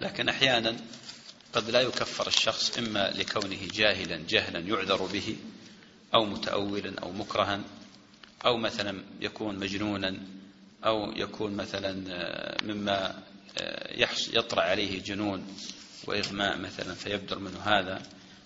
لكن 0.00 0.28
أحيانا 0.28 0.76
قد 1.52 1.70
لا 1.70 1.80
يكفر 1.80 2.26
الشخص 2.26 2.78
إما 2.78 3.10
لكونه 3.10 3.68
جاهلا 3.74 4.16
جهلا 4.28 4.58
يعذر 4.58 5.06
به 5.06 5.36
أو 6.14 6.24
متأولا 6.24 7.00
أو 7.02 7.12
مكرها 7.12 7.60
أو 8.46 8.56
مثلا 8.56 9.04
يكون 9.20 9.58
مجنونا 9.58 10.16
أو 10.84 11.12
يكون 11.12 11.56
مثلا 11.56 12.04
آه، 12.08 12.64
مما 12.64 13.22
آه، 13.58 14.06
يطرأ 14.32 14.62
عليه 14.62 15.02
جنون 15.02 15.46
وإغماء 16.06 16.58
مثلا 16.58 16.94
فيبدر 16.94 17.38
منه 17.38 17.58
هذا 17.58 18.02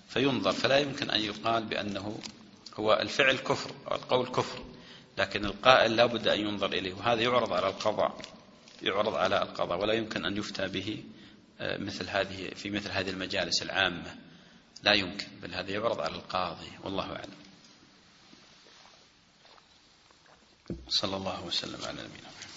فينظر. 0.08 0.52
فلا 0.52 0.78
يمكن 0.78 1.10
أن 1.10 1.20
يقال 1.20 1.64
بأنه 1.64 2.18
هو 2.74 2.92
الفعل 2.92 3.36
كفر 3.36 3.70
أو 3.90 3.96
القول 3.96 4.26
كفر 4.26 4.64
لكن 5.18 5.44
القائل 5.44 5.96
لا 5.96 6.06
بد 6.06 6.28
أن 6.28 6.40
ينظر 6.40 6.72
إليه 6.72 6.94
وهذا 6.94 7.22
يعرض 7.22 7.52
على 7.52 7.68
القضاء 7.68 8.20
يعرض 8.82 9.14
على 9.14 9.42
القضاء 9.42 9.80
ولا 9.80 9.92
يمكن 9.92 10.24
أن 10.24 10.36
يفتى 10.36 10.68
به 10.68 11.04
مثل 11.60 12.08
هذه 12.08 12.54
في 12.54 12.70
مثل 12.70 12.90
هذه 12.90 13.10
المجالس 13.10 13.62
العامة. 13.62 14.16
لا 14.82 14.92
يمكن 14.92 15.26
بل 15.42 15.54
هذا 15.54 15.70
يعرض 15.70 16.00
على 16.00 16.14
القاضي. 16.14 16.70
والله 16.84 17.16
أعلم. 17.16 17.40
صلى 20.88 21.16
الله 21.16 21.44
وسلم 21.44 21.84
على 21.84 21.92
نبينا 21.92 22.28
محمد. 22.38 22.49